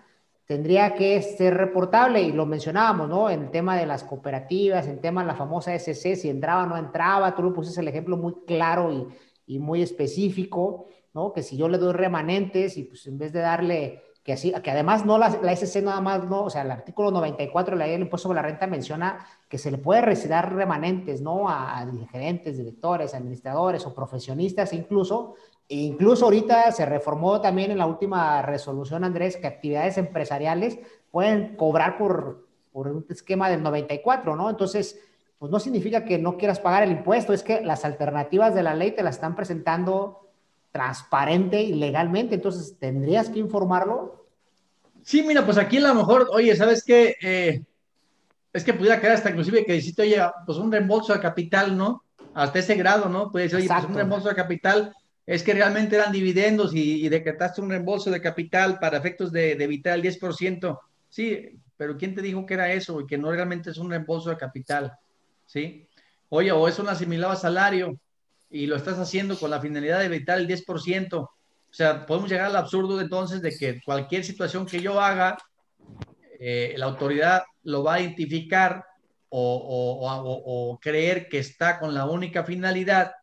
[0.46, 3.28] tendría que ser reportable y lo mencionábamos, ¿no?
[3.28, 6.62] En el tema de las cooperativas, en el tema de la famosa SC, si entraba
[6.62, 8.92] o no entraba, tú lo pusiste el ejemplo muy claro
[9.46, 11.32] y, muy específico, ¿no?
[11.32, 14.70] Que si yo le doy remanentes y pues en vez de darle, que así, que
[14.70, 17.84] además no la, la SC nada más, no, o sea, el artículo 94 de la
[17.84, 21.48] ley del impuesto sobre la renta menciona que se le puede residir remanentes, ¿no?
[21.48, 25.34] A gerentes, directores, administradores o profesionistas incluso,
[25.68, 30.78] Incluso ahorita se reformó también en la última resolución, Andrés, que actividades empresariales
[31.10, 34.48] pueden cobrar por, por un esquema del 94, ¿no?
[34.48, 35.00] Entonces,
[35.38, 38.74] pues no significa que no quieras pagar el impuesto, es que las alternativas de la
[38.74, 40.28] ley te las están presentando
[40.70, 44.26] transparente y legalmente, entonces tendrías que informarlo.
[45.02, 47.16] Sí, mira, pues aquí a lo mejor, oye, ¿sabes qué?
[47.20, 47.64] Eh,
[48.52, 52.04] es que pudiera quedar hasta inclusive que decirte, oye, pues un reembolso de capital, ¿no?
[52.34, 53.30] Hasta ese grado, ¿no?
[53.32, 54.94] Puede decir, oye, pues un reembolso de capital
[55.26, 59.98] es que realmente eran dividendos y, decretaste un reembolso de capital para efectos de, evitar
[59.98, 60.78] el 10%.
[61.08, 64.30] Sí, pero ¿quién te dijo que era eso y que no realmente es un reembolso
[64.30, 64.96] de capital?
[65.44, 65.88] ¿Sí?
[66.28, 67.98] Oye, o es un asimilado a salario
[68.50, 71.18] y lo estás haciendo con la finalidad de evitar el 10%.
[71.18, 71.30] O
[71.70, 75.36] sea, podemos llegar al absurdo de, entonces de que cualquier situación que yo haga,
[76.38, 78.84] eh, la autoridad lo va a identificar
[79.28, 83.15] o creer que está con la única finalidad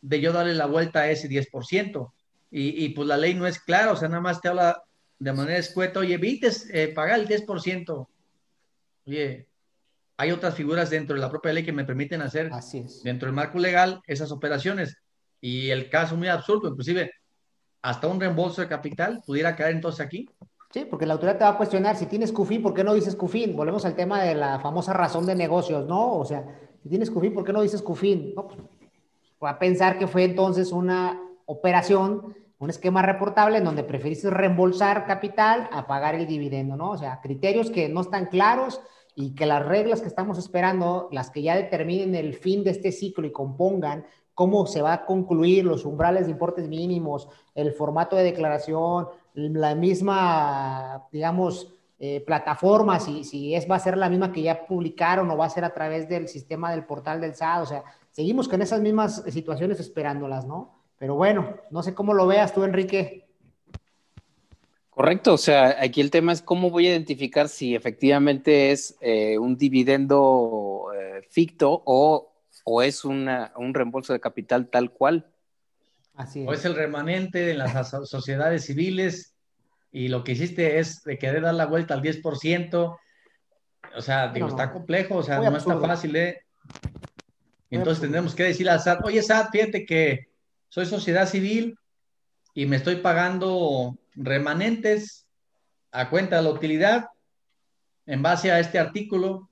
[0.00, 2.12] de yo darle la vuelta a ese 10%.
[2.50, 4.82] Y, y pues la ley no es clara, o sea, nada más te habla
[5.18, 8.08] de manera escueta, oye, evites eh, pagar el 10%.
[9.06, 9.48] Oye,
[10.16, 12.50] hay otras figuras dentro de la propia ley que me permiten hacer
[13.04, 14.96] dentro del marco legal esas operaciones.
[15.40, 17.12] Y el caso muy absurdo, inclusive
[17.82, 20.28] hasta un reembolso de capital pudiera caer entonces aquí.
[20.72, 23.16] Sí, porque la autoridad te va a cuestionar si tienes CUFIN, ¿por qué no dices
[23.16, 23.56] CUFIN?
[23.56, 26.18] Volvemos al tema de la famosa razón de negocios, ¿no?
[26.18, 26.44] O sea,
[26.82, 28.34] si tienes CUFIN, ¿por qué no dices CUFIN?
[28.34, 28.58] No, pues,
[29.42, 35.06] va a pensar que fue entonces una operación, un esquema reportable en donde preferiste reembolsar
[35.06, 36.90] capital a pagar el dividendo, ¿no?
[36.90, 38.80] O sea, criterios que no están claros
[39.14, 42.92] y que las reglas que estamos esperando, las que ya determinen el fin de este
[42.92, 44.04] ciclo y compongan
[44.34, 49.74] cómo se va a concluir los umbrales de importes mínimos, el formato de declaración, la
[49.74, 55.28] misma, digamos, eh, plataforma, si, si es, va a ser la misma que ya publicaron
[55.28, 57.82] o va a ser a través del sistema del portal del SAD, o sea,
[58.18, 60.82] seguimos con esas mismas situaciones esperándolas, ¿no?
[60.98, 63.28] Pero bueno, no sé cómo lo veas tú, Enrique.
[64.90, 69.38] Correcto, o sea, aquí el tema es cómo voy a identificar si efectivamente es eh,
[69.38, 72.32] un dividendo eh, ficto o,
[72.64, 75.30] o es una, un reembolso de capital tal cual.
[76.16, 76.48] Así es.
[76.48, 79.36] O es el remanente de las sociedades civiles
[79.92, 82.98] y lo que hiciste es de querer dar la vuelta al 10%.
[83.96, 86.47] O sea, digo, está complejo, o sea, no está fácil, ¿eh?
[87.70, 90.28] Entonces tendremos que decirle a SAT, oye SAT, fíjate que
[90.68, 91.78] soy sociedad civil
[92.54, 95.26] y me estoy pagando remanentes
[95.92, 97.06] a cuenta de la utilidad
[98.06, 99.50] en base a este artículo.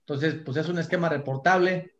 [0.00, 1.94] Entonces, pues es un esquema reportable.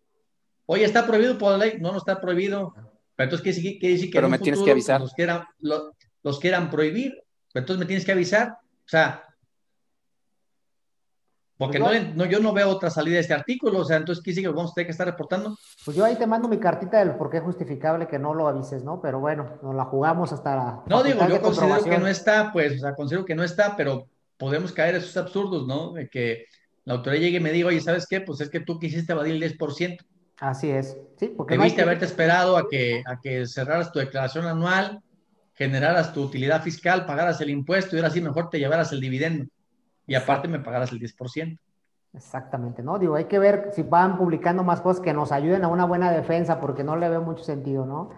[0.67, 1.79] Oye, ¿está prohibido por la ley?
[1.81, 2.75] No, no está prohibido.
[3.17, 5.01] Pero entonces, ¿qué, qué dice que Pero me tienes que avisar.
[5.01, 7.13] Los quieran, los quieran prohibir?
[7.53, 8.51] Pero entonces me tienes que avisar.
[8.51, 9.28] O sea,
[11.59, 14.33] porque pues no, yo no veo otra salida de este artículo, o sea, entonces, ¿qué
[14.33, 14.47] sigue?
[14.47, 15.59] ¿Vamos a tener que estar reportando?
[15.85, 18.47] Pues yo ahí te mando mi cartita del por qué es justificable que no lo
[18.47, 19.01] avises, ¿no?
[19.03, 20.83] Pero bueno, nos la jugamos hasta la.
[20.87, 24.07] No, digo, yo considero que no está, pues, o sea, considero que no está, pero
[24.37, 25.95] podemos caer en esos absurdos, ¿no?
[25.95, 26.45] De que
[26.85, 28.21] la autoridad llegue y me diga, oye, ¿sabes qué?
[28.21, 29.99] Pues es que tú quisiste evadir el 10%.
[30.39, 31.59] Así es, sí, porque.
[31.59, 35.01] Debiste haberte esperado a que, a que cerraras tu declaración anual,
[35.55, 39.51] generaras tu utilidad fiscal, pagaras el impuesto y ahora sí mejor te llevaras el dividendo
[40.09, 41.59] y aparte me pagaras el 10%.
[42.15, 42.99] Exactamente, ¿no?
[42.99, 46.11] Digo, hay que ver si van publicando más cosas que nos ayuden a una buena
[46.11, 48.11] defensa, porque no le veo mucho sentido, ¿no?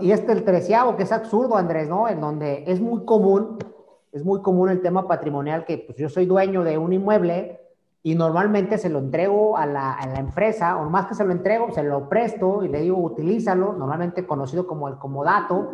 [0.00, 2.08] Y este, el treceavo, que es absurdo, Andrés, ¿no?
[2.08, 3.58] En donde es muy común,
[4.10, 7.60] es muy común el tema patrimonial, que pues yo soy dueño de un inmueble
[8.02, 11.32] y normalmente se lo entrego a la, a la empresa, o más que se lo
[11.32, 15.70] entrego, se lo presto y le digo, utilízalo, normalmente conocido como el comodato,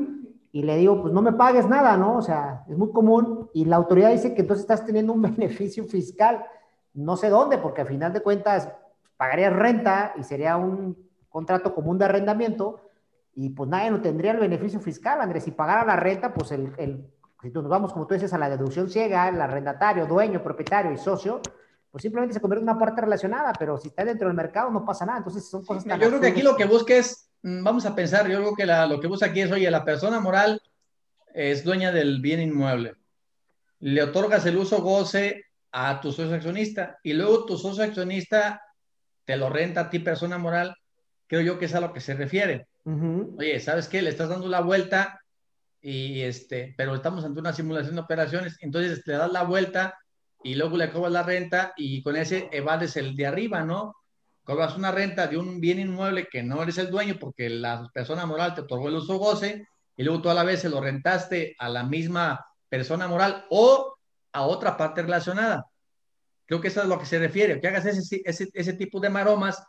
[0.52, 2.16] y le digo, pues no me pagues nada, ¿no?
[2.16, 5.84] O sea, es muy común, y la autoridad dice que entonces estás teniendo un beneficio
[5.84, 6.44] fiscal
[6.94, 8.68] no sé dónde, porque al final de cuentas
[9.16, 10.96] pagarías renta y sería un
[11.28, 12.80] contrato común de arrendamiento
[13.34, 15.44] y pues nadie no tendría el beneficio fiscal, Andrés.
[15.44, 17.06] Si pagara la renta, pues el, el
[17.42, 20.98] si nos vamos, como tú dices, a la deducción ciega, el arrendatario, dueño, propietario y
[20.98, 21.40] socio,
[21.90, 24.84] pues simplemente se convierte en una parte relacionada, pero si está dentro del mercado no
[24.84, 25.18] pasa nada.
[25.18, 28.28] Entonces son cosas tan Yo creo que aquí lo que busca es, vamos a pensar,
[28.28, 30.60] yo creo que lo que busca aquí es, oye, la persona moral
[31.34, 32.94] es dueña del bien inmueble.
[33.80, 38.62] Le otorgas el uso goce a tu socio accionista y luego tu socio accionista
[39.24, 40.74] te lo renta a ti, persona moral,
[41.26, 42.66] creo yo que es a lo que se refiere.
[43.38, 44.02] Oye, ¿sabes qué?
[44.02, 45.20] Le estás dando la vuelta
[45.80, 49.98] y este, pero estamos ante una simulación de operaciones, entonces le das la vuelta
[50.42, 53.94] y luego le cobras la renta y con ese evades el de arriba, ¿no?
[54.50, 58.26] Cobras una renta de un bien inmueble que no eres el dueño porque la persona
[58.26, 59.64] moral te otorgó el uso goce
[59.96, 63.96] y luego tú a la vez se lo rentaste a la misma persona moral o
[64.32, 65.66] a otra parte relacionada.
[66.46, 69.08] Creo que eso es lo que se refiere, que hagas ese, ese, ese tipo de
[69.08, 69.62] maromas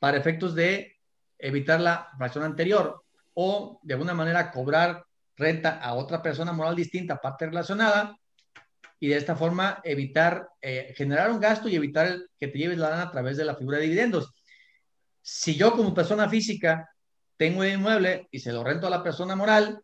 [0.00, 0.98] para efectos de
[1.38, 5.02] evitar la fracción anterior o de alguna manera cobrar
[5.34, 8.14] renta a otra persona moral distinta, parte relacionada,
[8.98, 12.90] y de esta forma evitar, eh, generar un gasto y evitar que te lleves la
[12.90, 14.32] lana a través de la figura de dividendos.
[15.20, 16.88] Si yo como persona física
[17.36, 19.80] tengo un inmueble y se lo rento a la persona moral,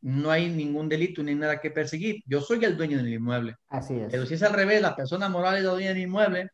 [0.00, 2.22] no hay ningún delito ni nada que perseguir.
[2.26, 3.56] Yo soy el dueño del inmueble.
[3.68, 4.08] Así es.
[4.10, 6.50] Pero si es al revés, la persona moral es la dueña del inmueble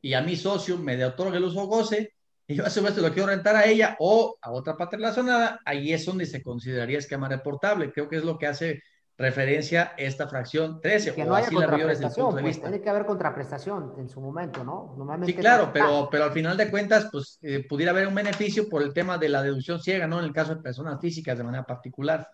[0.00, 2.14] y a mi socio me otorga el uso goce
[2.46, 5.60] y yo a su vez lo quiero rentar a ella o a otra parte relacionada,
[5.66, 7.92] ahí es donde se consideraría esquema reportable.
[7.92, 8.82] Creo que es lo que hace
[9.18, 11.14] referencia esta fracción 13.
[11.14, 14.94] Que no haya contraprestación, pues, tiene que haber contraprestación en su momento, ¿no?
[14.96, 18.68] Normalmente sí, claro, pero, pero al final de cuentas, pues eh, pudiera haber un beneficio
[18.68, 20.20] por el tema de la deducción ciega, ¿no?
[20.20, 22.28] En el caso de personas físicas de manera particular.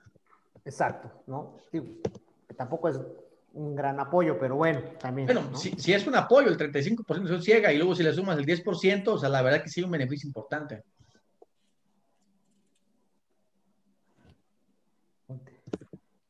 [0.65, 1.57] Exacto, ¿no?
[2.57, 3.01] tampoco es
[3.55, 5.27] un gran apoyo, pero bueno, también.
[5.27, 8.47] Bueno, si, es un apoyo, el 35% son ciega y luego si le sumas el
[8.47, 10.85] 10%, o sea, la verdad que sí un beneficio importante.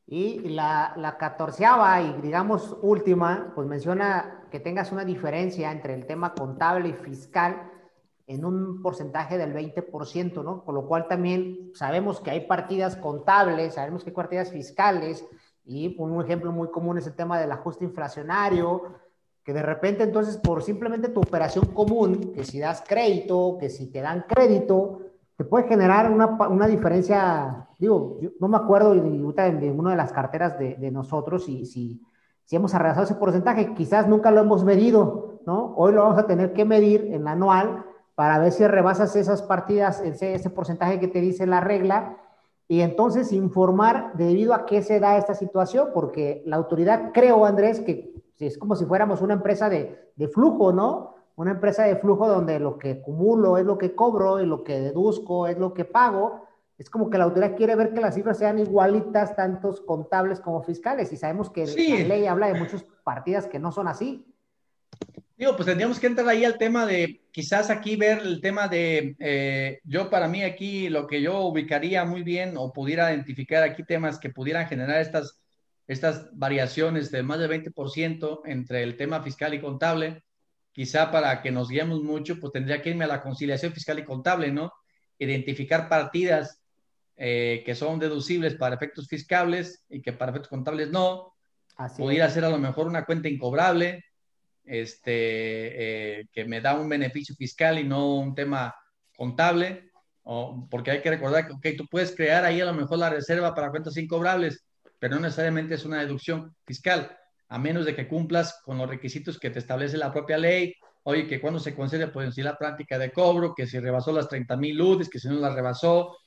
[0.07, 6.05] Y la, la catorceava y digamos última, pues menciona que tengas una diferencia entre el
[6.05, 7.71] tema contable y fiscal
[8.27, 10.63] en un porcentaje del 20%, ¿no?
[10.63, 15.25] Con lo cual también sabemos que hay partidas contables, sabemos que hay partidas fiscales,
[15.65, 18.83] y un ejemplo muy común es el tema del ajuste inflacionario,
[19.43, 23.91] que de repente entonces por simplemente tu operación común, que si das crédito, que si
[23.91, 25.01] te dan crédito,
[25.37, 29.97] te puede generar una, una diferencia, digo, yo no me acuerdo de, de una de
[29.97, 32.01] las carteras de, de nosotros y si,
[32.45, 35.73] si hemos arrasado ese porcentaje, quizás nunca lo hemos medido, ¿no?
[35.75, 37.83] Hoy lo vamos a tener que medir en la anual
[38.15, 42.17] para ver si rebasas esas partidas, ese, ese porcentaje que te dice la regla,
[42.67, 47.81] y entonces informar debido a qué se da esta situación, porque la autoridad, creo, Andrés,
[47.81, 51.14] que es como si fuéramos una empresa de, de, flujo, ¿no?
[51.35, 54.79] Una empresa de flujo donde lo que acumulo es lo que cobro y lo que
[54.79, 56.47] deduzco es lo que pago.
[56.77, 60.63] Es como que la autoridad quiere ver que las cifras sean igualitas, tantos contables como
[60.63, 64.25] fiscales, y sabemos que la ley habla de muchas partidas que no son así.
[65.37, 69.17] Digo, pues tendríamos que entrar ahí al tema de, quizás aquí ver el tema de,
[69.19, 73.83] eh, yo para mí aquí lo que yo ubicaría muy bien o pudiera identificar aquí
[73.83, 75.41] temas que pudieran generar estas,
[75.87, 80.23] estas variaciones de más del 20% entre el tema fiscal y contable,
[80.75, 84.03] quizá para que nos guiemos mucho, pues tendría que irme a la conciliación fiscal y
[84.03, 84.73] contable, ¿no?
[85.17, 86.61] Identificar partidas
[87.15, 91.33] eh, que son deducibles para efectos fiscales y que para efectos contables no.
[91.77, 94.03] Así pudiera ser a lo mejor una cuenta incobrable,
[94.65, 98.75] este, eh, que me da un beneficio fiscal y no un tema
[99.15, 99.91] contable,
[100.23, 103.09] o, porque hay que recordar que okay, tú puedes crear ahí a lo mejor la
[103.09, 104.65] reserva para cuentas incobrables,
[104.99, 109.39] pero no necesariamente es una deducción fiscal, a menos de que cumplas con los requisitos
[109.39, 110.73] que te establece la propia ley.
[111.03, 114.27] Oye, que cuando se concede, pues si la práctica de cobro, que si rebasó las
[114.27, 116.17] 30 mil ludes, que si no las rebasó.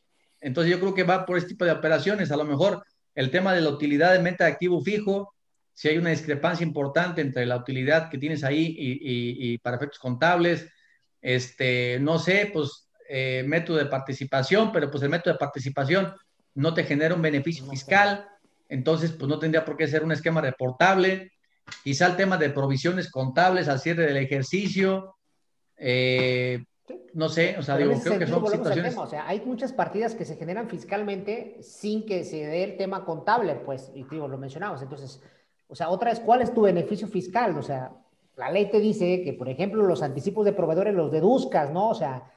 [0.40, 2.30] Entonces yo creo que va por este tipo de operaciones.
[2.30, 2.84] A lo mejor
[3.14, 5.34] el tema de la utilidad de meta de activo fijo,
[5.74, 10.68] si hay una discrepancia importante entre la utilidad que tienes ahí y, para efectos contables,
[11.20, 16.14] este, no sé, pues eh, método de participación, pero pues el método de participación
[16.54, 18.26] no te genera un beneficio fiscal,
[18.68, 21.32] entonces pues no tendría por qué ser un esquema reportable.
[21.82, 25.16] quizá el tema de provisiones contables al cierre del ejercicio,
[25.76, 26.64] eh,
[27.14, 28.96] no sé, o sea, digo, creo que son situaciones...
[28.96, 33.04] o sea, hay muchas partidas que se generan fiscalmente sin que se dé el tema
[33.04, 35.20] contable, pues, y digo, lo mencionamos, entonces,
[35.68, 37.56] o sea, otra es, ¿cuál es tu beneficio fiscal?
[37.58, 37.92] O sea,
[38.36, 41.90] la ley te dice que, por ejemplo, los anticipos de proveedores los deduzcas, ¿no?
[41.90, 42.30] O sea,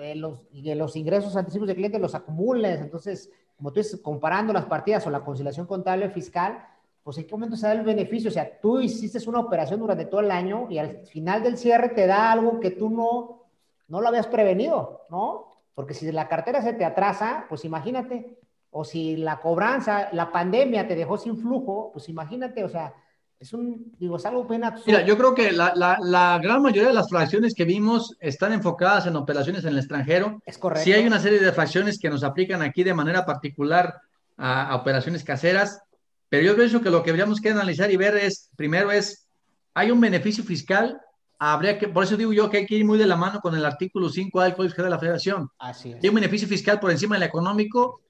[0.00, 4.66] eh, los, los ingresos anticipos de clientes los acumules, entonces, como tú dices, comparando las
[4.66, 6.66] partidas o la conciliación contable fiscal,
[7.02, 8.28] pues en qué momento se da el beneficio.
[8.28, 11.90] O sea, tú hiciste una operación durante todo el año y al final del cierre
[11.90, 13.44] te da algo que tú no,
[13.88, 15.52] no lo habías prevenido, ¿no?
[15.74, 18.38] Porque si la cartera se te atrasa, pues imagínate,
[18.70, 22.94] o si la cobranza, la pandemia te dejó sin flujo, pues imagínate, o sea,
[23.38, 24.82] es un, digo, es algo absurdo.
[24.86, 28.52] Mira, yo creo que la, la, la, gran mayoría de las fracciones que vimos están
[28.52, 30.42] enfocadas en operaciones en el extranjero.
[30.46, 30.84] Es correcto.
[30.84, 34.00] Sí hay una serie de fracciones que nos aplican aquí de manera particular
[34.36, 35.82] a, a operaciones caseras,
[36.28, 39.28] pero yo pienso que lo que deberíamos que analizar y ver es, primero es,
[39.74, 41.00] ¿hay un beneficio fiscal?
[41.38, 43.54] Habría que, por eso digo yo que hay que ir muy de la mano con
[43.54, 45.50] el artículo 5 del Código de la Federación.
[45.58, 46.02] Así es.
[46.02, 48.00] ¿Hay un beneficio fiscal por encima del económico?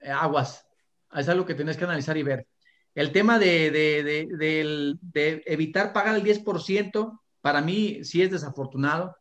[0.00, 0.66] Eh, aguas.
[1.14, 2.46] Es algo que tienes que analizar y ver.
[2.94, 9.16] El tema de, de, de, de, evitar pagar el 10%, para mí sí es desafortunado.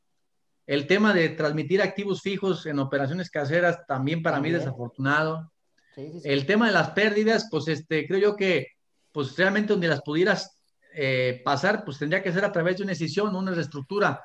[0.67, 4.55] El tema de transmitir activos fijos en operaciones caseras, también para también.
[4.55, 5.51] mí desafortunado.
[6.23, 8.67] El tema de las pérdidas, pues este, creo yo que,
[9.11, 10.59] pues realmente donde las pudieras
[10.93, 14.23] eh, pasar, pues tendría que ser a través de una decisión, una reestructura.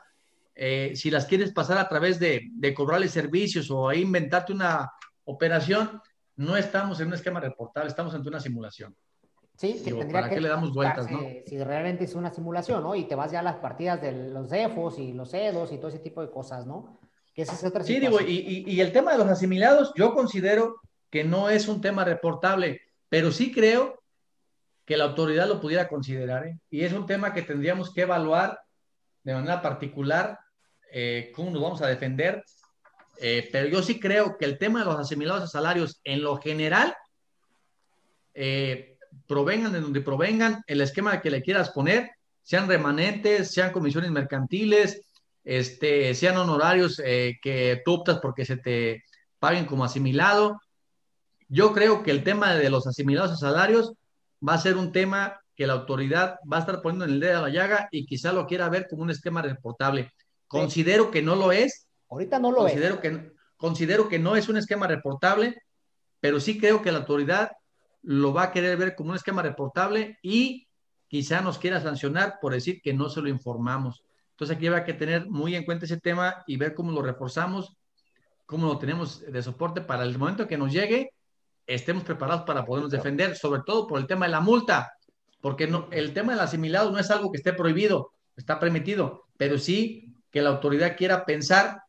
[0.54, 4.90] Eh, si las quieres pasar a través de, de cobrarle servicios o inventarte una
[5.24, 6.00] operación,
[6.36, 8.94] no estamos en un esquema reportable, estamos ante una simulación.
[9.58, 11.20] Sí, que Digo, tendría ¿para que qué le damos vueltas, no?
[11.44, 12.94] Si realmente es una simulación, ¿no?
[12.94, 15.88] Y te vas ya a las partidas de los CEFOS y los CEDOS y todo
[15.88, 17.00] ese tipo de cosas, ¿no?
[17.34, 20.14] Que esa es otra sí, digo, y, y, y el tema de los asimilados, yo
[20.14, 20.76] considero
[21.10, 24.00] que no es un tema reportable, pero sí creo
[24.84, 26.46] que la autoridad lo pudiera considerar.
[26.46, 26.58] ¿eh?
[26.70, 28.60] Y es un tema que tendríamos que evaluar
[29.24, 30.38] de manera particular
[30.92, 32.44] eh, cómo nos vamos a defender.
[33.20, 36.36] Eh, pero yo sí creo que el tema de los asimilados a salarios en lo
[36.36, 36.96] general,
[38.34, 38.97] eh,
[39.28, 42.10] provengan de donde provengan, el esquema que le quieras poner,
[42.42, 45.02] sean remanentes, sean comisiones mercantiles,
[45.44, 49.04] este, sean honorarios eh, que tú optas porque se te
[49.38, 50.58] paguen como asimilado,
[51.48, 53.92] yo creo que el tema de los asimilados a salarios
[54.46, 57.38] va a ser un tema que la autoridad va a estar poniendo en el dedo
[57.38, 60.12] a la llaga y quizá lo quiera ver como un esquema reportable.
[60.46, 61.86] Considero que no lo es.
[62.10, 63.00] Ahorita no lo considero es.
[63.00, 65.60] Que, considero que no es un esquema reportable,
[66.20, 67.50] pero sí creo que la autoridad
[68.08, 70.66] lo va a querer ver como un esquema reportable y
[71.08, 74.02] quizá nos quiera sancionar por decir que no se lo informamos.
[74.30, 77.76] Entonces aquí habrá que tener muy en cuenta ese tema y ver cómo lo reforzamos,
[78.46, 81.10] cómo lo tenemos de soporte para el momento que nos llegue,
[81.66, 84.90] estemos preparados para podernos defender, sobre todo por el tema de la multa,
[85.42, 89.58] porque no, el tema del asimilado no es algo que esté prohibido, está permitido, pero
[89.58, 91.82] sí que la autoridad quiera pensar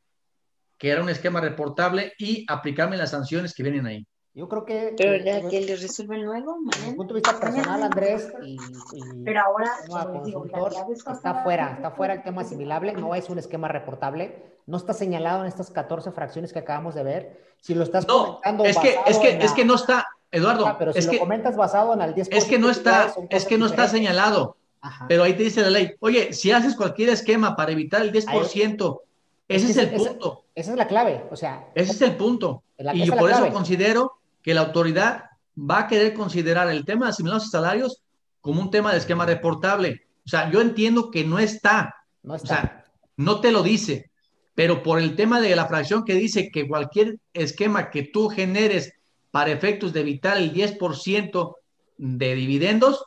[0.78, 4.06] que era un esquema reportable y aplicarme las sanciones que vienen ahí.
[4.36, 4.94] Yo creo que...
[4.98, 8.54] Pero ya que le resuelven luego, Desde el punto de vista personal, Andrés, y,
[8.94, 10.74] y Pero ahora, como eh, digo, consultor,
[11.16, 15.42] está fuera, está fuera el tema asimilable, no es un esquema reportable, no está señalado
[15.42, 17.44] en estas 14 fracciones que acabamos de ver.
[17.60, 20.78] Si lo estás No, comentando es que, es que, es que no está, Eduardo, Ah,
[20.78, 22.28] pero si es lo que, comentas basado en el 10%.
[22.32, 23.92] es que no está, es que no está diferentes.
[23.92, 25.06] señalado, Ajá.
[25.10, 29.02] pero ahí te dice la ley, oye, si haces cualquier esquema para evitar el 10%,
[29.48, 30.44] ese Es es que el punto.
[30.54, 32.62] Esa es la clave, o sea, Ese es el punto.
[32.78, 35.26] La- y yo por eso considero que la autoridad
[35.58, 38.02] va a querer considerar el tema de asimilados a salarios
[38.42, 40.08] como un tema de esquema reportable.
[40.26, 42.48] O sea, yo entiendo que no está, no o está.
[42.48, 42.86] sea,
[43.18, 44.12] no te lo dice,
[44.56, 48.94] pero por el tema de la fracción que dice que cualquier esquema que tú generes
[49.32, 51.56] para efectos de evitar el 10%
[51.98, 53.04] de dividendos,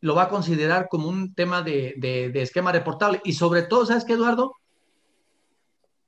[0.00, 3.20] lo va a considerar como un tema de, de- de esquema reportable.
[3.24, 4.52] Y sobre todo, ¿sabes qué, Eduardo?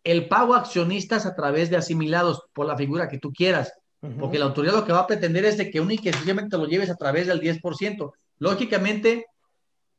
[0.04, 3.72] El pago a accionistas a través de asimilados por la figura que tú quieras.
[4.00, 6.66] Porque la autoridad lo que va a pretender es de que única y exclusivamente lo
[6.66, 8.12] lleves a través del 10%.
[8.38, 9.26] Lógicamente,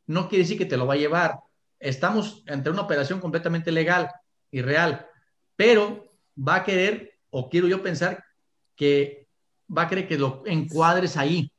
[0.08, 1.40] no quiere decir que te lo va a llevar.
[1.80, 4.10] Estamos ante una operación completamente legal
[4.52, 5.06] y real,
[5.56, 8.24] pero va a querer, o quiero yo pensar,
[8.76, 9.28] que
[9.76, 11.52] va a querer que lo encuadres ahí,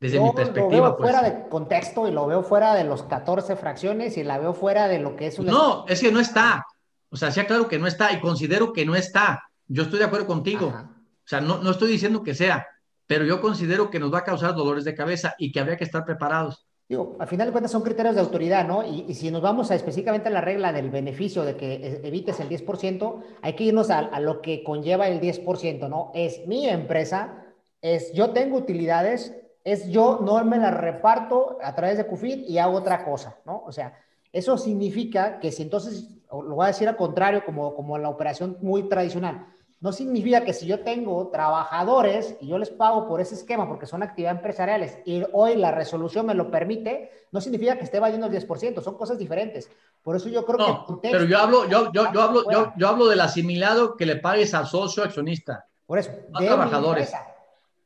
[0.00, 0.88] desde Yo mi lo perspectiva.
[0.88, 1.10] veo pues.
[1.10, 4.88] fuera de contexto y lo veo fuera de los 14 fracciones y la veo fuera
[4.88, 6.66] de lo que es un No, es que no está.
[7.08, 9.44] O sea, sea claro que no está y considero que no está.
[9.68, 10.68] Yo estoy de acuerdo contigo.
[10.68, 10.95] Ajá.
[11.26, 12.68] O sea, no, no estoy diciendo que sea,
[13.08, 15.82] pero yo considero que nos va a causar dolores de cabeza y que habría que
[15.82, 16.68] estar preparados.
[16.88, 18.84] Digo, al final de cuentas son criterios de autoridad, ¿no?
[18.86, 22.00] Y, y si nos vamos a específicamente a la regla del beneficio de que eh,
[22.04, 26.12] evites el 10%, hay que irnos a, a lo que conlleva el 10%, ¿no?
[26.14, 27.44] Es mi empresa,
[27.82, 29.34] es yo tengo utilidades,
[29.64, 33.64] es yo no me la reparto a través de CUFIN y hago otra cosa, ¿no?
[33.66, 33.98] O sea,
[34.32, 38.58] eso significa que si entonces, lo voy a decir al contrario, como, como la operación
[38.60, 43.34] muy tradicional, no significa que si yo tengo trabajadores y yo les pago por ese
[43.34, 47.84] esquema porque son actividades empresariales y hoy la resolución me lo permite, no significa que
[47.84, 49.70] esté valiendo el 10%, son cosas diferentes.
[50.02, 51.10] Por eso yo creo no, que...
[51.10, 54.54] pero yo hablo, yo, yo, yo hablo, yo, yo, hablo del asimilado que le pagues
[54.54, 55.66] al socio accionista.
[55.84, 56.10] Por eso.
[56.32, 57.12] A trabajadores.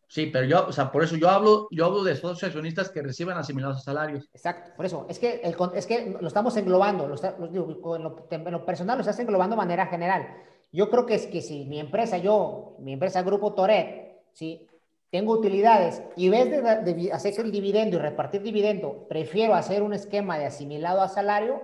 [0.06, 3.00] Sí, pero yo, o sea, por eso yo hablo, yo hablo de socios accionistas que
[3.00, 4.28] reciban asimilados a salarios.
[4.34, 5.06] Exacto, por eso.
[5.08, 7.54] Es que, el, es que lo estamos englobando, lo, en,
[8.02, 10.26] lo, en lo personal lo estás englobando de manera general.
[10.72, 14.68] Yo creo que es que si mi empresa, yo, mi empresa Grupo Toret, si
[15.10, 20.38] tengo utilidades y vez de, hacer el dividendo y repartir dividendo, prefiero hacer un esquema
[20.38, 21.60] de asimilado a salario,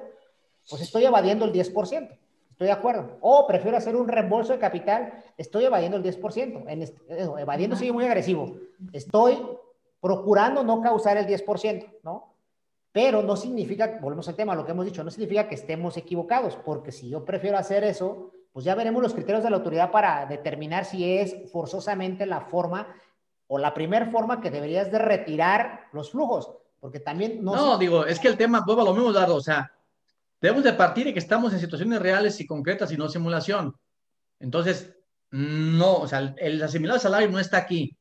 [0.69, 2.19] pues estoy evadiendo el 10%.
[2.51, 3.19] Estoy de acuerdo.
[3.21, 6.65] O prefiero hacer un reembolso de capital, estoy evadiendo el 10%.
[6.69, 6.91] En eh,
[7.39, 8.57] evadiendo sigue muy agresivo.
[8.93, 9.39] Estoy
[10.01, 12.35] procurando no causar el 10%, ¿no?
[12.93, 16.57] Pero no significa, volvemos al tema, lo que hemos dicho, no significa que estemos equivocados,
[16.57, 20.25] porque si yo prefiero hacer eso, pues ya veremos los criterios de la autoridad para
[20.25, 22.89] determinar si es forzosamente la forma
[23.49, 26.51] o la primera forma que deberías de retirar los flujos,
[26.81, 27.55] porque también no...
[27.55, 29.71] No, digo, es que el tema vuelve a lo mismo, Dardo, o sea,
[30.41, 33.77] debemos de partir de que estamos en situaciones reales y concretas y no simulación.
[34.41, 34.91] Entonces,
[35.33, 37.95] no, o sea, el, asimilado salario no está aquí.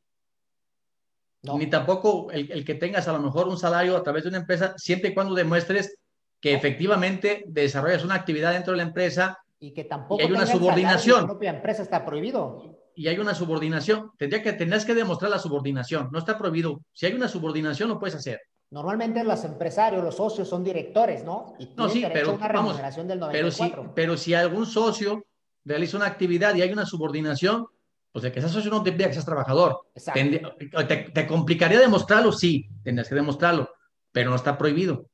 [1.42, 4.38] Ni tampoco el, el, que tengas a lo mejor un salario a través de una
[4.38, 5.98] empresa, siempre y cuando demuestres
[6.40, 11.22] que efectivamente desarrollas una actividad dentro de la empresa y que tampoco hay una subordinación.
[11.22, 12.92] La propia empresa está prohibido.
[12.96, 14.12] Y hay una subordinación.
[14.18, 16.10] Tendría que, tendrías que demostrar la subordinación.
[16.12, 16.82] No está prohibido.
[16.94, 18.42] Si hay una subordinación, lo puedes hacer.
[18.72, 21.56] Normalmente los empresarios, los socios son directores, ¿no?
[21.60, 23.76] Y no, sí, pero, una remuneración del 94.
[23.76, 25.26] Pero si, pero si algún socio
[25.64, 27.68] realiza una actividad y hay una subordinación,
[28.12, 29.82] pues de que ese socio no te que seas trabajador.
[30.14, 33.70] te, te, complicaría demostrarlo, sí, tendrías que demostrarlo,
[34.12, 35.10] pero no está prohibido.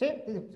[0.00, 0.10] Sí,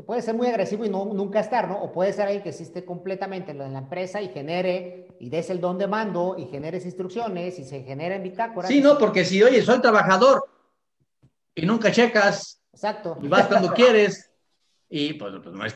[0.06, 1.76] puede ser muy agresivo y no, nunca estar, ¿no?
[1.82, 5.60] O puede ser alguien que existe completamente en la empresa y genere y des el
[5.60, 8.68] don de mando y generes instrucciones y se genera en bitácora.
[8.68, 10.42] Sí, no, porque si, oye, soy trabajador
[11.54, 12.62] y nunca checas.
[12.72, 13.18] Exacto.
[13.20, 14.30] Y vas cuando quieres
[14.88, 15.74] y pues, pues no es.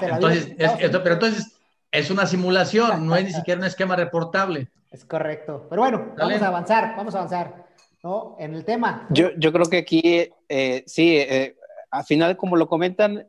[0.00, 1.52] entonces, pero entonces
[1.90, 4.68] es una simulación, no es ni siquiera un esquema reportable.
[4.92, 5.66] Es correcto.
[5.68, 7.66] Pero bueno, vamos a avanzar, vamos a avanzar,
[8.04, 8.36] ¿no?
[8.38, 9.08] En el tema.
[9.10, 11.56] Yo, yo creo que aquí, eh, sí, eh,
[11.94, 13.28] al final, como lo comentan,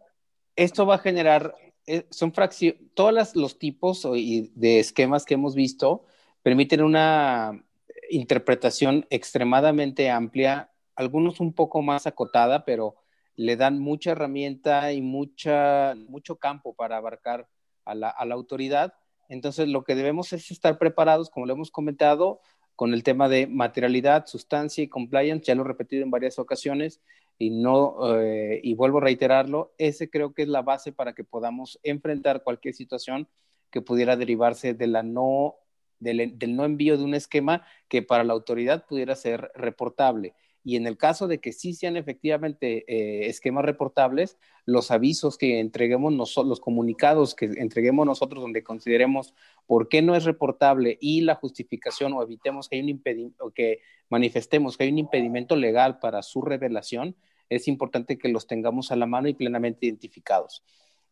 [0.56, 1.54] esto va a generar,
[1.86, 6.04] eh, son fracciones, todos los tipos de esquemas que hemos visto
[6.42, 7.64] permiten una
[8.10, 12.96] interpretación extremadamente amplia, algunos un poco más acotada, pero
[13.36, 17.48] le dan mucha herramienta y mucha, mucho campo para abarcar
[17.84, 18.96] a la, a la autoridad.
[19.30, 22.42] Entonces, lo que debemos es estar preparados, como lo hemos comentado,
[22.76, 27.00] con el tema de materialidad, sustancia y compliance, ya lo he repetido en varias ocasiones
[27.38, 31.24] y no, eh, y vuelvo a reiterarlo, ese creo que es la base para que
[31.24, 33.28] podamos enfrentar cualquier situación
[33.72, 35.56] que pudiera derivarse de la no,
[36.00, 40.34] del, del no envío de un esquema que para la autoridad pudiera ser reportable
[40.66, 45.60] y en el caso de que sí sean efectivamente eh, esquemas reportables, los avisos que
[45.60, 49.36] entreguemos nosotros, los comunicados que entreguemos nosotros donde consideremos
[49.68, 53.82] por qué no es reportable y la justificación o evitemos que hay un impedimento, que
[54.10, 57.16] manifestemos que hay un impedimento legal para su revelación,
[57.48, 60.64] es importante que los tengamos a la mano y plenamente identificados.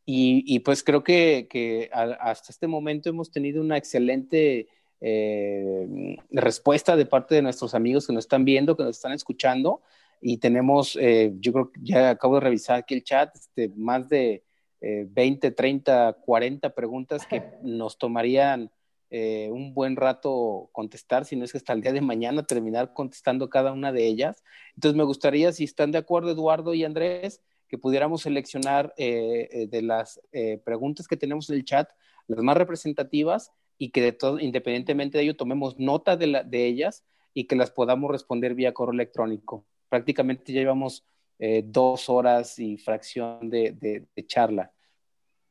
[0.05, 4.67] Y, pues creo que, que hasta este momento hemos tenido una excelente
[5.05, 9.81] eh, respuesta de parte de nuestros amigos que nos están viendo, que nos están escuchando.
[10.21, 14.07] Y tenemos, eh, yo creo que ya acabo de revisar aquí el chat, este, más
[14.07, 14.43] de
[14.80, 18.69] 20, 30, 40 preguntas que nos tomarían
[19.09, 22.93] eh, un buen rato contestar, si no es que hasta el día de mañana terminar
[22.93, 24.43] contestando cada una de ellas.
[24.75, 30.19] Entonces me gustaría, si están de acuerdo Eduardo y Andrés, que pudiéramos seleccionar de las
[30.63, 31.89] preguntas que tenemos en el chat,
[32.27, 36.66] las más representativas y que de todo, independientemente de ello, tomemos nota de, la, de
[36.66, 39.66] ellas y que las podamos responder vía correo electrónico.
[39.90, 41.06] Prácticamente ya llevamos
[41.40, 43.72] eh, dos horas y fracción de,
[44.16, 44.72] de, charla.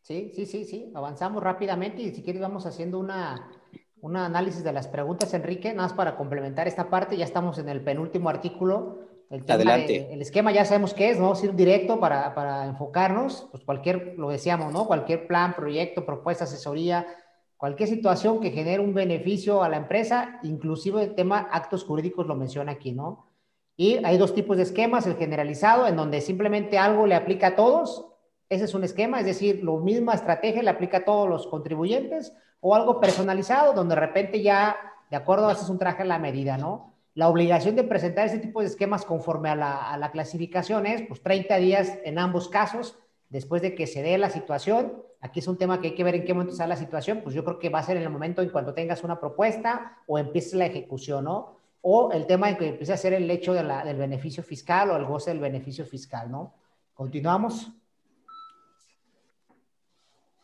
[0.00, 3.50] Sí, sí, sí, sí, avanzamos rápidamente y si quieres vamos haciendo una,
[4.00, 7.68] un análisis de las preguntas, Enrique, nada más para complementar esta parte, ya estamos en
[7.68, 9.00] el penúltimo artículo.
[9.30, 10.12] El Adelante.
[10.12, 11.32] el esquema ya sabemos qué es, ¿no?
[11.42, 14.86] Ir directo para, para enfocarnos, pues cualquier, lo decíamos, ¿no?
[14.86, 17.06] Cualquier plan, proyecto, propuesta, asesoría,
[17.62, 22.34] Cualquier situación que genere un beneficio a la empresa, inclusive el tema actos jurídicos lo
[22.34, 23.28] menciona aquí, ¿no?
[23.76, 27.54] Y hay dos tipos de esquemas, el generalizado, en donde simplemente algo le aplica a
[27.54, 28.04] todos,
[28.48, 32.32] ese es un esquema, es decir, la misma estrategia le aplica a todos los contribuyentes,
[32.58, 34.74] o algo personalizado, donde de repente ya,
[35.08, 36.92] de acuerdo, haces un traje a la medida, ¿no?
[37.14, 41.02] la obligación de presentar ese tipo de esquemas conforme a la, a la clasificación es
[41.02, 42.98] pues 30 días en ambos casos
[43.32, 44.92] después de que se dé la situación.
[45.20, 47.34] Aquí es un tema que hay que ver en qué momento está la situación, pues
[47.34, 50.18] yo creo que va a ser en el momento en cuanto tengas una propuesta o
[50.18, 51.56] empieces la ejecución, ¿no?
[51.80, 55.06] O el tema en que empiece a ser el hecho del beneficio fiscal o el
[55.06, 56.52] goce del beneficio fiscal, ¿no?
[56.92, 57.70] Continuamos.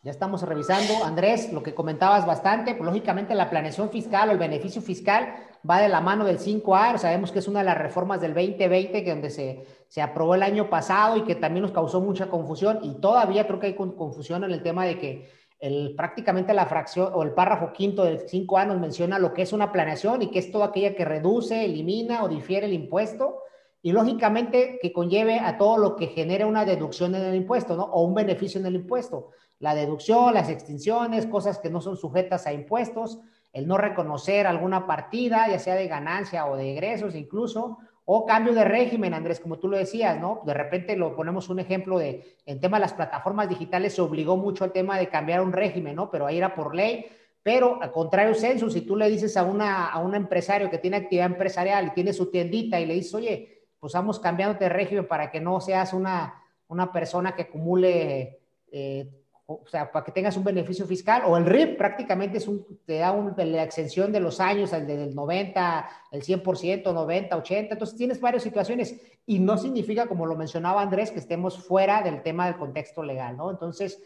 [0.03, 4.39] Ya estamos revisando, Andrés, lo que comentabas bastante, pues lógicamente la planeación fiscal o el
[4.39, 5.35] beneficio fiscal
[5.69, 9.05] va de la mano del 5A, sabemos que es una de las reformas del 2020
[9.05, 12.81] que donde se, se aprobó el año pasado y que también nos causó mucha confusión
[12.83, 15.31] y todavía creo que hay confusión en el tema de que
[15.61, 19.53] el, prácticamente la fracción o el párrafo quinto del 5A nos menciona lo que es
[19.53, 23.39] una planeación y que es toda aquella que reduce, elimina o difiere el impuesto
[23.83, 27.85] y lógicamente que conlleve a todo lo que genere una deducción en el impuesto, ¿no?
[27.85, 29.31] O un beneficio en el impuesto
[29.61, 33.19] la deducción, las extinciones, cosas que no son sujetas a impuestos,
[33.53, 38.55] el no reconocer alguna partida, ya sea de ganancia o de egresos incluso, o cambio
[38.55, 40.41] de régimen, Andrés, como tú lo decías, ¿no?
[40.47, 44.37] De repente lo ponemos un ejemplo de, en tema de las plataformas digitales se obligó
[44.37, 46.11] mucho al tema de cambiar un régimen, ¿no?
[46.11, 47.07] Pero ahí era por ley,
[47.43, 50.97] pero al contrario censo, si tú le dices a, una, a un empresario que tiene
[50.97, 55.07] actividad empresarial y tiene su tiendita y le dices, oye, pues vamos cambiando de régimen
[55.07, 58.41] para que no seas una, una persona que acumule
[58.73, 59.18] eh,
[59.51, 62.99] o sea, para que tengas un beneficio fiscal, o el RIP prácticamente es un, te
[62.99, 67.97] da un, la exención de los años, el del 90, el 100%, 90, 80, entonces
[67.97, 72.45] tienes varias situaciones y no significa, como lo mencionaba Andrés, que estemos fuera del tema
[72.45, 73.51] del contexto legal, ¿no?
[73.51, 74.03] Entonces,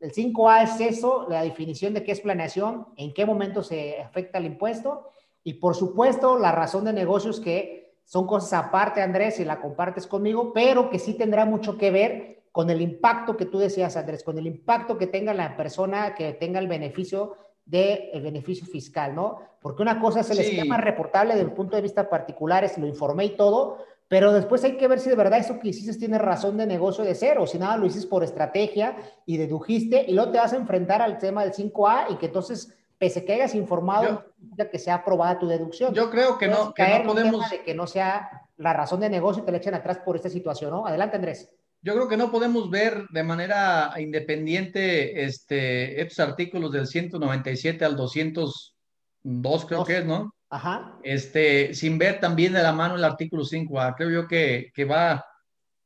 [0.00, 4.38] el 5A es eso, la definición de qué es planeación, en qué momento se afecta
[4.38, 5.10] el impuesto
[5.44, 10.06] y, por supuesto, la razón de negocios que son cosas aparte, Andrés, si la compartes
[10.06, 14.24] conmigo, pero que sí tendrá mucho que ver con el impacto que tú decías, Andrés,
[14.24, 19.14] con el impacto que tenga la persona que tenga el beneficio del el beneficio fiscal,
[19.14, 19.38] ¿no?
[19.62, 22.88] Porque una cosa es el esquema reportable desde el punto de vista particular, es lo
[22.88, 23.78] informé y todo,
[24.08, 27.04] pero después hay que ver si de verdad eso que hiciste tiene razón de negocio
[27.04, 30.56] de cero, si nada lo hiciste por estrategia y dedujiste, y luego te vas a
[30.56, 34.24] enfrentar al tema del 5A y que entonces, pese que hayas informado,
[34.56, 35.94] yo, que sea aprobada tu deducción.
[35.94, 37.50] Yo creo que no, que no podemos...
[37.50, 40.28] de que no sea la razón de negocio y te la echen atrás por esta
[40.28, 40.84] situación, ¿no?
[40.84, 46.86] Adelante, Andrés yo creo que no podemos ver de manera independiente este, estos artículos del
[46.86, 50.34] 197 al 202, creo que es, ¿no?
[50.50, 50.98] Ajá.
[51.02, 55.24] Este, sin ver también de la mano el artículo 5 Creo yo que, que va,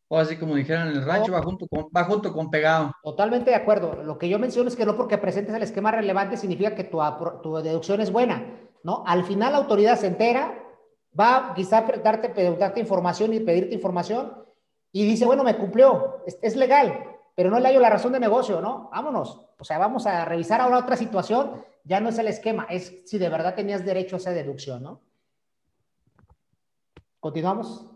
[0.08, 2.92] o así como dijeran en el rancho, va, junto con, va junto con pegado.
[3.02, 4.02] Totalmente de acuerdo.
[4.02, 7.00] Lo que yo menciono es que no porque presentes el esquema relevante significa que tu,
[7.42, 8.46] tu deducción es buena,
[8.82, 9.02] ¿no?
[9.06, 10.58] Al final la autoridad se entera,
[11.18, 14.42] va quizá a darte, darte información y pedirte información
[14.92, 18.60] y dice, bueno, me cumplió, es, legal, pero no le hallo la razón de negocio,
[18.60, 18.90] ¿no?
[18.92, 19.40] Vámonos.
[19.58, 23.18] O sea, vamos a revisar ahora otra situación, ya no es el esquema, es si
[23.18, 25.00] de verdad tenías derecho a esa deducción, ¿no?
[27.20, 27.92] Continuamos.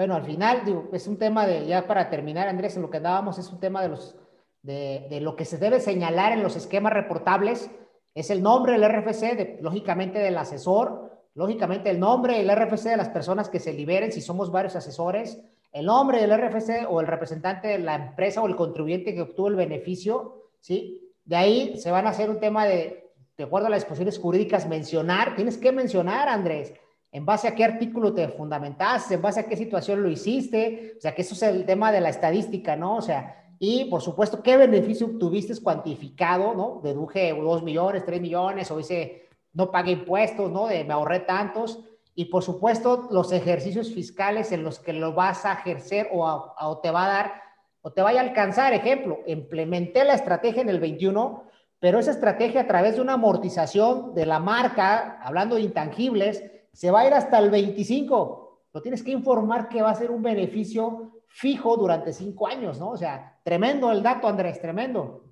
[0.00, 2.96] Bueno, al final, digo, es un tema de, ya para terminar, Andrés, en lo que
[2.96, 4.16] andábamos, es un tema de los,
[4.62, 7.70] de, lo que se debe señalar en los esquemas reportables,
[8.14, 13.08] es el nombre del RFC, lógicamente del asesor, lógicamente el nombre, el RFC de las
[13.08, 15.40] personas que se liberen, si somos varios asesores,
[15.72, 19.48] el nombre del RFC o el representante de la empresa o el contribuyente que obtuvo
[19.48, 21.00] el beneficio, ¿sí?
[21.24, 24.68] De ahí se van a hacer un tema de, de acuerdo a las disposiciones jurídicas,
[24.68, 26.74] mencionar, tienes que mencionar, Andrés,
[27.10, 31.00] en base a qué artículo te fundamentaste, en base a qué situación lo hiciste, o
[31.00, 32.96] sea, que eso es el tema de la estadística, ¿no?
[32.96, 36.82] O sea, y por supuesto, qué beneficio obtuviste cuantificado, ¿no?
[36.84, 40.66] Deduje dos millones, tres millones, o hice no pague impuestos, ¿no?
[40.66, 41.80] De me ahorré tantos.
[42.14, 46.90] Y por supuesto, los ejercicios fiscales en los que lo vas a ejercer o, te
[46.90, 47.42] va a dar,
[47.82, 48.72] o te vaya a alcanzar.
[48.72, 51.44] Ejemplo, implementé la estrategia en el 21,
[51.78, 56.90] pero esa estrategia a través de una amortización de la marca, hablando de intangibles, se
[56.90, 58.66] va a ir hasta el 25.
[58.72, 62.90] Lo tienes que informar que va a ser un beneficio fijo durante cinco años, ¿no?
[62.90, 65.29] O sea, tremendo el dato, Andrés, tremendo.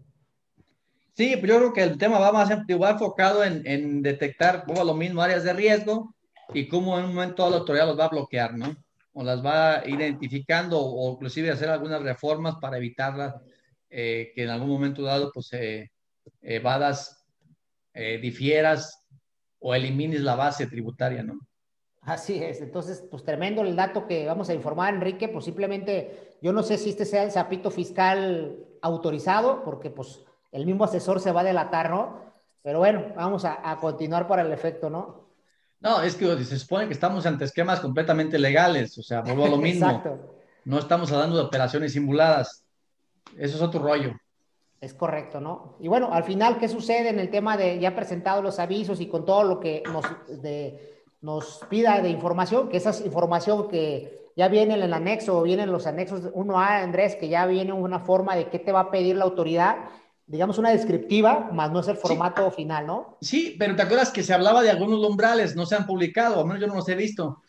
[1.19, 4.85] Sí, pero yo creo que el tema va más igual enfocado en, en detectar, como
[4.85, 6.15] lo mismo, áreas de riesgo
[6.55, 8.77] y cómo en un momento la autoridad los va a bloquear, ¿no?
[9.15, 13.35] O las va identificando o inclusive hacer algunas reformas para evitarlas,
[13.91, 15.91] eh, que en algún momento dado, pues, eh,
[16.41, 17.27] evadas,
[17.95, 19.05] eh, difieras
[19.59, 21.37] o elimines la base tributaria, ¿no?
[22.03, 26.53] Así es, entonces, pues tremendo el dato que vamos a informar, Enrique, pues simplemente, yo
[26.53, 31.33] no sé si este sea el zapito fiscal autorizado, porque pues el mismo asesor se
[31.33, 32.29] va a delatar, ¿no?
[32.63, 35.29] Pero bueno, vamos a, continuar para el efecto, ¿no?
[35.81, 39.49] No, es que se supone que estamos ante esquemas completamente legales, o sea, vuelvo a
[39.49, 39.87] lo mismo.
[39.87, 40.39] Exacto.
[40.65, 42.65] No estamos hablando de operaciones simuladas.
[43.37, 44.13] Eso es otro rollo.
[44.81, 45.77] Es correcto, ¿no?
[45.81, 49.09] Y bueno, al final, ¿qué sucede en el tema de ya presentado los avisos y
[49.09, 50.05] con todo lo que nos,
[50.43, 52.69] de, nos pida de información?
[52.69, 57.17] Que esa información que ya viene en el anexo o vienen los anexos 1A, Andrés,
[57.17, 59.77] que ya viene una forma de qué te va a pedir la autoridad,
[60.29, 63.17] digamos una descriptiva, más no es el formato final, ¿no?
[63.21, 65.57] Sí, pero ¿te acuerdas que se hablaba de algunos umbrales?
[65.57, 67.43] No se han publicado, al menos yo no los he visto.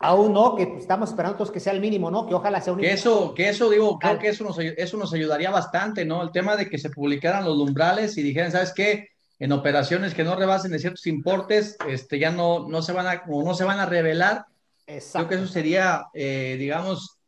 [0.00, 2.26] Aún no, que estamos esperando todos que sea el mínimo, ¿no?
[2.26, 2.80] Que ojalá sea un...
[2.80, 6.22] Que eso, que eso digo, creo que eso nos, eso nos ayudaría bastante, ¿no?
[6.22, 9.08] El tema de que se publicaran los umbrales y dijeran, ¿sabes qué?
[9.38, 13.22] En operaciones que no rebasen de ciertos importes, este, ya no, no, se van a,
[13.26, 14.46] no se van a revelar,
[14.84, 17.18] Creo que eso sería, eh, digamos,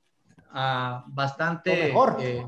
[0.53, 2.47] uh, bastante eh,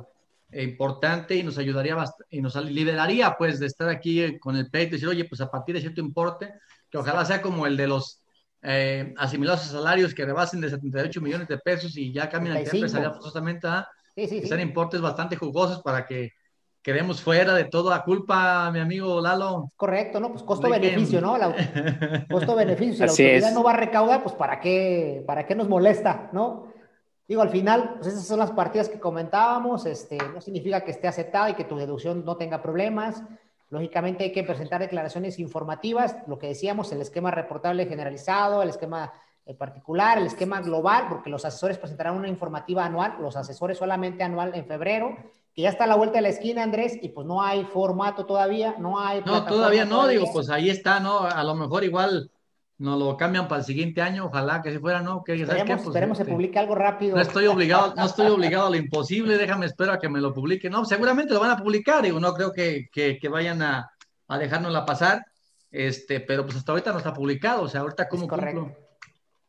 [0.62, 1.96] importante y nos ayudaría
[2.30, 5.50] y nos liberaría pues de estar aquí con el pleito y decir, oye, pues a
[5.50, 6.54] partir de cierto importe,
[6.90, 8.22] que ojalá sea como el de los
[8.62, 12.64] eh, asimilados a salarios que rebasen de 78 millones de pesos y ya cambien el
[12.64, 16.32] tema empresarial justamente a sí, sí, sean importes bastante jugosos para que
[16.82, 19.72] quedemos fuera de toda culpa, mi amigo Lalo.
[19.74, 20.30] Correcto, ¿no?
[20.30, 21.36] Pues costo-beneficio, ¿no?
[22.30, 23.08] costo-beneficio.
[23.08, 26.75] Si la autoridad no va a recaudar, pues ¿para qué, ¿para qué nos molesta, no?
[27.28, 31.08] Digo, al final, pues esas son las partidas que comentábamos, este, no significa que esté
[31.08, 33.22] aceptada y que tu deducción no tenga problemas.
[33.68, 39.12] Lógicamente hay que presentar declaraciones informativas, lo que decíamos, el esquema reportable generalizado, el esquema
[39.44, 44.22] eh, particular, el esquema global, porque los asesores presentarán una informativa anual, los asesores solamente
[44.22, 45.16] anual en febrero,
[45.52, 48.24] que ya está a la vuelta de la esquina, Andrés, y pues no hay formato
[48.24, 49.22] todavía, no hay...
[49.26, 51.20] No, todavía no, digo, pues ahí está, ¿no?
[51.20, 52.30] A lo mejor igual
[52.78, 55.24] nos lo cambian para el siguiente año, ojalá que si fuera, ¿no?
[55.24, 57.16] Que, esperemos, pues, esperemos se este, publique algo rápido.
[57.16, 60.34] No estoy obligado, no estoy obligado a lo imposible, déjame espero a que me lo
[60.34, 60.68] publique.
[60.68, 63.90] No, seguramente lo van a publicar, digo, no creo que, que, que vayan a,
[64.28, 65.24] a dejárnosla pasar,
[65.70, 68.70] este, pero pues hasta ahorita no está publicado, o sea, ahorita como correcto.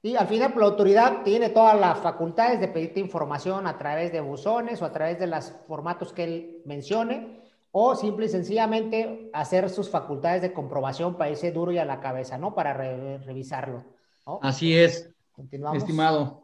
[0.01, 4.21] Y al final la autoridad tiene todas las facultades de pedirte información a través de
[4.21, 7.41] buzones o a través de los formatos que él mencione,
[7.79, 11.99] o simple y sencillamente hacer sus facultades de comprobación para irse duro y a la
[11.99, 12.55] cabeza, ¿no?
[12.55, 13.83] Para revisarlo.
[14.41, 15.11] Así es.
[15.31, 15.77] Continuamos.
[15.77, 16.43] Estimado.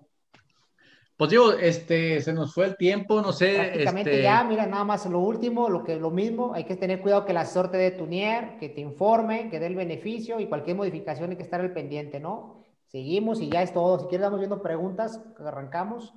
[1.18, 3.56] Pues digo, este, se nos fue el tiempo, no sé.
[3.56, 7.02] Prácticamente este ya, mira, nada más lo último, lo que lo mismo, hay que tener
[7.02, 10.40] cuidado que el asesor te dé tu NIER, que te informe, que dé el beneficio
[10.40, 12.64] y cualquier modificación hay que estar al pendiente, ¿no?
[12.86, 13.98] Seguimos y ya es todo.
[13.98, 15.20] Si quieres, vamos viendo preguntas.
[15.40, 16.14] Arrancamos.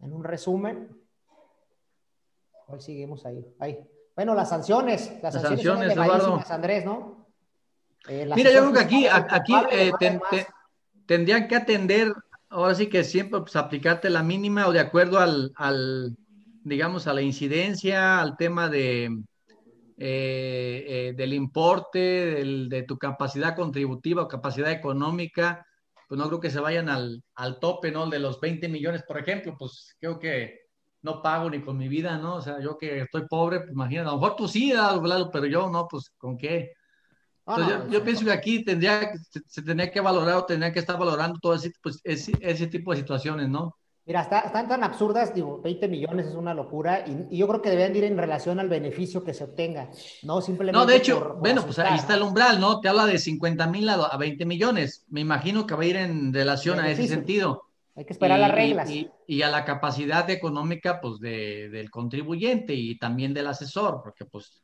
[0.00, 1.05] En un resumen.
[2.66, 3.46] ¿Cuál seguimos ahí?
[3.60, 3.78] ahí.
[4.14, 5.12] Bueno, las sanciones.
[5.22, 7.28] Las, sanciones, sanciones Andrés, ¿no?
[8.08, 9.92] Eh, Mira, yo creo que aquí, aquí eh,
[11.06, 12.12] tendrían que atender,
[12.48, 16.16] ahora sí que siempre pues, aplicarte la mínima o de acuerdo al, al,
[16.64, 19.04] digamos, a la incidencia, al tema de,
[19.98, 21.98] eh, eh, del importe,
[22.68, 25.66] de tu capacidad contributiva o capacidad económica,
[26.08, 28.08] pues no creo que se vayan al, al tope, ¿no?
[28.08, 30.65] De los 20 millones, por ejemplo, pues creo que
[31.02, 32.36] no pago ni con mi vida, ¿no?
[32.36, 34.72] O sea, yo que estoy pobre, pues imagínate, a lo mejor tú sí,
[35.32, 36.72] pero yo no, pues ¿con qué?
[37.46, 40.98] Entonces, yo, pienso que aquí tendría, se, se tendría que valorar o tendría que estar
[40.98, 43.76] valorando todo ese, pues, ese, ese tipo de situaciones, ¿no?
[44.06, 47.96] Mira, están tan absurdas, digo, 20 millones es una locura y, yo creo que deben
[47.96, 49.90] ir en relación al beneficio que se obtenga,
[50.22, 50.78] no simplemente.
[50.78, 52.78] No, de hecho, bueno, pues ahí está el umbral, ¿no?
[52.78, 55.04] Te habla de 50 mil a, 20 millones.
[55.08, 57.65] Me imagino que va a ir en relación a ese sentido.
[57.96, 58.90] Hay que esperar las reglas.
[58.90, 64.62] Y, a la capacidad económica, pues, de, del contribuyente y también del asesor, porque, pues,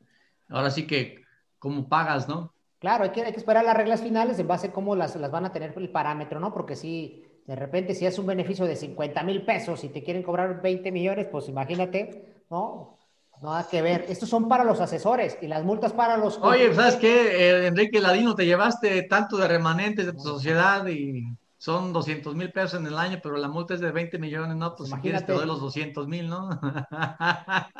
[0.49, 1.23] ahora sí que,
[1.59, 2.53] ¿cómo pagas, no?
[2.79, 5.31] Claro, hay que, hay que esperar las reglas finales en base a cómo las, las
[5.31, 6.53] van a tener el parámetro, ¿no?
[6.53, 10.23] Porque sí de repente, si es un beneficio de 50 mil pesos y te quieren
[10.23, 12.99] cobrar 20 millones, pues imagínate, ¿no?
[13.45, 14.05] Hay que ver.
[14.09, 16.39] Estos son para los asesores y las multas para los.
[16.39, 17.51] Oye, ¿sabes qué?
[17.51, 21.25] Eh, Enrique Ladino, te llevaste tanto de remanentes de tu sociedad y
[21.63, 24.75] son 200 mil pesos en el año, pero la multa es de 20 millones, ¿no?
[24.75, 24.97] Pues imagínate.
[24.97, 26.51] si quieres te doy los 200 mil, ¿no?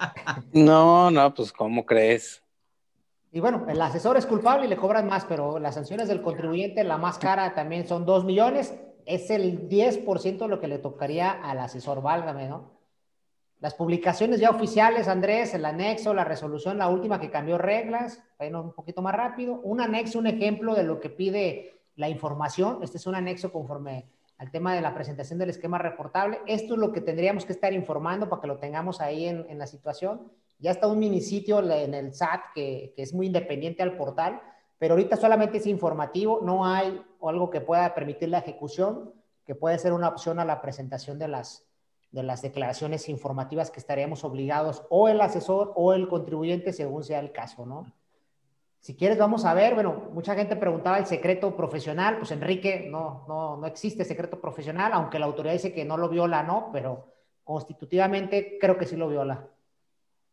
[0.53, 2.45] no, no, pues ¿cómo crees?
[3.33, 6.85] Y bueno, el asesor es culpable y le cobran más, pero las sanciones del contribuyente,
[6.85, 8.73] la más cara también son 2 millones
[9.05, 12.71] es el 10% de lo que le tocaría al asesor, válgame, ¿no?
[13.59, 18.63] Las publicaciones ya oficiales, Andrés, el anexo, la resolución, la última que cambió reglas, bueno,
[18.63, 19.55] un poquito más rápido.
[19.55, 22.79] Un anexo, un ejemplo de lo que pide la información.
[22.83, 24.09] Este es un anexo conforme
[24.39, 26.41] al tema de la presentación del esquema reportable.
[26.47, 29.67] Esto es lo que tendríamos que estar informando para que lo tengamos ahí en, la
[29.67, 30.33] situación.
[30.59, 34.41] Ya está un mini sitio en el SAT que, que es muy independiente al portal
[34.83, 39.13] pero ahorita solamente es informativo, no hay algo que pueda permitir la ejecución,
[39.47, 41.65] que puede ser una opción a la presentación de las,
[42.11, 47.21] de las declaraciones informativas que estaríamos obligados o el asesor o el contribuyente según sea
[47.21, 47.93] el caso, ¿no?
[48.83, 53.25] Si quieres, vamos a ver, bueno, mucha gente preguntaba el secreto profesional, pues Enrique, no,
[53.29, 56.71] no, no existe secreto profesional, aunque la autoridad dice que no lo viola, ¿no?
[56.73, 57.07] Pero
[57.45, 59.47] constitutivamente creo que sí lo viola.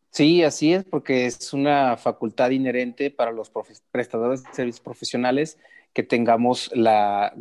[0.10, 3.52] Sí, así es, porque es una facultad inherente para los
[3.92, 5.60] prestadores de servicios profesionales
[5.94, 7.36] que tengamos la,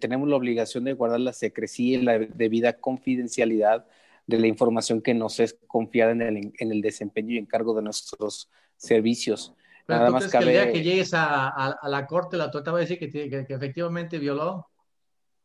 [0.00, 3.86] tenemos la obligación de guardar la secrecía y la debida confidencialidad
[4.26, 7.82] de la información que nos es confiada en el, en el desempeño y encargo de
[7.82, 9.54] nuestros servicios.
[9.90, 10.44] Nada más cabe...
[10.44, 13.10] que el día que llegues a, a, la corte, la torta va a decir que,
[13.10, 14.68] que, que efectivamente violó.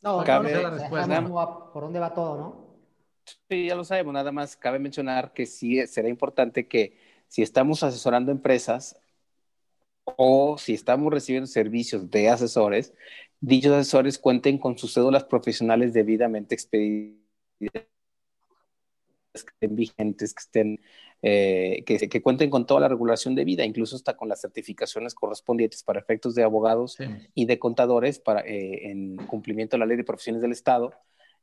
[0.02, 1.26] No, cabe, la respuesta.
[1.74, 2.66] ¿Por dónde va todo, no?
[3.50, 4.14] Sí, ya lo sabemos.
[4.14, 6.98] Nada más cabe mencionar que sí será importante que
[7.28, 9.00] si estamos asesorando empresas
[10.04, 12.94] o si estamos recibiendo servicios de asesores,
[13.40, 17.26] dichos asesores cuenten con sus cédulas profesionales debidamente expedidas
[19.44, 20.82] que estén vigentes, que estén,
[21.22, 25.84] eh, que, cuenten con toda la regulación de vida, incluso hasta con las certificaciones correspondientes
[25.84, 26.98] para efectos de abogados
[27.34, 30.94] y de contadores para, eh, en cumplimiento de la ley de profesiones del Estado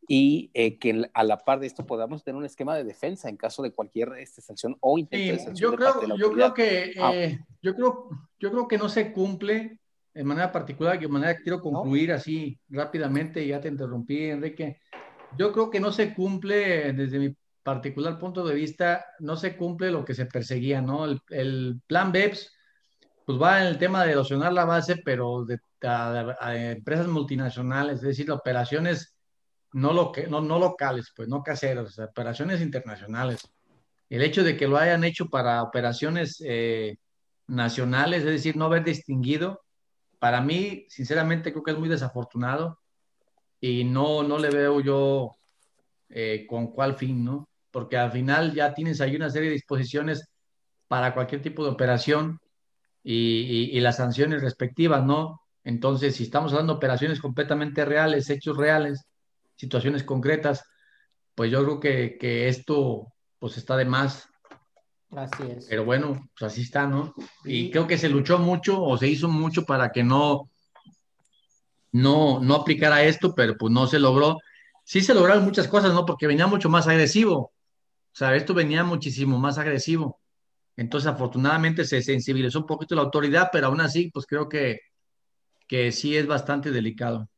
[0.08, 3.36] y eh, que a la par de esto podamos tener un esquema de defensa en
[3.36, 5.72] caso de cualquier este, sanción o intento de sanción.
[5.72, 7.12] Yo, creo, yo creo que ah.
[7.62, 8.08] yo creo
[8.40, 9.78] yo creo que no se cumple
[10.14, 14.80] de manera particular, de manera que quiero concluir así rápidamente, ya te interrumpí, Enrique.
[15.38, 19.90] Yo creo que no se cumple desde mi particular punto de vista, no se cumple
[19.90, 21.04] lo que se perseguía, ¿no?
[21.28, 22.52] El, plan BEPS,
[23.24, 28.02] pues va en el tema de erosionar la base, pero de, a, empresas multinacionales, es
[28.02, 29.16] decir, operaciones
[29.72, 33.40] no, lo no, no locales, pues no caseras, operaciones internacionales.
[34.10, 36.96] El hecho de que lo hayan hecho para operaciones eh,
[37.46, 39.62] nacionales, es decir, no haber distinguido,
[40.18, 42.78] para mí, sinceramente, creo que es muy desafortunado
[43.60, 45.36] y no, no le veo yo
[46.08, 47.48] eh, con cuál fin, ¿no?
[47.72, 50.28] Porque al final ya tienes ahí una serie de disposiciones
[50.86, 52.38] para cualquier tipo de operación
[53.02, 55.40] y, las sanciones respectivas, ¿no?
[55.64, 59.06] Entonces, si estamos hablando de operaciones completamente reales, hechos reales,
[59.56, 60.64] situaciones concretas,
[61.34, 64.28] pues yo creo que, esto pues está de más.
[65.10, 65.66] Así es.
[65.68, 67.14] Pero bueno, pues así está, ¿no?
[67.44, 70.50] Y creo que se luchó mucho o se hizo mucho para que no,
[71.92, 74.38] no, no aplicara esto, pero pues no se logró.
[74.84, 76.04] Sí se lograron muchas cosas, ¿no?
[76.04, 77.51] Porque venía mucho más agresivo.
[78.12, 80.20] O sea, esto venía muchísimo más agresivo.
[80.76, 84.80] Entonces, afortunadamente se sensibilizó un poquito la autoridad, pero aún así, pues creo que,
[85.66, 87.28] que sí es bastante delicado.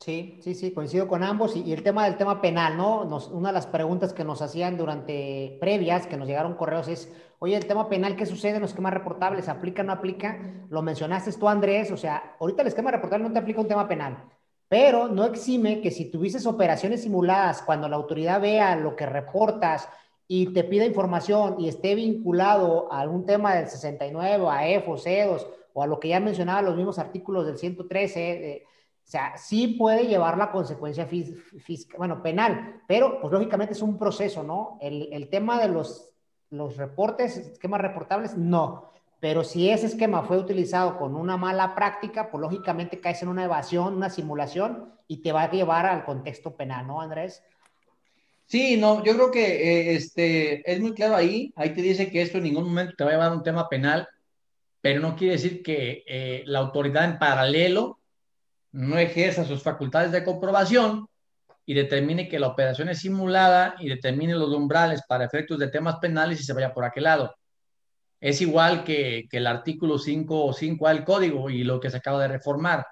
[0.00, 1.56] Sí, sí, sí, coincido con ambos.
[1.56, 3.02] Y, el tema del tema penal, ¿no?
[3.32, 7.56] una de las preguntas que nos hacían durante previas, que nos llegaron correos, es, oye,
[7.56, 9.48] el tema penal, ¿qué sucede en los esquemas reportables?
[9.48, 10.66] ¿Aplica o no aplica?
[10.68, 13.88] Lo mencionaste tú, Andrés, o sea, ahorita el esquema reportable no te aplica un tema
[13.88, 14.28] penal
[14.68, 19.88] pero no exime que si tuvieses operaciones simuladas, cuando la autoridad vea lo que reportas
[20.26, 25.46] y te pida información y esté vinculado a algún tema del 69, a EFO, CEDOS
[25.72, 30.06] o a lo que ya mencionaba los mismos artículos del 113, o sea, sí puede
[30.06, 34.76] llevar la consecuencia fiscal, bueno, penal, pero pues lógicamente es un proceso, ¿no?
[34.82, 38.90] El, tema de los reportes, esquemas reportables, no.
[39.20, 43.44] Pero si ese esquema fue utilizado con una mala práctica, pues lógicamente caes en una
[43.44, 47.42] evasión, una simulación y te va a llevar al contexto penal, ¿no, Andrés?
[48.46, 51.52] Sí, no, yo creo que eh, este, es muy claro ahí.
[51.56, 53.68] Ahí te dice que esto en ningún momento te va a llevar a un tema
[53.68, 54.08] penal,
[54.80, 57.98] pero no quiere decir que eh, la autoridad en paralelo
[58.70, 61.08] no ejerza sus facultades de comprobación
[61.66, 65.96] y determine que la operación es simulada y determine los umbrales para efectos de temas
[65.96, 67.34] penales y se vaya por aquel lado
[68.20, 72.22] es igual que, el artículo 5 o 5A del código y lo que se acaba
[72.22, 72.84] de reformar.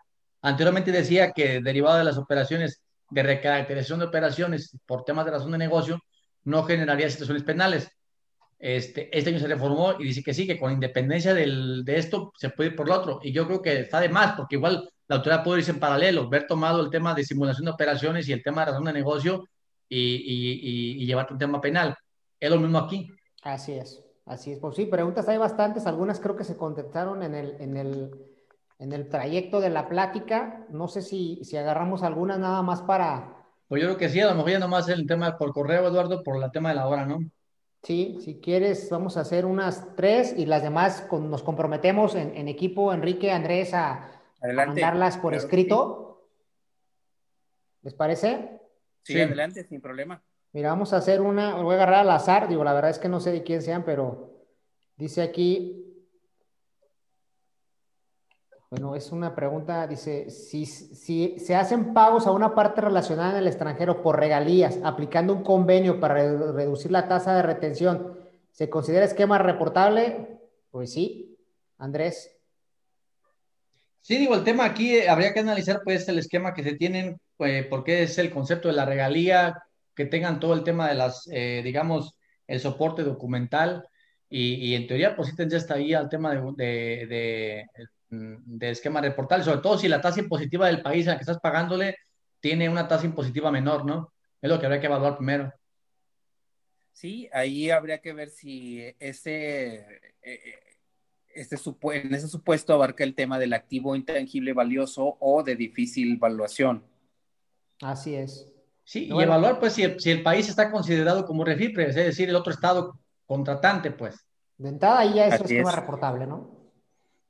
[0.42, 5.52] Anteriormente decía que derivado de las operaciones de recaracterización de operaciones por temas de razón
[5.52, 6.00] de negocio,
[6.44, 7.88] no generaría situaciones penales.
[8.58, 12.32] Este, este año se reformó y dice que sí, que con independencia del, de esto
[12.36, 13.20] se puede ir por lo otro.
[13.22, 16.28] Y yo creo que está de más, porque igual la autoridad puede irse en paralelo,
[16.28, 19.48] ver tomado el tema de simulación de operaciones y el tema de razón de negocio
[19.88, 21.96] y, y, y llevarte un tema penal.
[22.40, 23.10] Es lo mismo aquí.
[23.42, 24.05] Así es.
[24.26, 27.76] Así es, pues sí, preguntas hay bastantes, algunas creo que se contestaron en el, en
[27.76, 28.10] el,
[28.80, 30.66] en el trayecto de la plática.
[30.68, 33.44] No sé si, si agarramos algunas nada más para...
[33.68, 36.24] Pues yo creo que sí, a lo mejor ya nomás el tema por correo, Eduardo,
[36.24, 37.20] por el tema de la hora, ¿no?
[37.84, 42.92] Sí, si quieres, vamos a hacer unas tres y las demás nos comprometemos en, equipo,
[42.92, 44.10] Enrique, Andrés, a,
[44.42, 46.28] mandarlas por escrito.
[47.82, 48.60] ¿Les parece?
[49.02, 50.20] sí, adelante, sin problema.
[50.56, 53.10] Mira, vamos a hacer una, voy a agarrar al azar, digo, la verdad es que
[53.10, 54.30] no sé de quién sean, pero
[54.96, 56.02] dice aquí,
[58.70, 63.36] bueno, es una pregunta, dice, si, si se hacen pagos a una parte relacionada en
[63.36, 68.18] el extranjero por regalías, aplicando un convenio para reducir la tasa de retención,
[68.50, 70.38] ¿se considera esquema reportable?
[70.70, 71.36] Pues sí,
[71.76, 72.34] Andrés.
[74.00, 77.20] Sí, digo, el tema aquí eh, habría que analizar pues el esquema que se tienen,
[77.36, 79.65] pues, porque es el concepto de la regalía,
[79.96, 82.16] que tengan todo el tema de las, eh, digamos,
[82.46, 83.88] el soporte documental.
[84.28, 87.66] y, en teoría pues sí tendría hasta ahí al tema de, de,
[88.10, 91.38] de, esquema reportable, sobre todo si la tasa impositiva del país a la que estás
[91.40, 91.96] pagándole
[92.40, 94.12] tiene una tasa impositiva menor, ¿no?
[94.42, 95.52] Es lo que habría que evaluar primero.
[96.92, 99.86] Sí, ahí habría que ver si ese,
[101.28, 101.56] este
[101.92, 106.84] en ese supuesto abarca el tema del activo intangible valioso o de difícil valuación.
[107.80, 108.55] Así es.
[108.86, 112.52] Sí, y evaluar pues si el, país está considerado como refipre, es decir, el otro
[112.52, 114.24] estado contratante, pues.
[114.56, 116.70] De entrada ahí ya es esquema reportable, ¿no?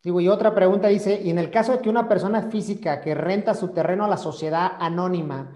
[0.03, 3.15] Digo, y otra pregunta dice, y en el caso de que una persona física que
[3.15, 5.51] renta su terreno a la sociedad anónima,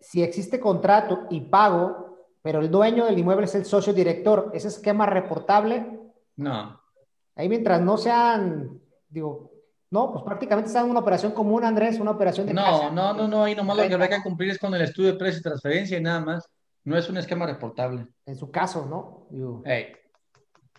[0.00, 4.68] si existe contrato y pago, pero el dueño del inmueble es el socio director, ¿ese
[4.68, 6.00] esquema reportable?
[6.36, 6.80] No.
[7.36, 8.80] Ahí mientras no sean,
[9.10, 9.51] digo,
[9.92, 13.28] no, pues prácticamente está en una operación común, Andrés, una operación de No, no, no,
[13.28, 15.42] no, ahí nomás lo que habrá que cumplir es con el estudio de precio y
[15.42, 16.48] transferencia y nada más.
[16.84, 18.06] No es un esquema reportable.
[18.24, 19.28] En su caso, ¿no?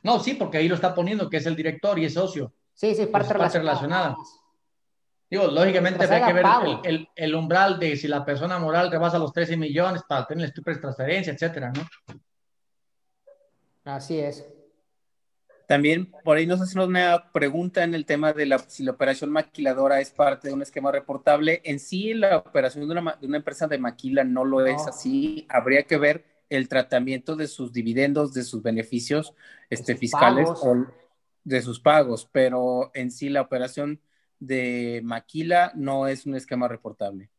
[0.01, 2.53] No, sí, porque ahí lo está poniendo, que es el director y es socio.
[2.73, 4.17] Sí, sí, parte, relacionada.
[5.29, 6.45] Digo, lógicamente hay que ver
[6.83, 10.49] el, el, umbral de si la persona moral rebasa los 13 millones para tener el
[10.49, 11.85] estudio de transferencia, etcétera, ¿no?
[13.85, 14.52] Así es.
[15.73, 19.31] También por ahí nos hacen una pregunta en el tema de la, si la operación
[19.31, 21.61] maquiladora es parte de un esquema reportable.
[21.63, 25.47] En sí, la operación de una, de una empresa de maquila no lo es así.
[25.49, 29.33] Habría que ver el tratamiento de sus dividendos, de sus beneficios
[29.71, 30.85] este, fiscales o
[31.43, 33.99] de sus pagos, pero en sí la operación
[34.37, 37.31] de maquila no es un esquema reportable.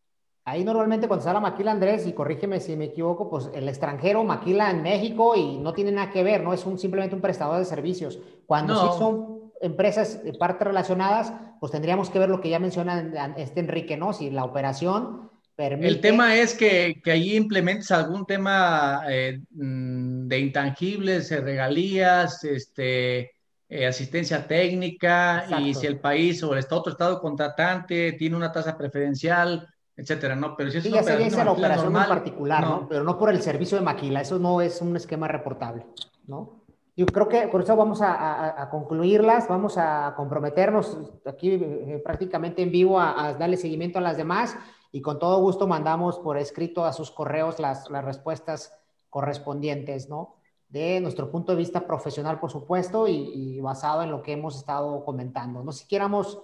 [0.47, 4.25] Ahí normalmente cuando se habla maquila, Andrés, y corrígeme si me equivoco, pues el extranjero
[4.25, 7.59] maquila en México y no tiene nada que ver, no es un, simplemente un prestador
[7.59, 8.19] de servicios.
[8.47, 13.61] Cuando sí son empresas parte relacionadas, pues tendríamos que ver lo que ya menciona este
[13.61, 14.13] Enrique, ¿no?
[14.13, 15.89] Si la operación permite...
[15.89, 23.31] El tema es que, que ahí implementes algún tema eh, mm, de intangibles, regalías, este,
[23.67, 28.77] eh, asistencia técnica, y si el país o el otro estado contratante tiene una tasa
[28.77, 29.67] preferencial
[29.97, 30.57] etcétera, ¿no?
[30.57, 32.89] Pero si es sí, una ya operación, la operación en particular, no.
[32.89, 35.87] Pero no por el servicio de maquila, eso no es un esquema reportable,
[36.27, 36.65] ¿no?
[36.97, 40.97] Yo creo que con eso vamos a, concluirlas, vamos a comprometernos
[41.27, 44.57] aquí eh, prácticamente en vivo a, darle seguimiento a las demás
[44.93, 48.73] y con todo gusto mandamos por escrito a sus correos las, las respuestas
[49.11, 50.37] correspondientes, ¿no?
[50.69, 54.57] De nuestro punto de vista profesional, por supuesto, y, y basado en lo que hemos
[54.57, 55.65] estado comentando.
[55.65, 56.43] No si quieramos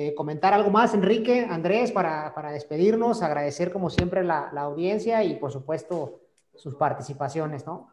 [0.00, 5.24] eh, comentar algo más, Enrique, Andrés, para, para despedirnos, agradecer como siempre la, la, audiencia
[5.24, 6.20] y por supuesto
[6.54, 7.92] sus participaciones, ¿no?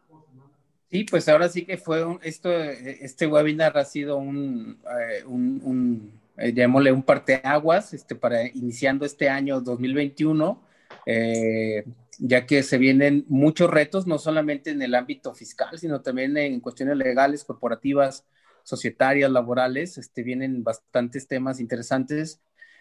[0.88, 5.60] Sí, pues ahora sí que fue un, esto, este webinar ha sido un, eh, un,
[5.64, 10.62] un eh, llamémosle un parteaguas, este, para iniciando este año 2021,
[12.20, 16.60] ya que se vienen muchos retos, no solamente en el ámbito fiscal, sino también en
[16.60, 18.24] cuestiones legales, corporativas,
[18.66, 22.40] societarias, laborales, este, vienen bastantes temas interesantes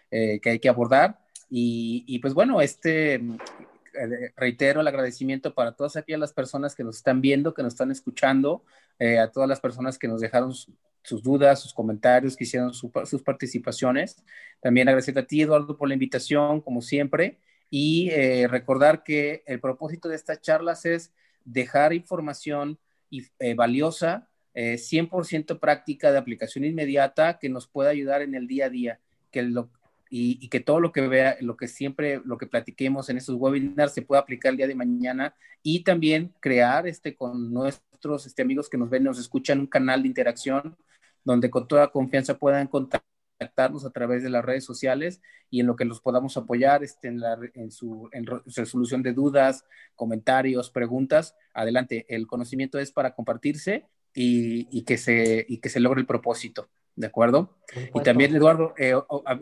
[0.09, 1.19] eh, que hay que abordar.
[1.47, 7.21] Y, pues bueno, este, eh, reitero el agradecimiento para todas aquellas personas que nos están
[7.21, 8.65] viendo, que nos están escuchando,
[8.97, 13.21] eh, a todas las personas que nos dejaron sus dudas, sus comentarios, que hicieron sus
[13.21, 14.23] participaciones.
[14.61, 17.37] También agradecer a ti, Eduardo, por la invitación, como siempre,
[17.69, 18.09] y
[18.47, 21.13] recordar que el propósito de estas charlas es
[21.43, 22.79] dejar información
[23.11, 28.65] y, valiosa 100% eh, práctica de aplicación inmediata que nos pueda ayudar en el día
[28.65, 28.99] a día,
[29.31, 29.69] que lo,
[30.09, 33.93] y, que todo lo que vea, lo que siempre, lo que platiquemos en estos webinars
[33.93, 38.69] se pueda aplicar el día de mañana y también crear este con nuestros este, amigos
[38.69, 40.77] que nos ven, nos escuchan un canal de interacción
[41.23, 45.75] donde con toda confianza puedan contactarnos a través de las redes sociales y en lo
[45.75, 49.65] que los podamos apoyar este, en, la, en su en resolución de dudas,
[49.95, 51.35] comentarios, preguntas.
[51.53, 53.85] Adelante, el conocimiento es para compartirse
[54.15, 56.69] y, que se, y que se logre el propósito.
[56.95, 57.57] ¿De acuerdo?
[57.93, 58.93] Y también, Eduardo, eh,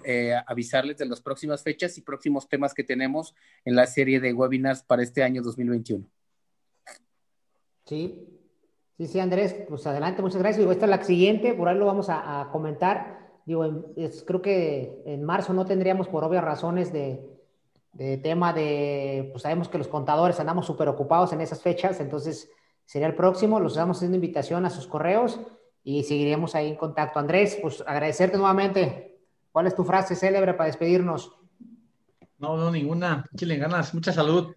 [0.05, 4.33] eh, avisarles de las próximas fechas y próximos temas que tenemos en la serie de
[4.33, 6.03] webinars para este año 2021.
[7.85, 8.27] Sí,
[8.97, 10.57] sí, sí, Andrés, pues adelante, muchas gracias.
[10.57, 13.19] Digo, esta es la siguiente, por ahí lo vamos a, comentar.
[13.45, 13.93] Digo,
[14.25, 17.23] creo que en marzo no tendríamos por obvias razones de,
[17.91, 22.49] de tema de, pues sabemos que los contadores andamos súper ocupados en esas fechas, entonces
[22.85, 23.59] sería el próximo.
[23.59, 25.39] Los damos haciendo invitación a sus correos
[25.83, 27.19] y seguiremos ahí en contacto.
[27.19, 29.19] Andrés, pues agradecerte nuevamente.
[29.51, 31.31] ¿Cuál es tu frase célebre para despedirnos?
[32.39, 33.25] No, no, ninguna.
[33.35, 33.93] Chile ganas.
[33.93, 34.53] Mucha salud.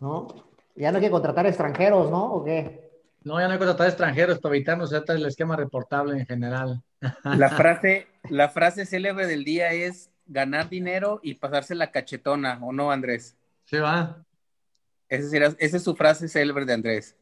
[0.00, 0.28] ¿No?
[0.74, 2.32] Ya no hay que contratar extranjeros, ¿no?
[2.32, 2.90] ¿O qué?
[3.22, 6.82] No, ya no hay que contratar extranjeros para evitarnos el esquema reportable en general.
[7.22, 12.72] La frase, la frase célebre del día es ganar dinero y pasarse la cachetona, ¿o
[12.72, 13.36] no, Andrés?
[13.64, 14.24] Sí, va.
[15.08, 17.16] Esa, esa es su frase célebre de Andrés.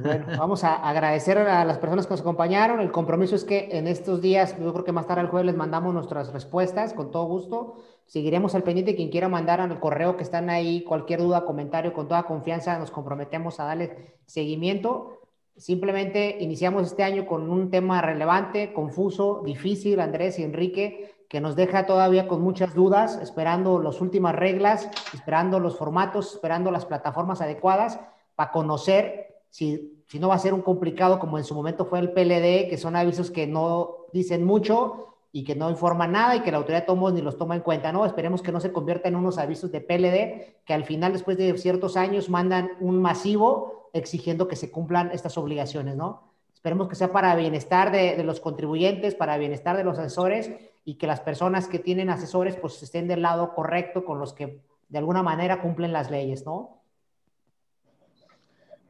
[0.00, 2.80] Bueno, vamos a agradecer a las personas que nos acompañaron.
[2.80, 5.56] El compromiso es que en estos días, yo creo que más tarde el jueves les
[5.56, 7.74] mandamos nuestras respuestas con todo gusto.
[8.06, 8.96] Seguiremos al pendiente.
[8.96, 12.90] Quien quiera mandar al correo que están ahí, cualquier duda, comentario, con toda confianza, nos
[12.90, 15.20] comprometemos a darle seguimiento.
[15.56, 21.54] Simplemente iniciamos este año con un tema relevante, confuso, difícil, Andrés y Enrique, que nos
[21.54, 27.40] deja todavía con muchas dudas, esperando las últimas reglas, esperando los formatos, esperando las plataformas
[27.40, 28.00] adecuadas
[28.34, 32.10] para conocer si, no va a ser un complicado como en su momento fue el
[32.12, 36.50] PLD, que son avisos que no dicen mucho y que no informan nada y que
[36.50, 38.06] la autoridad de tomos ni los toma en cuenta, ¿no?
[38.06, 41.56] Esperemos que no se convierta en unos avisos de PLD que al final, después de
[41.58, 46.32] ciertos años, mandan un masivo exigiendo que se cumplan estas obligaciones, ¿no?
[46.54, 50.50] Esperemos que sea para bienestar de, de los contribuyentes, para bienestar de los asesores
[50.86, 54.62] y que las personas que tienen asesores pues estén del lado correcto con los que
[54.88, 56.81] de alguna manera cumplen las leyes, ¿no?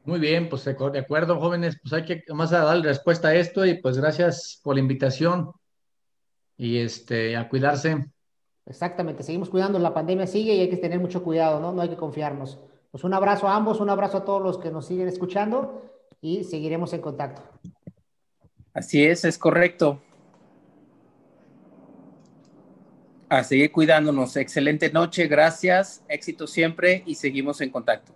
[0.04, 3.64] Muy bien, pues de acuerdo, jóvenes, pues hay que más a darle respuesta a esto
[3.64, 5.52] y pues gracias por la invitación
[6.56, 8.06] y este, a cuidarse.
[8.66, 11.72] Exactamente, seguimos cuidando, la pandemia sigue y hay que tener mucho cuidado, ¿no?
[11.72, 12.58] No hay que confiarnos.
[12.90, 15.82] Pues un abrazo a ambos, un abrazo a todos los que nos siguen escuchando
[16.20, 17.42] y seguiremos en contacto.
[18.74, 20.00] Así es, es correcto.
[23.28, 24.36] A seguir cuidándonos.
[24.36, 28.12] Excelente noche, gracias, éxito siempre y seguimos en contacto.